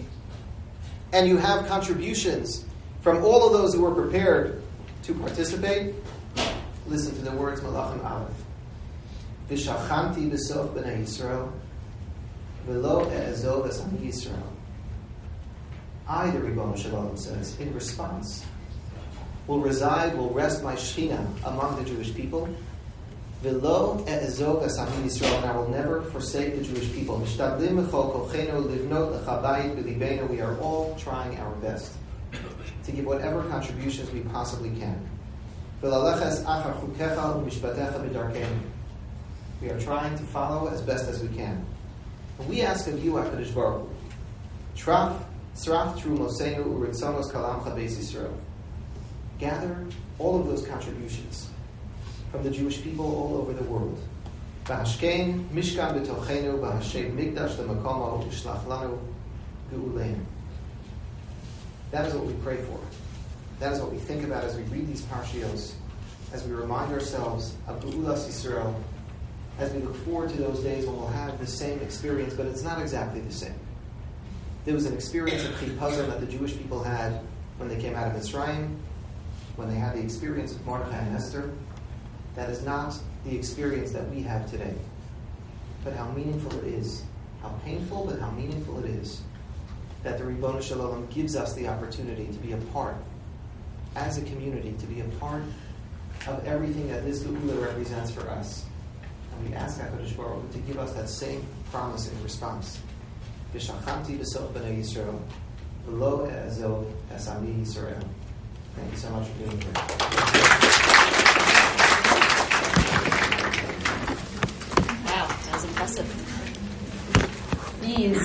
and 1.14 1.28
you 1.28 1.38
have 1.38 1.66
contributions 1.68 2.66
from 3.02 3.24
all 3.24 3.48
of 3.48 3.54
those 3.54 3.74
who 3.74 3.82
were 3.82 3.94
prepared 3.94 4.62
to 5.04 5.14
participate, 5.14 5.94
listen 6.88 7.16
to 7.16 7.22
the 7.22 7.32
words 7.32 7.62
Malachim 7.62 8.04
Aleph. 8.04 8.32
V'shachanti 9.50 10.30
b'sof 10.30 10.74
b'nei 10.74 11.04
Yisrael, 11.04 11.52
v'lo 12.68 13.10
e'ezov 13.12 13.68
es 13.68 13.82
Yisrael. 13.82 14.42
I, 16.08 16.30
the 16.32 16.40
Ribbono 16.40 16.78
Shel 16.78 16.92
Olam 16.92 17.18
says, 17.18 17.60
in 17.60 17.74
response, 17.74 18.46
will 19.48 19.60
reside, 19.60 20.16
will 20.18 20.32
rest 20.32 20.64
my 20.64 20.76
Shekhinah 20.76 21.46
among 21.46 21.78
the 21.78 21.90
Jewish 21.90 22.14
people, 22.14 22.50
E'ezov 23.44 24.64
esami 24.64 25.04
Yisrael, 25.04 25.38
and 25.38 25.46
I 25.46 25.56
will 25.56 25.68
never 25.70 26.02
forsake 26.02 26.58
the 26.58 26.64
Jewish 26.64 26.92
people. 26.94 27.20
Livnot 27.20 28.30
lechabayit. 29.24 30.30
We 30.30 30.42
are 30.42 30.58
all 30.60 30.96
trying 30.96 31.38
our 31.40 31.52
best 31.56 31.92
to 32.86 32.92
give 32.92 33.06
whatever 33.06 33.44
contributions 33.44 34.10
we 34.12 34.22
possibly 34.22 34.70
can. 34.72 35.00
Achar. 35.84 36.82
We 39.62 39.70
are 39.70 39.80
trying 39.80 40.18
to 40.18 40.24
follow 40.24 40.68
as 40.70 40.82
best 40.82 41.08
as 41.08 41.22
we 41.22 41.30
can. 41.36 41.66
We 42.48 42.62
ask 42.62 42.88
of 42.88 43.04
you, 43.04 43.14
HaKadosh 43.14 43.54
Baruch 43.54 43.82
Hu, 43.82 43.90
Traf, 44.76 45.18
tzraf 45.56 45.98
trumosenu 46.00 46.66
u'ritzonos 46.66 47.32
kalamcha 47.32 47.76
beis 47.76 47.98
Yisrael. 47.98 48.34
Gather 49.38 49.86
all 50.20 50.40
of 50.40 50.48
those 50.48 50.66
contributions 50.66 51.50
from 52.36 52.44
the 52.44 52.52
Jewish 52.52 52.82
people 52.82 53.06
all 53.06 53.38
over 53.38 53.54
the 53.54 53.64
world. 53.64 53.98
That 61.92 62.08
is 62.08 62.14
what 62.14 62.26
we 62.26 62.34
pray 62.44 62.58
for. 62.58 62.80
That 63.60 63.72
is 63.72 63.80
what 63.80 63.92
we 63.92 64.00
think 64.00 64.24
about 64.26 64.44
as 64.44 64.58
we 64.58 64.64
read 64.64 64.88
these 64.88 65.04
parshios, 65.04 65.76
as 66.34 66.44
we 66.44 66.54
remind 66.54 66.92
ourselves 66.92 67.56
of 67.68 67.82
Ge'ulas 67.82 68.28
Yisrael, 68.28 68.76
as 69.58 69.72
we 69.72 69.80
look 69.80 69.96
forward 70.04 70.30
to 70.32 70.38
those 70.38 70.60
days 70.62 70.86
when 70.86 70.98
we'll 70.98 71.08
have 71.08 71.40
the 71.40 71.48
same 71.48 71.80
experience, 71.80 72.34
but 72.34 72.48
it's 72.48 72.64
not 72.64 72.82
exactly 72.82 73.22
the 73.22 73.32
same. 73.32 73.56
There 74.66 74.74
was 74.74 74.86
an 74.88 74.94
experience 74.94 75.46
of 75.46 75.52
chipazon 75.52 76.08
that 76.08 76.20
the 76.20 76.26
Jewish 76.26 76.58
people 76.58 76.84
had 76.84 77.22
when 77.58 77.70
they 77.70 77.78
came 77.78 77.96
out 77.96 78.14
of 78.14 78.22
Mitzrayim, 78.22 78.76
when 79.56 79.70
they 79.70 79.76
had 79.76 79.96
the 79.96 80.02
experience 80.02 80.54
of 80.54 80.66
Mordechai 80.66 80.98
and 80.98 81.16
Esther. 81.16 81.50
That 82.36 82.50
is 82.50 82.64
not 82.64 82.98
the 83.26 83.36
experience 83.36 83.92
that 83.92 84.10
we 84.10 84.22
have 84.24 84.50
today. 84.50 84.74
But 85.84 85.94
how 85.94 86.10
meaningful 86.12 86.58
it 86.60 86.66
is. 86.66 87.04
How 87.42 87.50
painful, 87.64 88.06
but 88.06 88.20
how 88.20 88.32
meaningful 88.32 88.84
it 88.84 88.90
is 88.90 89.22
that 90.06 90.20
the 90.20 90.24
Ribbono 90.24 90.62
Shel 90.62 90.78
Olam 90.78 91.10
gives 91.10 91.36
us 91.36 91.54
the 91.56 91.68
opportunity 91.68 92.28
to 92.28 92.38
be 92.38 92.52
a 92.54 92.58
part, 92.58 92.96
as 93.96 94.20
a 94.20 94.22
community, 94.22 94.76
to 94.80 94.86
be 94.86 95.02
a 95.02 95.06
part 95.20 95.42
of 96.28 96.46
everything 96.46 96.88
that 96.90 97.04
this 97.04 97.24
Geula 97.24 97.66
represents 97.66 98.12
for 98.12 98.30
us. 98.30 98.66
And 99.34 99.50
we 99.50 99.56
ask 99.56 99.82
HaKadosh 99.82 100.16
Baruch 100.16 100.52
to 100.52 100.60
give 100.60 100.78
us 100.78 100.94
that 100.94 101.10
same 101.10 101.44
promise 101.72 102.08
in 102.12 102.24
response. 102.24 102.80
V'shachanti 103.54 104.20
b'sof 104.20 104.54
b'nei 104.54 104.78
Yisrael, 104.80 105.20
v'lo 105.90 106.28
e'ezov 106.30 106.86
esami 107.12 107.62
Yisrael. 107.62 108.08
Thank 108.76 108.92
you 108.92 108.98
so 108.98 109.10
much 109.10 109.28
for 109.28 109.34
being 109.40 109.60
here. 109.60 109.72
Wow, 115.04 115.28
that 115.28 115.54
was 115.54 115.64
impressive. 115.64 116.36
These 117.86 118.18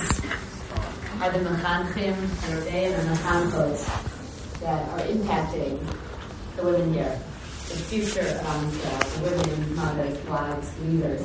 are 1.21 1.31
the 1.33 1.39
mechanchim 1.41 2.17
and 2.17 2.65
Rebbeim 2.65 2.99
and 2.99 3.09
mechanchos 3.11 4.61
that 4.61 4.89
are 4.89 5.01
impacting 5.01 5.79
the 6.57 6.63
women 6.65 6.95
here, 6.95 7.21
the 7.69 7.77
future 7.77 8.21
of 8.21 8.41
Am 8.41 8.71
the 8.71 9.31
women, 9.31 9.77
mothers, 9.77 10.17
wives, 10.27 10.79
leaders 10.81 11.21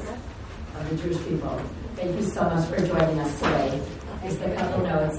of 0.76 0.90
the 0.90 0.96
Jewish 0.98 1.24
people. 1.26 1.62
Thank 1.96 2.18
you 2.18 2.24
so 2.24 2.44
much 2.44 2.68
for 2.68 2.86
joining 2.86 3.20
us 3.22 3.40
today. 3.40 3.82
Just 4.22 4.42
a 4.42 4.54
couple 4.54 4.84
notes. 4.84 5.14